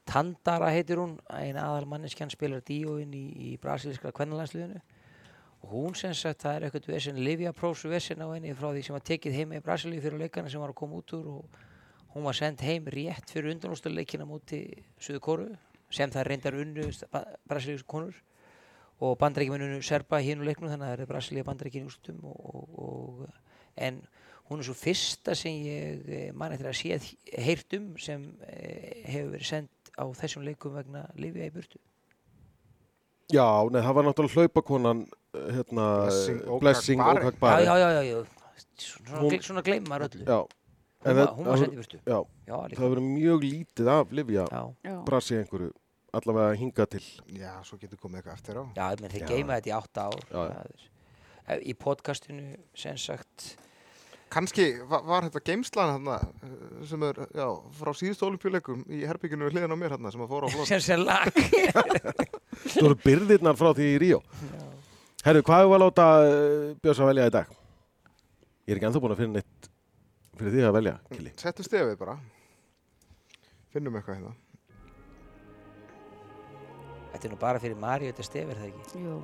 Tandara 0.10 0.72
heitir 0.74 1.02
hún, 1.02 1.18
eina 1.30 1.68
aðal 1.68 1.90
manneskjan 1.90 2.32
spilar 2.34 2.64
díóinn 2.66 3.12
í, 3.14 3.26
í 3.50 3.58
brasilískra 3.62 4.14
kvennalandsliðinu 4.16 4.80
og 5.60 5.72
hún 5.74 5.96
sem 5.98 6.14
sagt 6.16 6.46
það 6.46 6.56
er 6.56 6.66
eitthvað 6.66 6.88
vesen, 6.94 7.20
Livia 7.24 7.52
Prósu 7.54 7.92
vesen 7.92 8.24
á 8.24 8.28
henni 8.32 8.54
frá 8.58 8.72
því 8.72 8.84
sem 8.86 8.96
var 8.96 9.04
tekið 9.06 9.36
heim 9.36 9.58
í 9.58 9.64
Brasilíu 9.64 10.02
fyrir 10.02 10.22
leikana 10.22 10.52
sem 10.52 10.62
var 10.62 10.72
að 10.72 10.80
koma 10.80 11.02
út 11.02 11.14
úr 11.18 11.28
og 11.34 11.58
hún 12.14 12.26
var 12.26 12.38
sendt 12.38 12.64
heim 12.66 12.88
rétt 12.90 13.30
fyrir 13.30 13.54
undanústuleikina 13.54 14.26
múti 14.26 14.64
Suðu 15.02 15.22
Kóru 15.24 15.50
sem 15.94 16.12
það 16.14 16.28
reyndar 16.30 16.58
unnu 16.58 16.90
brasilíus 17.50 17.86
konur 17.88 18.18
og 19.00 19.18
bandrækjumenn 19.20 19.66
unnu 19.68 19.84
Serba 19.86 20.20
hínu 20.24 20.46
leiknum 20.48 20.72
þannig 20.72 20.88
að 20.88 20.96
það 20.96 21.04
er 21.04 21.10
Brasilíu 21.10 21.46
bandrækjun 21.48 21.86
í 21.86 21.90
úrstum 21.90 22.24
og, 22.28 22.40
og, 22.52 22.82
og, 22.84 23.60
en 23.80 24.02
hún 24.50 24.60
er 24.60 24.68
svo 24.68 24.76
fyrsta 24.76 25.36
sem 25.38 25.62
ég 25.64 26.10
eh, 26.10 26.26
man 26.36 26.56
eftir 26.56 26.68
að 26.72 26.80
séð 26.82 27.08
heyrt 27.46 27.78
um 27.78 27.94
sem 28.02 28.26
eh, 28.50 29.06
hefur 29.06 29.32
verið 29.38 29.52
sendt 29.54 29.94
á 29.96 30.04
þessum 30.20 30.44
leikum 30.48 30.76
vegna 30.76 31.06
Livia 31.20 31.48
í 31.48 31.54
burtu. 31.54 31.80
já, 33.30 33.46
nei, 33.70 33.82
það 33.86 33.96
var 33.96 34.08
náttúrulega 34.08 34.44
hlaupakonan 34.44 35.06
eh, 35.06 35.50
hérna, 35.60 35.88
Blessing. 36.10 36.44
Blessing 36.66 37.00
Já, 37.00 37.60
já, 37.64 37.78
já, 37.78 37.90
já, 37.94 38.04
já. 38.10 38.20
Svona, 38.80 39.20
hún, 39.22 39.42
svona 39.44 39.62
gleymar 39.64 40.04
öllu. 40.08 40.26
Já, 40.26 40.59
hún, 41.00 41.16
var, 41.16 41.20
það- 41.26 41.36
hún 41.38 41.46
var 41.46 41.58
sendið 41.58 42.00
Já, 42.06 42.20
það 42.76 42.90
verið 42.96 43.06
mjög 43.10 43.44
lítið 43.46 43.88
af 43.96 44.12
Livja 44.12 44.46
Já, 44.52 44.64
já. 44.84 44.96
brasi 45.06 45.38
einhverju 45.40 45.72
allavega 46.14 46.56
hinga 46.58 46.86
til. 46.90 47.04
Já, 47.38 47.54
svo 47.64 47.78
getur 47.78 47.98
komið 48.02 48.22
eitthvað 48.24 48.34
eftir 48.40 48.56
á. 48.58 48.64
já, 48.76 48.88
menn 49.02 49.12
þeir 49.14 49.22
Já. 49.26 49.28
geyma 49.30 49.60
þetta 49.60 49.70
í 49.70 49.76
átta 49.78 50.06
ár. 50.10 50.24
Já, 50.32 50.42
já. 50.50 50.60
Er- 50.66 50.88
Eh, 51.50 51.58
Í 51.66 51.74
podcastinu, 51.74 52.58
sem 52.78 52.94
sagt, 52.96 53.56
Kanski 54.30 54.78
var, 54.86 55.02
var 55.02 55.24
þetta 55.26 55.40
geimslan 55.42 55.96
hérna 55.96 56.18
eh, 56.46 56.86
sem 56.86 57.02
er, 57.08 57.16
já, 57.34 57.48
frá 57.74 57.90
síðustu 57.98 58.28
olimpíuleikum 58.28 58.84
í 58.86 59.00
herbygginu 59.10 59.48
við 59.48 59.56
hliðin 59.58 59.74
á 59.74 59.78
mér 59.82 59.96
hérna 59.96 60.12
sem 60.14 60.22
að 60.22 60.30
fóra 60.30 60.46
á 60.46 60.50
flott. 60.54 60.68
sem 60.70 60.80
sem 60.80 61.02
lag. 61.02 61.34
Þú 62.76 62.84
eru 62.86 62.98
byrðirnar 63.02 63.58
frá 63.58 63.72
því 63.74 63.88
í 63.96 63.98
Ríó. 64.04 64.20
Herru, 65.26 65.42
hvað 65.42 65.64
hefur 65.64 65.76
að 65.80 65.82
láta 65.88 66.06
uh, 66.22 66.76
Björns 66.84 67.02
að 67.02 67.10
velja 67.10 67.26
í 67.26 67.34
dag? 67.40 67.48
Ég 68.70 68.70
er 68.70 68.78
ekki 68.78 68.88
ennþá 68.92 69.02
búin 69.02 69.14
að 69.16 69.22
finna 69.24 69.42
neitt 69.42 69.59
fyrir 70.40 70.54
því 70.56 70.64
að 70.70 70.76
velja, 70.80 70.96
Kili. 71.14 71.34
Settum 71.40 71.68
stefið 71.68 71.98
bara. 72.00 72.16
Finnum 73.74 73.98
eitthvað 74.00 74.20
hérna. 74.20 74.36
Þetta 77.14 77.26
er 77.28 77.34
nú 77.34 77.40
bara 77.42 77.60
fyrir 77.62 77.78
Maríu, 77.82 78.12
þetta 78.14 78.26
stefir 78.28 78.60
það 78.60 78.70
ekki. 78.72 79.04
Jú. 79.04 79.20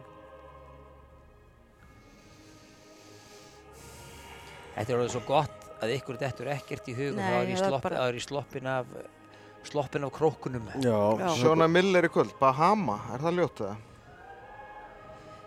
Þetta 4.76 4.92
er 4.92 4.98
orðið 5.00 5.14
svo 5.16 5.22
gott 5.28 5.68
að 5.86 5.94
ykkur 5.96 6.18
dettur 6.20 6.50
ekkert 6.52 6.90
í 6.92 6.96
hug 6.98 7.12
og 7.14 7.20
Nei, 7.22 7.26
þá 7.30 7.36
er 7.38 7.46
ég 7.48 7.56
er 7.56 7.62
slopp, 7.70 7.84
bara- 7.86 8.08
er 8.10 8.20
sloppin 8.26 8.68
af 8.68 8.86
sloppin 9.66 10.04
af 10.06 10.12
krókunum. 10.14 10.68
Já, 10.84 10.98
Já. 11.20 11.30
Sjóna 11.40 11.68
Miller 11.72 12.04
í 12.04 12.10
kvöld, 12.12 12.34
Bahama, 12.40 13.00
er 13.14 13.20
það 13.24 13.40
ljótt 13.40 13.62
það? 13.64 13.76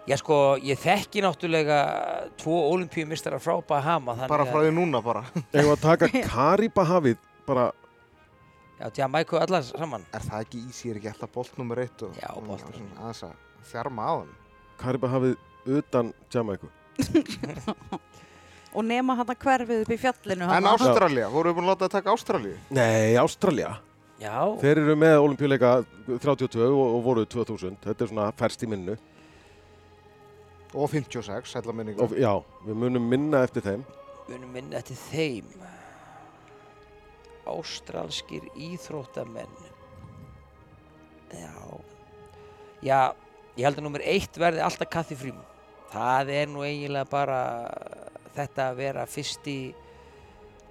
Já 0.08 0.16
sko, 0.16 0.36
ég 0.64 0.78
þekki 0.80 1.20
náttúrulega 1.20 1.78
tvo 2.40 2.56
olimpíumistara 2.70 3.36
frá 3.42 3.58
Bahama 3.68 4.14
Bara 4.30 4.46
frá 4.48 4.62
því 4.64 4.70
núna 4.72 5.02
bara. 5.04 5.26
Eða 5.52 5.74
að 5.74 5.82
taka 5.82 6.08
Karibahafið 6.32 7.18
bara, 7.48 7.66
já, 8.80 8.86
Jamaica 9.02 9.42
allar 9.44 9.66
saman 9.68 10.06
Er 10.16 10.24
það 10.24 10.46
ekki 10.46 10.62
í 10.64 10.72
sér 10.72 11.00
ekki 11.00 11.10
alltaf 11.12 11.32
bolt 11.34 11.58
nummer 11.60 11.82
eitt 11.84 12.06
og 12.06 12.16
Já, 12.16 12.30
bolt 12.40 12.64
og 12.64 12.72
svona 12.72 13.02
aðeins 13.02 13.22
að 13.28 13.34
þjarma 13.72 14.08
á 14.08 14.12
hann? 14.22 14.32
Karibahafið 14.80 15.36
utan 15.78 16.14
Jamaica. 16.32 16.70
Og 18.78 18.84
nema 18.84 19.14
hann 19.16 19.28
að 19.32 19.38
hverfið 19.42 19.82
upp 19.82 19.92
í 19.92 19.96
fjallinu. 19.98 20.48
En. 20.52 20.66
Ástralja, 20.70 21.28
voru 21.32 21.50
við 21.50 21.56
búin 21.58 21.66
að 21.66 21.70
láta 21.72 21.86
það 21.86 21.94
taka 21.96 22.14
Ástralju? 22.14 22.56
Nei, 22.76 23.16
Ástralja. 23.20 23.70
Já, 24.18 24.34
Þeir 24.60 24.80
eru 24.82 24.96
með 24.98 25.14
olimpíuleika 25.22 25.70
32 26.08 26.66
og, 26.66 26.82
og 26.98 27.00
voru 27.06 27.24
2000. 27.30 27.78
Þetta 27.84 28.04
er 28.04 28.10
svona 28.12 28.26
ferst 28.38 28.64
í 28.66 28.68
minnu. 28.70 28.96
Og 30.74 30.90
56, 30.90 31.48
sætla 31.52 31.72
minninga. 31.72 32.02
Og, 32.02 32.10
já, 32.18 32.34
við 32.66 32.74
munum 32.76 33.08
minna 33.08 33.42
eftir 33.46 33.62
þeim. 33.64 33.84
við 34.28 34.34
erum 34.36 34.52
minna 34.52 34.76
eftir 34.76 34.96
þeim. 34.96 35.44
Ástralskir 37.48 38.44
íþróttamenn. 38.56 39.54
Já. 41.32 41.80
Já, 42.84 43.00
ég 43.56 43.64
held 43.64 43.80
að 43.80 43.86
nummer 43.86 44.04
eitt 44.04 44.36
verði 44.38 44.60
alltaf 44.64 44.90
Kathy 44.92 45.16
Fríman. 45.18 45.44
Það 45.92 46.30
er 46.36 46.46
nú 46.52 46.60
eiginlega 46.66 47.08
bara 47.08 47.38
þetta 48.36 48.66
að 48.70 48.76
vera 48.82 49.06
fyrsti 49.08 49.56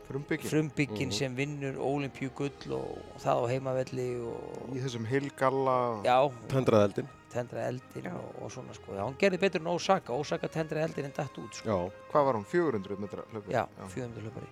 Frumbygging. 0.08 0.50
frumbyggin 0.50 1.10
Mhm. 1.10 1.14
sem 1.14 1.36
vinnur 1.36 1.76
Ólimpíu 1.84 2.30
gull 2.36 2.74
og, 2.74 2.98
og 3.16 3.20
það 3.20 3.42
á 3.42 3.46
heimavelli 3.52 4.08
og 4.22 4.76
Í 4.76 4.80
þessum 4.86 5.06
heilgalla. 5.10 6.02
já, 6.06 6.32
Tendraðeldin. 6.48 7.10
Tendra 7.38 7.66
eldin 7.70 8.08
Já. 8.10 8.14
og, 8.18 8.36
og 8.44 8.52
svona 8.52 8.74
sko. 8.78 8.94
Já, 8.98 9.04
hún 9.08 9.18
gerði 9.22 9.40
betur 9.46 9.62
en 9.64 9.72
Ósaka, 9.74 10.14
Ósaka 10.18 10.50
tendra 10.52 10.84
eldin 10.86 11.06
en 11.10 11.14
datt 11.18 11.38
út 11.42 11.54
sko. 11.62 11.70
Já. 11.70 11.92
Hvað 12.12 12.26
var 12.30 12.40
hún? 12.42 12.46
400 12.52 12.98
metra 13.06 13.26
hlaupi? 13.32 13.52
Já, 13.54 13.66
400 13.94 14.24
hlaupari. 14.26 14.50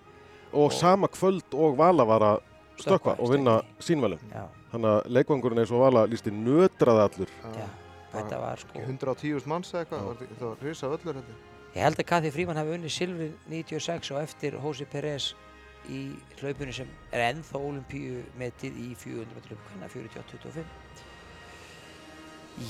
Og 0.52 0.64
Og- 0.70 0.72
sama 0.72 1.08
kvöld 1.08 1.54
og 1.54 1.76
Vala 1.76 2.04
var 2.06 2.20
að 2.22 2.40
stökkva 2.78 3.16
og 3.18 3.30
vinna 3.32 3.62
sínvælum. 3.80 4.20
Já, 4.32 4.46
Þannig 4.72 4.90
að 4.92 5.06
leikvangurinn 5.16 5.58
eins 5.62 5.70
og 5.72 5.80
Vala 5.80 6.06
lísti 6.06 6.30
nötraði 6.30 7.02
allur. 7.06 7.30
já, 7.56 7.66
þetta 8.12 8.38
var 8.40 8.56
sko. 8.58 8.78
110.000 8.78 9.46
manns 9.46 9.72
eða 9.72 9.84
eitthvað, 9.84 10.00
Já. 10.20 10.26
það 10.40 10.48
var- 10.48 10.56
risa 10.62 10.86
völlur 10.86 11.14
þetta. 11.20 11.34
Ég 11.76 11.82
held 11.82 11.96
að 11.98 12.06
Kathy 12.06 12.30
Fríman 12.30 12.56
hafi 12.56 12.74
unnið 12.76 12.92
silfrið 12.92 13.32
96 13.48 14.10
og 14.14 14.22
eftir 14.22 14.52
Jose 14.62 14.84
Perez 14.84 15.34
í 15.88 16.16
hlaupinu 16.40 16.72
sem 16.72 16.88
er 17.12 17.32
ennþá 17.34 17.56
olimpíu 17.60 18.22
metið 18.38 18.72
í 18.80 18.94
400 18.96 19.34
metrum 19.34 19.58
hvenna 19.70 19.88
48-25 19.88 20.64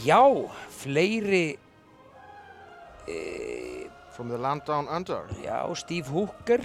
Já, 0.05 0.23
fleiri 0.71 1.59
e, 3.09 3.87
From 4.17 4.29
the 4.33 4.39
land 4.39 4.63
down 4.67 4.89
under. 4.89 5.23
Já, 5.45 5.61
Steve 5.77 6.09
Hooker 6.09 6.63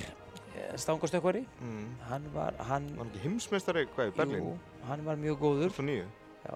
stangastökkvari 0.77 1.45
Mm. 1.61 1.87
hann 2.09 2.23
var, 2.33 2.53
hann 2.59 2.85
Var 2.95 2.97
hann 3.03 3.09
ekki 3.11 3.19
heimsmeistari 3.25 3.85
hvað 3.95 4.11
í 4.11 4.13
Berlín? 4.15 4.39
jú, 4.39 4.57
hann 4.87 5.03
var 5.05 5.15
mjög 5.19 5.37
góður 5.41 5.69
2009. 5.75 6.05
Já. 6.45 6.55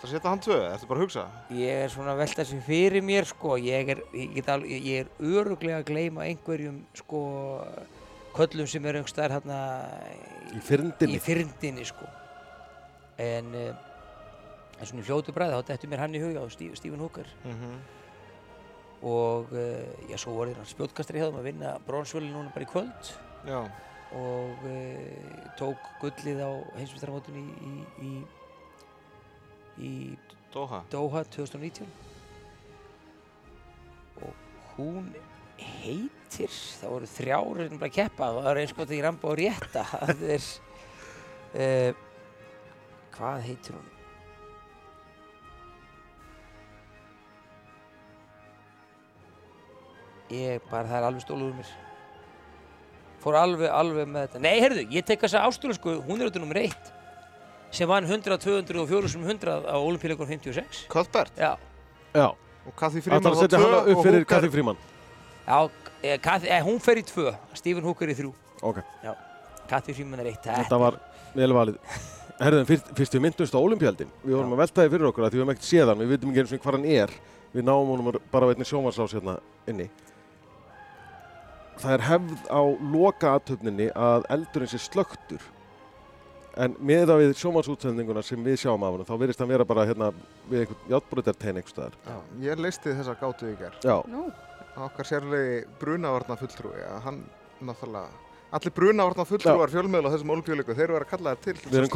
Það 0.00 0.10
setja 0.10 0.28
hann 0.30 0.40
tvö, 0.44 0.56
ertu 0.72 0.86
bara 0.88 1.00
að 1.00 1.04
hugsa? 1.04 1.24
Ég 1.50 1.84
er 1.84 1.88
svona 1.92 2.12
að 2.14 2.18
velta 2.24 2.42
þessi 2.42 2.58
fyrir 2.66 3.02
mér 3.02 3.24
sko, 3.28 3.56
ég 3.56 3.88
er, 3.94 4.02
ég, 4.12 4.34
get 4.34 4.48
alveg, 4.52 4.70
ég 4.84 5.00
er 5.00 5.08
öruglega 5.20 5.78
að 5.80 5.86
gleyma 5.92 6.26
einhverjum 6.28 6.82
sko 6.94 7.20
köllum 8.34 8.66
sem 8.68 8.84
eru 8.84 8.98
einhverstaðar 9.00 9.36
hérna 9.38 9.60
Í 10.52 10.60
fyrndinni. 10.60 11.16
í 11.16 11.20
fyrndinni 11.20 11.84
sko 11.88 12.08
en 13.22 13.50
uh, 13.54 13.74
en 14.80 14.88
svona 14.88 15.02
í 15.04 15.06
fljótu 15.06 15.34
bræði 15.34 15.58
þá 15.58 15.68
dettur 15.72 15.92
mér 15.92 16.02
hann 16.04 16.16
í 16.16 16.22
huga 16.22 16.42
á 16.42 16.46
Stephen 16.50 17.02
Hooker 17.02 17.28
Mm 17.44 17.76
og 19.04 19.52
uh, 19.52 20.10
já 20.10 20.16
svo 20.16 20.32
voru 20.38 20.54
hann 20.56 20.68
spjótkastri 20.68 21.20
hjá 21.20 21.26
þeim 21.28 21.40
að 21.40 21.48
vinna 21.50 21.72
bronsvölu 21.84 22.30
núna 22.32 22.52
bara 22.54 22.64
í 22.64 22.70
kvöld 22.70 23.10
Já. 23.44 23.58
og 24.16 24.64
uh, 24.64 25.42
tók 25.60 25.90
gullið 26.00 26.40
á 26.40 26.52
heimsmyndstarmótun 26.78 27.36
í, 27.36 27.44
í, 27.44 27.74
í, 28.08 28.12
í 29.76 29.92
Doha. 30.54 30.80
Doha 30.88 31.24
2019 31.34 31.84
og 34.24 34.32
hún 34.78 35.12
heitir, 35.58 36.48
það 36.80 36.94
voru 36.94 37.10
þrjár 37.10 37.60
sem 37.60 37.78
bara 37.82 37.90
að 37.90 37.96
keppa 37.98 38.30
og 38.30 38.40
það 38.40 38.48
var 38.48 38.62
eins 38.62 38.74
gott 38.78 38.88
að 38.88 38.96
ég 38.96 39.04
ramba 39.04 39.32
og 39.34 39.38
rétta 39.42 39.84
það 39.92 40.24
er 40.38 40.48
uh, 41.60 42.03
hvað 43.14 43.42
heitir 43.46 43.76
hún? 43.76 43.90
Ég 50.34 50.62
bara, 50.70 50.86
það 50.88 50.98
er 50.98 51.06
alveg 51.08 51.24
stóluð 51.24 51.50
úr 51.52 51.58
mér 51.60 51.72
fór 53.24 53.36
alveg, 53.40 53.70
alveg 53.72 54.08
með 54.10 54.26
þetta 54.26 54.40
nei, 54.44 54.54
heyrðu, 54.60 54.82
ég 54.92 55.04
tek 55.08 55.22
þessa 55.24 55.44
ástölu 55.48 55.76
sko 55.76 55.94
hún 56.04 56.18
er 56.20 56.26
auðvitað 56.26 56.42
nummer 56.44 56.60
eitt 56.60 56.90
sem 57.74 57.88
vann 57.90 58.06
100, 58.06 58.36
200 58.42 58.80
og 58.82 58.90
400 58.90 59.54
á 59.64 59.76
olimpíuleikur 59.80 60.28
56 60.28 60.84
Cuthbert. 60.92 61.32
já, 61.40 61.54
Já. 62.14 62.28
Og 62.64 62.72
Kathy 62.78 63.00
Það 63.00 63.06
Fríman 63.08 63.24
þarf 63.24 63.36
að 63.36 63.42
setja 63.44 63.60
hana 63.60 63.80
upp 63.92 64.02
fyrir 64.04 64.26
Kathy 64.28 64.50
Fríman. 64.52 64.76
já 65.44 65.58
eh, 66.02 66.18
Kathy, 66.20 66.48
eh, 66.48 66.62
hún 66.64 66.80
fer 66.80 67.00
í 67.00 67.04
tvö 67.04 67.32
Stephen 67.56 67.84
Hooker 67.84 68.12
í 68.12 68.16
þrjú 68.16 68.32
Ok. 68.64 68.80
Kathy 69.68 69.92
Fríman 69.96 70.20
er 70.20 70.30
eitt 70.32 70.44
Þetta 70.44 70.78
var 70.80 71.00
vel 71.34 71.52
valið. 71.52 71.80
Herðum, 72.42 72.66
fyrst, 72.66 72.88
fyrst 72.98 73.14
við 73.14 73.22
myndumst 73.28 73.54
á 73.54 73.60
olimpíaldin. 73.62 74.08
Við 74.24 74.34
vorum 74.34 74.50
Já. 74.50 74.56
að 74.56 74.62
velta 74.64 74.82
því 74.84 74.92
fyrir 74.94 75.08
okkur 75.10 75.24
að 75.24 75.30
því 75.30 75.38
við 75.38 75.42
höfum 75.44 75.52
ekkert 75.54 75.68
séð 75.68 75.90
hann. 75.92 76.00
Við 76.02 76.12
vitum 76.14 76.30
ekki 76.32 76.42
eins 76.42 76.54
og 76.56 76.62
hvað 76.64 76.76
hann 76.78 76.88
er. 76.90 77.12
Við 77.54 77.66
náum 77.68 77.90
honum 77.92 78.16
bara 78.32 78.48
á 78.48 78.50
einni 78.50 78.66
sjómarsás 78.66 79.14
hérna 79.14 79.36
inni. 79.70 79.86
Það 81.78 81.92
er 81.94 82.04
hefð 82.08 82.48
á 82.50 82.60
loka 82.94 83.34
aðtöfninni 83.36 83.86
að 83.94 84.26
eldurinn 84.34 84.72
sé 84.72 84.80
slöktur. 84.82 85.46
En 86.54 86.74
með 86.78 87.08
það 87.10 87.22
við 87.22 87.32
sjómarsútsendinguna 87.40 88.22
sem 88.22 88.42
við 88.46 88.60
sjáum 88.62 88.82
af 88.86 88.94
hann, 88.94 89.06
þá 89.08 89.14
verðist 89.18 89.40
hann 89.42 89.50
vera 89.50 89.66
bara 89.66 89.86
hérna 89.88 90.10
við 90.50 90.60
einhvern 90.64 90.92
játbröðartein 90.92 91.58
einhver 91.58 91.72
staðar. 91.74 91.96
Já, 92.06 92.18
ég 92.46 92.62
leisti 92.62 92.94
þessa 92.94 93.16
gátu 93.18 93.48
í 93.50 93.56
gerð. 93.58 93.80
Já, 93.82 93.96
Nú, 94.10 94.28
Okkar 94.84 95.06
sérlegi 95.06 95.56
brunavarna 95.78 96.36
fulltrúi, 96.38 96.78
að 96.82 97.00
hann 97.08 97.18
náttúrulega, 97.62 98.10
allir 98.54 98.72
brunavarna 98.74 99.24
fulltrúar 99.26 99.72
fjölmiðla 99.72 100.10
þessum 100.12 100.30
olimpíuleiku, 100.34 100.74
þeir 100.76 100.84
eru 100.86 100.98
að 101.00 101.08
kalla 101.10 101.32
það 101.34 101.40
til. 101.46 101.54
við 101.64 101.78
erum 101.80 101.90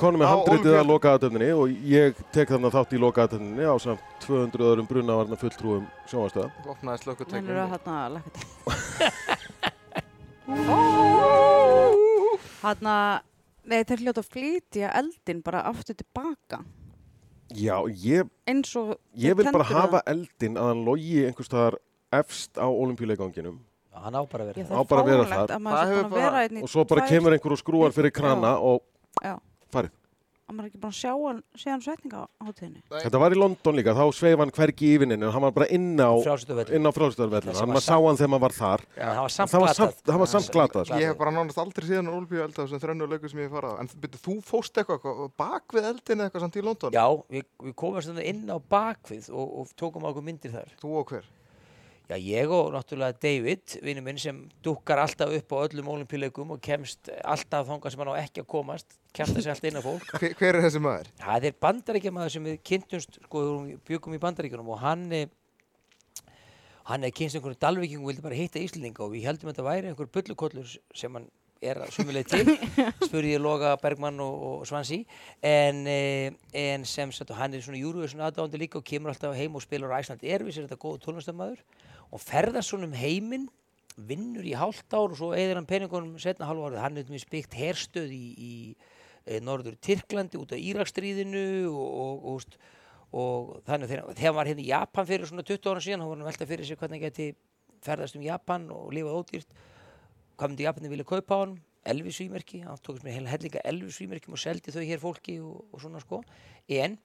konum, 0.00 0.18
með 0.20 0.30
handritið 0.32 0.74
að 0.80 0.88
loka 0.88 1.12
aðtöfninni 1.14 1.50
og 1.54 1.66
ég 1.86 2.18
tek 2.34 2.50
þarna 2.50 2.72
þátt 2.74 2.96
í 2.96 2.98
loka 3.00 3.18
aðtöfninni 3.26 3.64
á 3.70 3.74
samt 3.82 4.02
200 4.26 4.66
öðrum 4.70 4.88
brunavarna 4.90 5.38
fulltrúum 5.38 5.84
sjónvarstöða. 6.10 6.48
Vopnaði 6.66 6.98
hann 7.30 7.52
eru 7.54 7.62
að 7.62 7.70
hérna 7.76 7.96
lakka 8.16 8.30
til. 8.40 8.44
Hanna, 12.60 12.96
nei 13.70 13.80
þeir 13.86 14.04
hljóta 14.04 14.20
að 14.24 14.32
flytja 14.34 14.88
eldin 14.98 15.40
bara 15.46 15.62
aftur 15.70 15.94
tilbaka. 15.94 16.64
Já, 17.54 17.76
ég, 17.86 18.28
Eins 18.50 18.74
og 18.78 18.96
ég 19.18 19.34
vil 19.38 19.46
bara 19.50 19.66
hafa 19.66 20.02
eldin 20.10 20.58
að 20.58 20.66
hann 20.74 20.84
logi 20.86 21.24
einhvers 21.26 21.48
staðar 21.50 21.78
efst 22.14 22.58
á 22.58 22.66
olimpíuleikanginum 22.66 23.58
hann 23.94 24.14
á 24.14 24.22
bara 24.30 24.44
að 24.44 24.50
Já, 24.50 24.54
vera 24.54 24.68
það 24.68 24.76
á 24.76 24.80
er 24.80 24.90
bara 24.90 25.02
að 25.02 25.06
vera 25.10 25.24
þar. 25.24 25.40
að 25.40 25.48
Það 25.50 25.56
að 25.60 26.10
bara- 26.10 26.48
vera 26.50 26.62
og 26.62 26.68
svo 26.70 26.84
bara 26.86 27.00
tvær- 27.00 27.08
kemur 27.08 27.32
einhver 27.38 27.52
og 27.52 27.58
skrúar 27.64 27.92
fyrir 27.92 28.10
krana 28.12 28.58
og 28.60 28.82
Já. 29.22 29.38
farið. 29.72 29.90
að 30.50 30.56
maður 30.58 30.66
ekki 30.66 30.80
að 30.82 30.94
sjá 30.98 31.12
hann, 31.14 31.42
sé 31.54 31.70
hann 31.70 31.80
setninga 31.80 32.26
á 32.26 32.42
hátíðinni. 32.42 32.80
Þetta 32.90 33.18
var 33.22 33.30
í 33.30 33.36
London 33.38 33.76
líka, 33.76 33.94
þá 33.94 34.10
sveif 34.10 34.38
hann 34.42 34.50
hvergi 34.50 34.82
í 34.82 34.94
yfinninni 34.98 35.22
en 35.22 35.30
hann 35.30 35.42
var 35.42 35.52
bara 35.52 35.66
inn 35.70 35.94
á, 35.94 36.10
frjálsutuvöld 36.26 36.72
inn 36.74 36.82
á 36.82 36.90
frálstöðarvellinu. 36.90 37.54
Það 37.54 37.54
sem 37.54 37.62
Hann 37.62 37.68
var 37.70 37.76
maður 37.78 37.86
sá 37.86 37.94
hann 38.02 38.16
þegar 38.18 38.32
maður 38.34 38.40
var 38.40 38.50
þar. 38.58 38.80
hann 38.98 39.16
var 39.22 39.28
samt 39.30 39.50
Það 39.50 39.60
var 39.60 39.68
glatað. 39.70 39.76
samt- 39.94 40.02
það 40.10 40.18
var 40.18 40.26
samt 40.26 40.50
glatað, 40.50 40.84
sko. 40.90 40.94
Ég 40.98 41.06
hef 41.06 41.18
bara 41.18 41.30
nánast 41.30 41.58
aldrei 41.62 41.86
síðan 41.86 42.10
olimpíu 42.10 42.42
elda 42.42 42.66
þessum 42.66 42.80
þrennu 42.82 43.06
leiku 43.08 43.30
sem 43.30 43.38
ég 43.38 43.46
hef 43.46 43.52
farað. 43.62 43.78
En 43.78 43.86
byrju, 43.86 44.18
þú 44.26 44.34
fóst 44.42 44.74
eitthvað, 44.74 45.30
bak 45.36 45.64
við 45.70 45.84
eldin 45.86 46.18
eða 46.18 46.30
eitthvað 46.32 46.40
samt 46.40 46.56
í 46.58 46.62
London? 46.66 46.90
já, 46.90 47.06
við, 47.30 47.44
við 47.62 47.74
komum 47.76 48.18
inn 48.18 48.50
á 48.50 48.58
bakvið 48.58 49.30
og, 49.30 49.58
og 49.60 49.68
tókum 49.78 50.02
okkur 50.02 50.22
myndir 50.26 50.50
þar 50.50 50.66
Þú 50.82 50.98
og 50.98 51.06
hver? 51.06 51.22
Já, 52.10 52.16
ég 52.18 52.50
og 52.50 52.72
náttúrulega 52.74 53.18
David 53.22 53.76
vinnu 53.84 54.02
minn 54.04 54.18
sem 54.18 54.38
dukkar 54.64 54.98
alltaf 55.02 55.32
upp 55.36 55.54
á 55.54 55.56
öllum 55.62 55.90
olimpíuleikum 55.94 56.54
og 56.56 56.62
kemst 56.62 57.10
alltaf 57.22 57.68
þangað 57.68 57.94
sem 57.94 58.02
hann 58.02 58.12
á 58.14 58.22
ekki 58.22 58.42
að 58.42 58.48
komast 58.50 58.96
kemst 59.14 59.36
þessi 59.36 59.52
allt 59.52 59.66
inn 59.68 59.78
á 59.78 59.82
fólk. 59.84 60.14
Hver, 60.18 60.34
hver 60.38 60.58
er 60.58 60.66
þessi 60.66 60.82
maður? 60.82 61.10
Það 61.22 61.48
er 61.48 61.58
bandaríkjamaður 61.66 62.34
sem 62.34 62.48
við 62.48 62.56
kynntumst, 62.70 63.20
sko, 63.26 63.44
byggum 63.86 64.16
í 64.16 64.22
bandaríkjunum 64.22 64.72
og 64.74 64.80
hann, 64.82 65.04
hann 66.90 67.06
er 67.06 67.14
kynst 67.14 67.38
einhverjum 67.38 67.62
dalvíkingum 67.66 68.06
og 68.06 68.12
vildi 68.12 68.26
bara 68.26 68.38
hitta 68.38 68.62
Íslandinga 68.62 69.06
og 69.06 69.14
við 69.14 69.28
heldum 69.30 69.50
að 69.50 69.54
þetta 69.54 69.68
væri 69.68 69.92
einhver 69.92 70.10
bullukollur 70.16 70.74
sem 70.94 71.18
hann 71.18 71.30
er 71.60 71.76
að 71.84 71.90
sumuleið 71.92 72.30
til, 72.32 72.54
spurði 73.06 73.34
ég 73.34 73.42
Loga 73.44 73.74
Bergmann 73.82 74.20
og, 74.24 74.44
og 74.48 74.62
Svansi, 74.68 75.02
en, 75.44 75.82
eh, 75.90 76.32
en 76.56 76.86
sem 76.88 77.12
sagt, 77.12 77.34
hann 77.36 77.54
er 77.54 77.60
svona 77.64 77.80
Eurovision 77.82 78.24
aðdáðandi 78.24 78.62
líka 78.62 78.80
og 78.80 78.86
kemur 78.88 79.12
alltaf 79.12 79.36
heim 79.36 79.58
og 79.58 79.64
spilar 79.64 79.92
á 79.92 80.00
Æsland 80.00 80.24
Erfis, 80.24 80.56
er 80.56 80.64
þetta 80.64 80.80
góð 80.80 81.02
tónlistamæður 81.04 81.60
og 82.10 82.22
ferðast 82.22 82.72
svona 82.72 82.88
um 82.90 82.96
heiminn 82.96 83.48
vinnur 84.08 84.46
í 84.46 84.54
hálft 84.56 84.92
ár 84.94 85.12
og 85.12 85.18
svo 85.18 85.30
eðir 85.36 85.58
hann 85.58 85.68
peningunum 85.68 86.18
setna 86.22 86.48
hálfa 86.48 86.70
árið, 86.70 86.82
hann 86.84 86.98
er 87.00 87.10
með 87.10 87.24
spykt 87.24 87.56
herstöð 87.58 88.12
í, 88.14 88.26
í 88.34 88.52
e, 89.26 89.40
norður 89.44 89.76
Tyrklandi 89.82 90.40
út 90.40 90.54
af 90.54 90.62
Írakstríðinu 90.62 91.46
og, 91.70 91.88
og, 92.04 92.28
og, 92.32 92.60
og 93.10 93.50
þannig 93.68 93.92
þegar, 93.92 94.12
þegar 94.14 94.28
hann 94.30 94.38
var 94.38 94.50
hérna 94.50 94.64
í 94.64 94.70
Japan 94.70 95.10
fyrir 95.10 95.30
svona 95.30 95.46
20 95.46 95.72
ára 95.72 95.84
síðan, 95.84 96.04
hann 96.04 96.12
var 96.12 96.20
hann 96.20 96.30
velta 96.30 96.48
fyrir 96.48 96.68
sig 96.68 96.80
hvernig 96.80 97.00
hann 97.00 97.10
geti 97.10 97.28
ferðast 97.84 98.16
um 98.18 98.24
Japan 98.24 98.68
og 98.74 98.94
lifað 98.94 99.18
ódýrt. 99.20 99.58
Hvað 100.36 100.52
myndi 100.52 100.66
Japanin 100.66 100.92
vilja 100.94 101.08
kaupa 101.08 101.36
á 101.36 101.40
hann 101.42 101.58
Elvis 101.90 102.18
svímerki, 102.20 102.60
hann 102.60 102.80
tókist 102.84 103.06
heila 103.08 103.30
hellinga 103.32 103.62
Elvis 103.64 103.96
svímerkjum 103.96 104.36
og 104.36 104.40
seldi 104.40 104.72
þau 104.72 104.82
hér 104.84 105.00
fólki 105.00 105.38
og 105.40 105.80
svona 105.80 106.02
sko. 106.02 106.20
En 106.68 106.98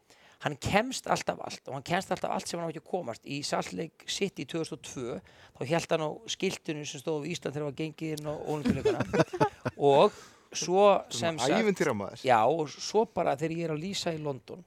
hann 0.43 0.57
kemst 0.61 1.07
alltaf 1.07 1.39
allt 1.45 1.67
og 1.69 1.77
hann 1.77 1.87
kemst 1.87 2.11
alltaf 2.11 2.35
allt 2.35 2.49
sem 2.49 2.59
hann 2.59 2.69
á 2.69 2.71
ekki 2.73 2.83
að 2.83 2.91
komast. 2.91 3.25
Í 3.25 3.41
Salt 3.45 3.73
Lake 3.77 4.07
City 4.11 4.45
2002 4.49 5.17
þá 5.55 5.65
held 5.71 5.95
hann 5.95 6.05
á 6.05 6.11
skiltinu 6.35 6.85
sem 6.85 7.01
stóð 7.01 7.27
í 7.29 7.33
Ísland 7.35 7.55
þegar 7.55 7.69
hann 7.69 7.79
gengið 7.81 8.15
inn 8.17 8.29
á 8.29 8.35
ólimpileikana 8.35 9.25
og 9.93 10.15
svo 10.55 10.87
sem 11.13 11.39
sagt. 11.39 11.51
Já, 12.25 12.39
og 12.45 12.69
svo 12.71 13.05
bara 13.07 13.35
þegar 13.39 13.57
ég 13.57 13.69
er 13.69 13.75
að 13.75 13.83
lýsa 13.85 14.15
í 14.15 14.21
London 14.21 14.63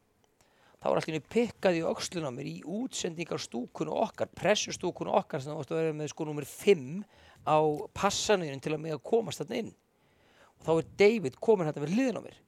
þá 0.79 0.89
er 0.93 1.01
henni 1.09 1.23
pikkað 1.35 1.79
í 1.81 1.85
öxlun 1.91 2.29
á 2.29 2.33
mér 2.35 2.49
í 2.49 2.59
útsendingarstúkunu 2.63 3.95
okkar, 3.99 4.31
pressustúkunu 4.39 5.11
okkar 5.19 5.43
sem 5.43 5.51
það 5.51 5.59
varst 5.59 5.73
að 5.75 5.81
vera 5.83 5.97
með 5.99 6.11
sko 6.13 6.27
nummer 6.29 6.47
5 6.47 6.85
á 7.49 7.59
passanuðin 7.99 8.63
til 8.63 8.75
að 8.77 8.85
með 8.85 8.99
að 8.99 9.07
komast 9.11 9.43
þarna 9.43 9.63
inn. 9.63 9.73
Og 10.59 10.67
þá 10.67 10.73
er 10.77 10.91
David 11.03 11.39
komin 11.43 11.69
þetta 11.69 11.83
við 11.83 11.95
hliðin 11.97 12.21
á 12.23 12.27
mér. 12.29 12.39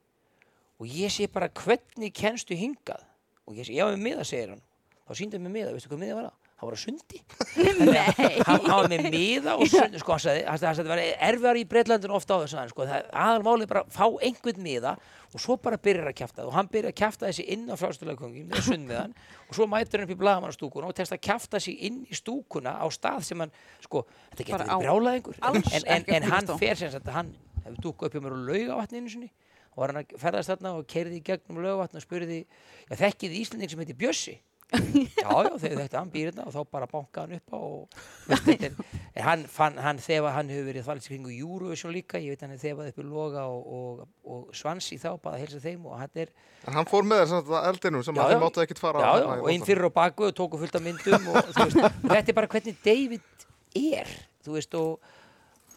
Og 0.80 0.94
ég 0.94 1.12
sé 1.12 1.26
bara 1.30 1.50
hvernig 1.50 2.14
kennstu 2.16 2.56
hingað 2.58 3.02
og 3.48 3.56
ég 3.60 3.66
sé, 3.68 3.76
já, 3.78 3.86
með 3.92 4.04
miða, 4.08 4.26
segir 4.28 4.54
hann. 4.56 4.62
Þá 5.10 5.16
síndi 5.18 5.38
hann 5.38 5.46
með 5.48 5.56
miða, 5.58 5.72
veistu 5.74 5.90
hvað 5.90 6.04
miða 6.04 6.16
var 6.20 6.28
það? 6.30 6.36
Það 6.60 6.68
var 6.68 6.74
að 6.76 6.80
sundi. 6.82 7.18
Hann, 7.80 8.34
hann 8.44 8.64
var 8.68 8.88
með 8.92 9.06
miða 9.14 9.54
og 9.56 9.70
sundi. 9.72 10.00
Sko, 10.02 10.12
hann 10.12 10.20
sagði, 10.20 10.42
hann 10.44 10.58
að 10.68 10.76
það 10.82 10.90
var 10.90 11.00
erfiðar 11.28 11.56
í 11.56 11.62
Breitlandinu 11.70 12.16
ofta 12.18 12.36
á 12.36 12.38
þessu 12.42 12.64
sko, 12.68 12.84
það 12.90 13.06
aðalmálið 13.22 13.70
bara 13.70 13.82
að 13.86 13.94
fá 13.96 14.04
einhvern 14.28 14.60
miða 14.66 14.92
og 15.32 15.40
svo 15.40 15.56
bara 15.64 15.78
byrjar 15.80 16.10
að 16.10 16.16
kjafta. 16.20 16.44
Og 16.44 16.52
hann 16.58 16.68
byrjar 16.68 16.92
að 16.92 16.98
kjafta 17.00 17.30
þessi 17.30 17.46
inn 17.56 17.64
á 17.72 17.74
frástöðlegungin 17.80 18.50
með 18.52 18.62
sundmiðan 18.68 19.16
og 19.48 19.56
svo 19.56 19.68
mætur 19.72 20.02
hann 20.04 20.10
upp 20.10 20.12
í 20.12 20.20
blagamannastúkuna 20.20 20.90
og 20.92 20.96
testa 21.00 21.16
að 21.16 21.24
kjafta 21.30 21.62
sig 21.64 21.80
inn 21.88 22.02
í 22.04 22.20
stúkuna 22.20 22.76
á 22.76 22.84
stað 22.92 23.24
sem 23.30 23.40
hann, 23.40 23.56
sko, 23.88 24.04
þetta 24.34 24.48
getur 24.52 24.68
á- 24.68 24.80
brjálaðingur 24.84 25.40
en, 25.40 25.62
en, 25.96 26.10
en 26.20 26.28
hann 26.34 26.52
fer 26.60 26.76
sem 26.76 26.92
sagt 26.92 27.08
að 27.08 27.22
hann 27.22 27.32
hefur 27.64 27.80
dúkað 27.88 28.10
upp 28.12 28.18
hjá 28.20 28.26
mér 28.28 28.36
og 28.36 28.44
lauga 28.52 28.76
vatni 28.84 29.00
einu 29.00 29.14
sinni 29.16 29.32
og 29.70 29.82
var 29.84 29.92
hann 29.94 30.02
að 30.04 30.14
ferðast 30.20 30.52
þarna 30.54 30.74
og 30.80 30.86
keiriði 30.90 31.20
í 31.22 31.26
gegnum 31.30 31.62
laugavatn 31.64 32.00
og 32.00 32.06
spurði, 32.06 32.42
já 32.90 32.94
þekkið 33.06 33.36
Íslanding 33.44 33.70
sem 33.74 33.84
heitir 33.84 34.00
Bjössi 34.00 34.38
já, 34.70 35.26
já, 35.26 35.50
þegar 35.58 35.80
þetta 35.82 35.98
hann 35.98 36.10
býr 36.14 36.28
hérna 36.28 36.44
og 36.46 36.52
þá 36.54 36.60
bara 36.70 36.86
bankaði 36.86 37.34
hann 37.34 37.40
upp 37.40 37.54
á 37.54 37.58
og 37.58 37.96
veist, 38.30 38.44
þetta 38.46 38.68
er, 38.68 38.76
en 39.18 39.24
hann, 39.26 39.40
fann, 39.50 39.78
hann 39.82 39.98
þefa, 39.98 40.30
hann 40.36 40.52
hefur 40.52 40.68
verið 40.68 40.84
þvælt 40.86 41.08
kringu 41.10 41.32
Eurovision 41.34 41.90
líka, 41.90 42.20
ég 42.22 42.36
veit 42.36 42.44
hann 42.46 42.54
er 42.54 42.60
þefað 42.62 42.92
upp 42.92 43.00
í 43.02 43.06
loga 43.08 43.48
og, 43.50 43.64
og, 43.80 44.04
og 44.30 44.52
svansi 44.54 44.94
þá, 45.02 45.08
bara 45.24 45.40
að 45.40 45.42
helsa 45.42 45.62
þeim 45.64 45.88
og 45.90 45.96
hann 45.98 46.22
er, 46.22 46.30
En 46.70 46.78
hann 46.78 46.86
fór 46.86 47.02
með 47.10 47.24
samt 47.32 47.50
að 47.50 47.66
eldinum 47.72 48.06
sem 48.06 48.20
þið 48.22 48.36
máttu 48.44 48.62
ekkert 48.62 48.84
fara 48.84 49.02
já, 49.02 49.10
á- 49.10 49.18
já, 49.18 49.26
á 49.26 49.34
í 49.34 49.42
og 49.42 49.50
inn 49.50 49.58
London. 49.58 49.68
fyrir 49.72 49.88
og 49.90 49.96
baku 49.98 50.28
og 50.30 50.36
tóku 50.38 50.62
fullt 50.62 50.78
af 50.78 50.86
myndum 50.86 51.28
og, 51.34 51.50
þú 51.50 51.66
veist, 51.66 51.82
og 51.82 52.10
þetta 52.14 52.22
er 52.30 52.38
bara 52.38 52.52
hvernig 52.54 52.78
David 52.86 53.46
er, 53.82 54.14
þú 54.46 54.54
veist, 54.54 54.78
og 54.78 55.16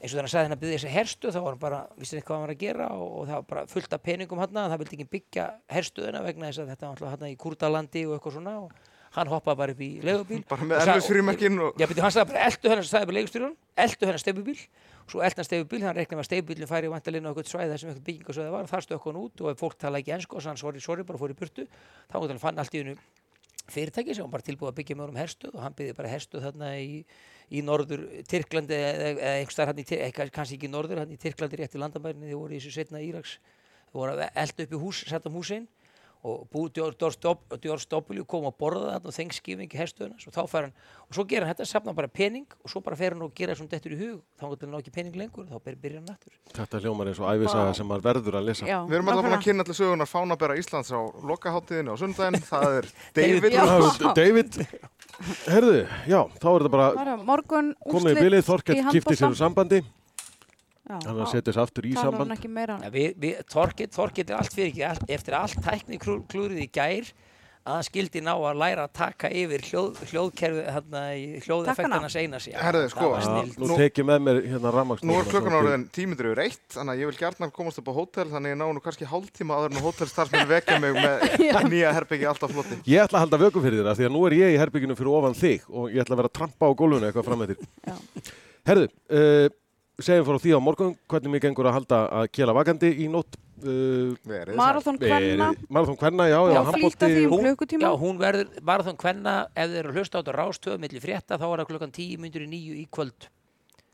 eins 0.04 0.14
og 0.14 0.20
þannig 0.20 0.34
að 0.36 0.50
hann 0.50 0.60
byggja 0.60 0.78
þessi 0.80 0.94
herstu 0.94 1.32
þá 1.32 1.40
var 1.40 1.54
hann 1.54 1.62
bara, 1.62 1.82
vissi 2.00 2.18
ekki 2.18 2.28
hvað 2.28 2.36
hann 2.36 2.46
var 2.46 2.54
að 2.54 2.64
gera 2.64 2.88
og, 2.92 3.12
og 3.20 3.28
það 3.30 3.38
var 3.38 3.46
bara 3.52 3.68
fullt 3.72 3.94
af 3.96 4.02
peningum 4.04 4.42
hann 4.44 4.58
það 4.58 4.80
vildi 4.82 4.98
ekki 4.98 5.12
byggja 5.18 5.46
herstuðina 5.72 6.24
vegna 6.26 6.50
þess 6.50 6.64
að 6.64 6.74
þetta 6.74 6.90
var 7.00 7.14
hann 7.14 7.30
í 7.30 7.38
Kúrdalandi 7.40 8.04
og 8.10 8.18
eitthvað 8.18 8.36
svona 8.38 8.56
og 8.66 8.74
hann 9.14 9.30
hoppaði 9.30 9.60
bara 9.60 9.76
upp 9.76 9.84
í 9.84 9.90
legubíl 10.04 10.42
Bara 10.52 10.66
og 10.66 10.72
með 10.72 11.08
frímerkin 11.08 11.60
og... 11.62 11.78
Já, 11.80 11.88
beti, 11.90 12.04
hann 12.04 12.14
sagði 12.14 12.34
bara, 12.34 12.48
eldu 12.50 12.72
hennar, 12.72 12.90
sagði 12.90 13.10
bara 13.10 13.18
leigustýrun, 13.20 13.56
eldu 13.86 14.10
hennar 14.10 14.24
stefubíl, 14.24 14.56
svo 15.12 15.24
eldu 15.26 15.42
hann 15.42 15.50
stefubíl, 15.50 15.82
hann 15.86 15.98
reiknaði 15.98 16.18
með 16.18 16.24
að 16.26 16.30
stefubílinn 16.32 16.72
færi 16.72 16.92
vantalinn 16.92 17.28
á 17.28 17.32
eitthvað 17.32 17.52
svæði 17.52 17.74
þar 17.74 17.84
sem 17.84 17.92
eitthvað 17.92 18.08
byggingasvæði 18.10 18.56
var, 18.56 18.72
þar 18.72 18.88
stökk 18.88 19.06
hann 19.10 19.20
út 19.22 19.44
og 19.44 19.52
ef 19.52 19.62
fólk 19.62 19.78
tala 19.84 20.02
ekki 20.02 20.16
ennsku 20.18 20.40
og 20.40 20.46
sann 20.46 20.60
sorry, 20.60 20.82
sorry, 20.82 21.06
bara 21.06 21.22
fór 21.22 21.36
í 21.36 21.38
burtu, 21.38 21.68
þá 22.10 22.18
hann 22.18 22.42
fann 22.42 22.64
allt 22.64 22.74
í 22.74 22.82
hennu 22.82 22.98
fyrirtæki 23.72 24.16
sem 24.16 24.26
var 24.26 24.34
bara 24.36 24.46
tilbúið 24.48 24.72
að 24.72 24.78
byggja 24.80 24.98
með 24.98 25.06
honum 25.06 25.20
herstuð 25.22 25.54
og 25.56 25.64
hann 25.64 25.76
byggði 25.78 25.96
bara 25.98 26.12
herstuð 26.12 26.44
þarna 26.48 26.72
í, 26.82 26.98
í 27.54 27.62
norður 27.64 28.04
Tyrklandi 28.30 28.80
eða 28.80 29.36
staðar 29.52 29.72
hann 29.72 29.84
í, 29.84 29.86
Tyr- 29.88 30.02
eh, 30.04 30.12
kannski 30.36 30.58
ekki 30.58 30.72
norður, 30.72 31.04
hann 31.04 31.14
í 31.16 31.20
Tyrklandi 31.22 31.60
rétt 31.62 31.78
í 31.78 31.82
landamærinni, 31.82 32.32
þið 32.32 32.42
voru 32.42 32.58
í 32.58 32.60
þessu 32.60 32.74
setna 32.76 33.04
Íraks, 33.04 33.38
þið 33.92 34.02
voru 34.02 34.18
að 34.18 34.26
elda 34.44 34.68
upp 34.68 34.76
í 34.76 34.82
hús, 34.84 35.04
Saddam 35.08 35.40
Hussein 35.40 35.68
og 36.24 36.46
búið 36.54 36.78
George 36.80 37.88
W. 37.92 38.24
kom 38.24 38.46
að 38.48 38.54
borða 38.62 38.94
þarna 38.94 39.10
og 39.12 39.16
þengskifing 39.18 39.68
í 39.74 39.78
herstuðuna 39.80 40.16
og 40.16 40.34
þá 40.36 40.42
fær 40.48 40.68
hann, 40.68 40.74
og 41.08 41.18
svo 41.18 41.26
gera 41.28 41.46
hann 41.48 41.54
þetta 41.56 41.68
safna 41.68 41.94
bara 41.98 42.08
pening 42.08 42.46
og 42.64 42.72
svo 42.72 42.80
bara 42.86 42.96
fer 43.00 43.12
hann 43.16 43.26
og 43.26 43.34
gera 43.36 43.56
svona 43.60 43.74
dettur 43.74 43.96
í 43.96 44.00
hug. 44.00 44.22
Þá 44.40 44.46
er 44.48 44.64
hann 44.64 44.78
ekki 44.80 44.94
pening 44.96 45.18
lengur, 45.20 45.46
þá 45.50 45.58
ber- 45.64 45.80
byrjar 45.84 46.00
hann 46.00 46.14
aftur. 46.16 46.34
Þetta 46.56 46.82
hljómar 46.84 47.12
eins 47.12 47.20
og 47.20 47.28
æfisaga 47.34 47.74
sem 47.76 47.90
maður 47.92 48.06
verður 48.08 48.38
að 48.40 48.48
lesa. 48.50 48.68
Já, 48.70 48.80
Við 48.88 48.96
erum 49.00 49.12
alltaf 49.12 49.28
búin 49.28 49.38
að 49.38 49.44
kynna 49.48 49.66
allir 49.68 49.80
sögunar 49.80 50.10
fánabera 50.14 50.58
Íslands 50.60 50.92
á 50.96 51.00
lokaháttíðinu 51.34 51.92
á 51.92 51.96
sundaginn. 52.00 52.40
Það 52.54 52.78
er 52.80 52.86
David. 53.20 53.52
David. 54.16 54.62
Herðu, 55.54 55.84
já, 56.10 56.20
þá 56.40 56.48
er 56.50 56.64
þetta 56.64 56.72
bara 56.74 56.88
er 57.04 57.26
morgun 57.28 57.74
komið 57.86 58.16
í 58.16 58.24
bilið, 58.24 58.48
Sér 60.84 61.12
er 61.14 61.20
að 61.24 61.30
setja 61.32 61.54
sér 61.56 61.62
aftur 61.64 61.86
í 61.88 61.94
samband. 61.96 62.34
ekki 62.36 62.50
meira 62.52 62.76
ja, 62.84 62.90
við, 62.92 63.14
við, 63.24 63.38
Þorkett, 63.54 63.94
Þorkett 63.96 64.34
er 64.34 64.40
allt 64.42 64.56
fyrir 64.56 64.74
ekki 64.74 64.84
allt, 64.90 65.06
eftir 65.16 65.38
allt 65.40 65.62
tækni 65.64 66.00
klú- 66.02 66.24
klúrið 66.28 66.66
í 66.66 66.68
gær 66.76 67.14
að 67.64 67.78
hann 67.78 67.86
skildi 67.88 68.20
ná 68.20 68.34
að 68.36 68.58
læra 68.60 68.84
að 68.90 68.92
taka 69.00 69.30
yfir 69.32 69.62
hljóð, 69.64 70.02
hljóðkerfi 70.10 70.64
hérna 70.68 71.04
einas 72.20 72.48
já, 72.50 72.58
Herðu, 72.60 72.82
það 72.92 72.92
sko, 72.92 73.12
Nú 73.56 73.70
Nú- 73.70 73.78
tek 73.80 74.02
ég 74.02 74.08
með 74.10 74.20
mér 74.26 74.40
hérna 74.52 74.74
rammaksnúruna. 74.76 75.14
Nú 75.14 75.22
er 75.22 75.30
klukkan 75.32 75.56
áriðin 75.62 75.86
tímyndur 75.96 76.28
yfir 76.34 76.42
eitt, 76.44 76.66
þannig 76.76 76.92
að 76.92 77.00
ég 77.00 77.08
vil 77.14 77.20
gjarnan 77.22 77.54
komast 77.56 77.80
upp 77.80 77.88
á 77.88 77.94
hótel, 77.96 78.28
þannig 78.34 78.52
að 78.52 78.56
ég 78.58 78.60
ná 78.60 78.68
nú 78.68 78.84
kannski 78.84 79.08
hálftíma 79.08 79.56
áður 79.56 79.72
en 79.72 79.80
að 79.80 79.88
hótelstarfsmenn 79.88 80.52
vekja 80.52 80.80
mig 80.84 81.00
með 81.00 81.26
nýja 81.72 81.96
herbyggi 81.96 82.28
alltaf 82.28 82.52
flotti. 82.52 82.82
Ég 82.84 83.08
ætla 83.08 83.22
að 83.22 83.28
halda 83.30 83.42
vöku 83.48 83.64
fyrir 83.64 83.80
þér 83.80 83.92
af 83.96 84.02
því 84.02 84.10
að 84.12 84.16
nú 84.20 84.28
er 84.28 84.36
ég 84.44 84.52
í 84.52 84.60
herbygginu 84.60 85.00
fyrir 85.00 85.16
ofan 85.16 85.40
þig 85.40 85.64
og 85.72 85.88
ég 85.96 86.04
ætla 86.04 86.18
að 86.20 86.24
vera 86.26 86.34
að 86.34 86.38
trampa 86.44 86.68
á 86.68 86.72
gólfinu 86.84 87.08
eitthvað 87.08 87.30
fram 87.32 87.40
með 87.46 87.56
þér. 87.56 87.68
Já. 87.88 87.96
Herðu, 88.68 88.90
uh, 89.08 89.48
segjum 90.02 90.26
frá 90.26 90.38
því 90.42 90.54
á 90.58 90.60
morgun 90.64 90.96
hvernig 91.12 91.32
mér 91.36 91.44
gengur 91.46 91.68
að 91.70 91.76
halda 91.78 92.00
að 92.22 92.32
kela 92.34 92.54
vakandi 92.58 92.90
í 93.04 93.10
nótt. 93.12 93.38
Uh, 93.64 94.16
Marathon 94.58 94.98
kvenna 95.00 95.54
Marathon 95.72 95.96
Kvenna, 95.96 96.26
já, 96.28 96.36
já, 96.36 96.54
Já, 96.58 96.64
handbolti. 96.68 96.98
flýta 96.98 97.08
því 97.08 97.22
um 97.28 97.32
Hún- 97.32 97.44
klukkutíma 97.46 97.82
Já, 97.86 97.92
hún 98.02 98.18
verður, 98.20 98.50
Marathon 98.62 98.98
Kvenna, 98.98 99.36
ef 99.56 99.70
þeir 99.70 99.80
eru 99.84 99.94
að 99.94 100.00
hlusta 100.02 100.18
á 100.18 100.20
þetta 100.20 100.36
rástöðu 100.36 100.80
milli 100.84 101.00
frétta, 101.00 101.38
þá 101.40 101.46
er 101.48 101.62
það 101.62 101.70
klukkan 101.70 101.94
10 101.96 102.18
myndur 102.20 102.44
í 102.44 102.50
nýju 102.50 102.74
í 102.82 102.88
kvöld. 102.92 103.30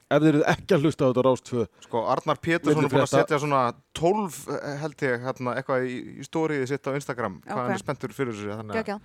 Ef 0.10 0.24
þeir 0.24 0.30
eru 0.40 0.44
ekki 0.50 0.74
að 0.74 0.82
hlusta 0.88 1.06
á 1.06 1.10
þetta 1.12 1.24
rást 1.28 1.46
2, 1.52 1.68
Sko, 1.86 2.02
Arnar 2.10 2.40
Pétursson 2.42 2.86
er 2.86 2.90
búin 2.90 3.06
að 3.06 3.12
setja 3.14 3.38
svona 3.44 3.62
12, 3.94 4.40
eh, 4.58 4.78
held 4.82 4.98
ég, 5.06 5.22
hérna, 5.22 5.54
eitthvað 5.60 5.86
í, 5.86 5.98
í 6.18 6.26
stóriði 6.26 6.66
sitt 6.72 6.88
á 6.90 6.92
Instagram, 6.98 7.42
hvað 7.46 7.54
Ok. 7.54 7.62
hann 7.62 7.72
er 7.76 7.84
spenntur 7.84 8.10
fyrir 8.16 8.34
þessu, 8.34 8.50
þannig 8.58 8.74
að. 8.90 9.02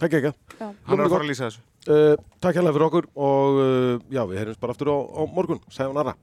Takk 0.00 0.16
ekki. 0.20 0.32
Já. 0.60 0.66
hann 0.88 0.98
er 0.98 1.06
að 1.06 1.14
fara 1.14 1.24
að 1.26 1.30
lýsa 1.32 1.46
þessu. 1.48 1.66
Uh, 1.88 2.14
takk 2.44 2.58
hérlega 2.60 2.76
fyrir 2.76 2.88
okkur 2.90 3.06
og 3.16 3.60
uh, 3.60 3.94
já, 4.12 4.24
við 4.28 4.42
heyrjumst 4.42 4.64
bara 4.64 4.76
aftur 4.76 4.92
á, 4.92 4.96
á 5.00 5.22
morgun. 5.32 5.62
Sæðun 5.72 6.02
aðra. 6.02 6.16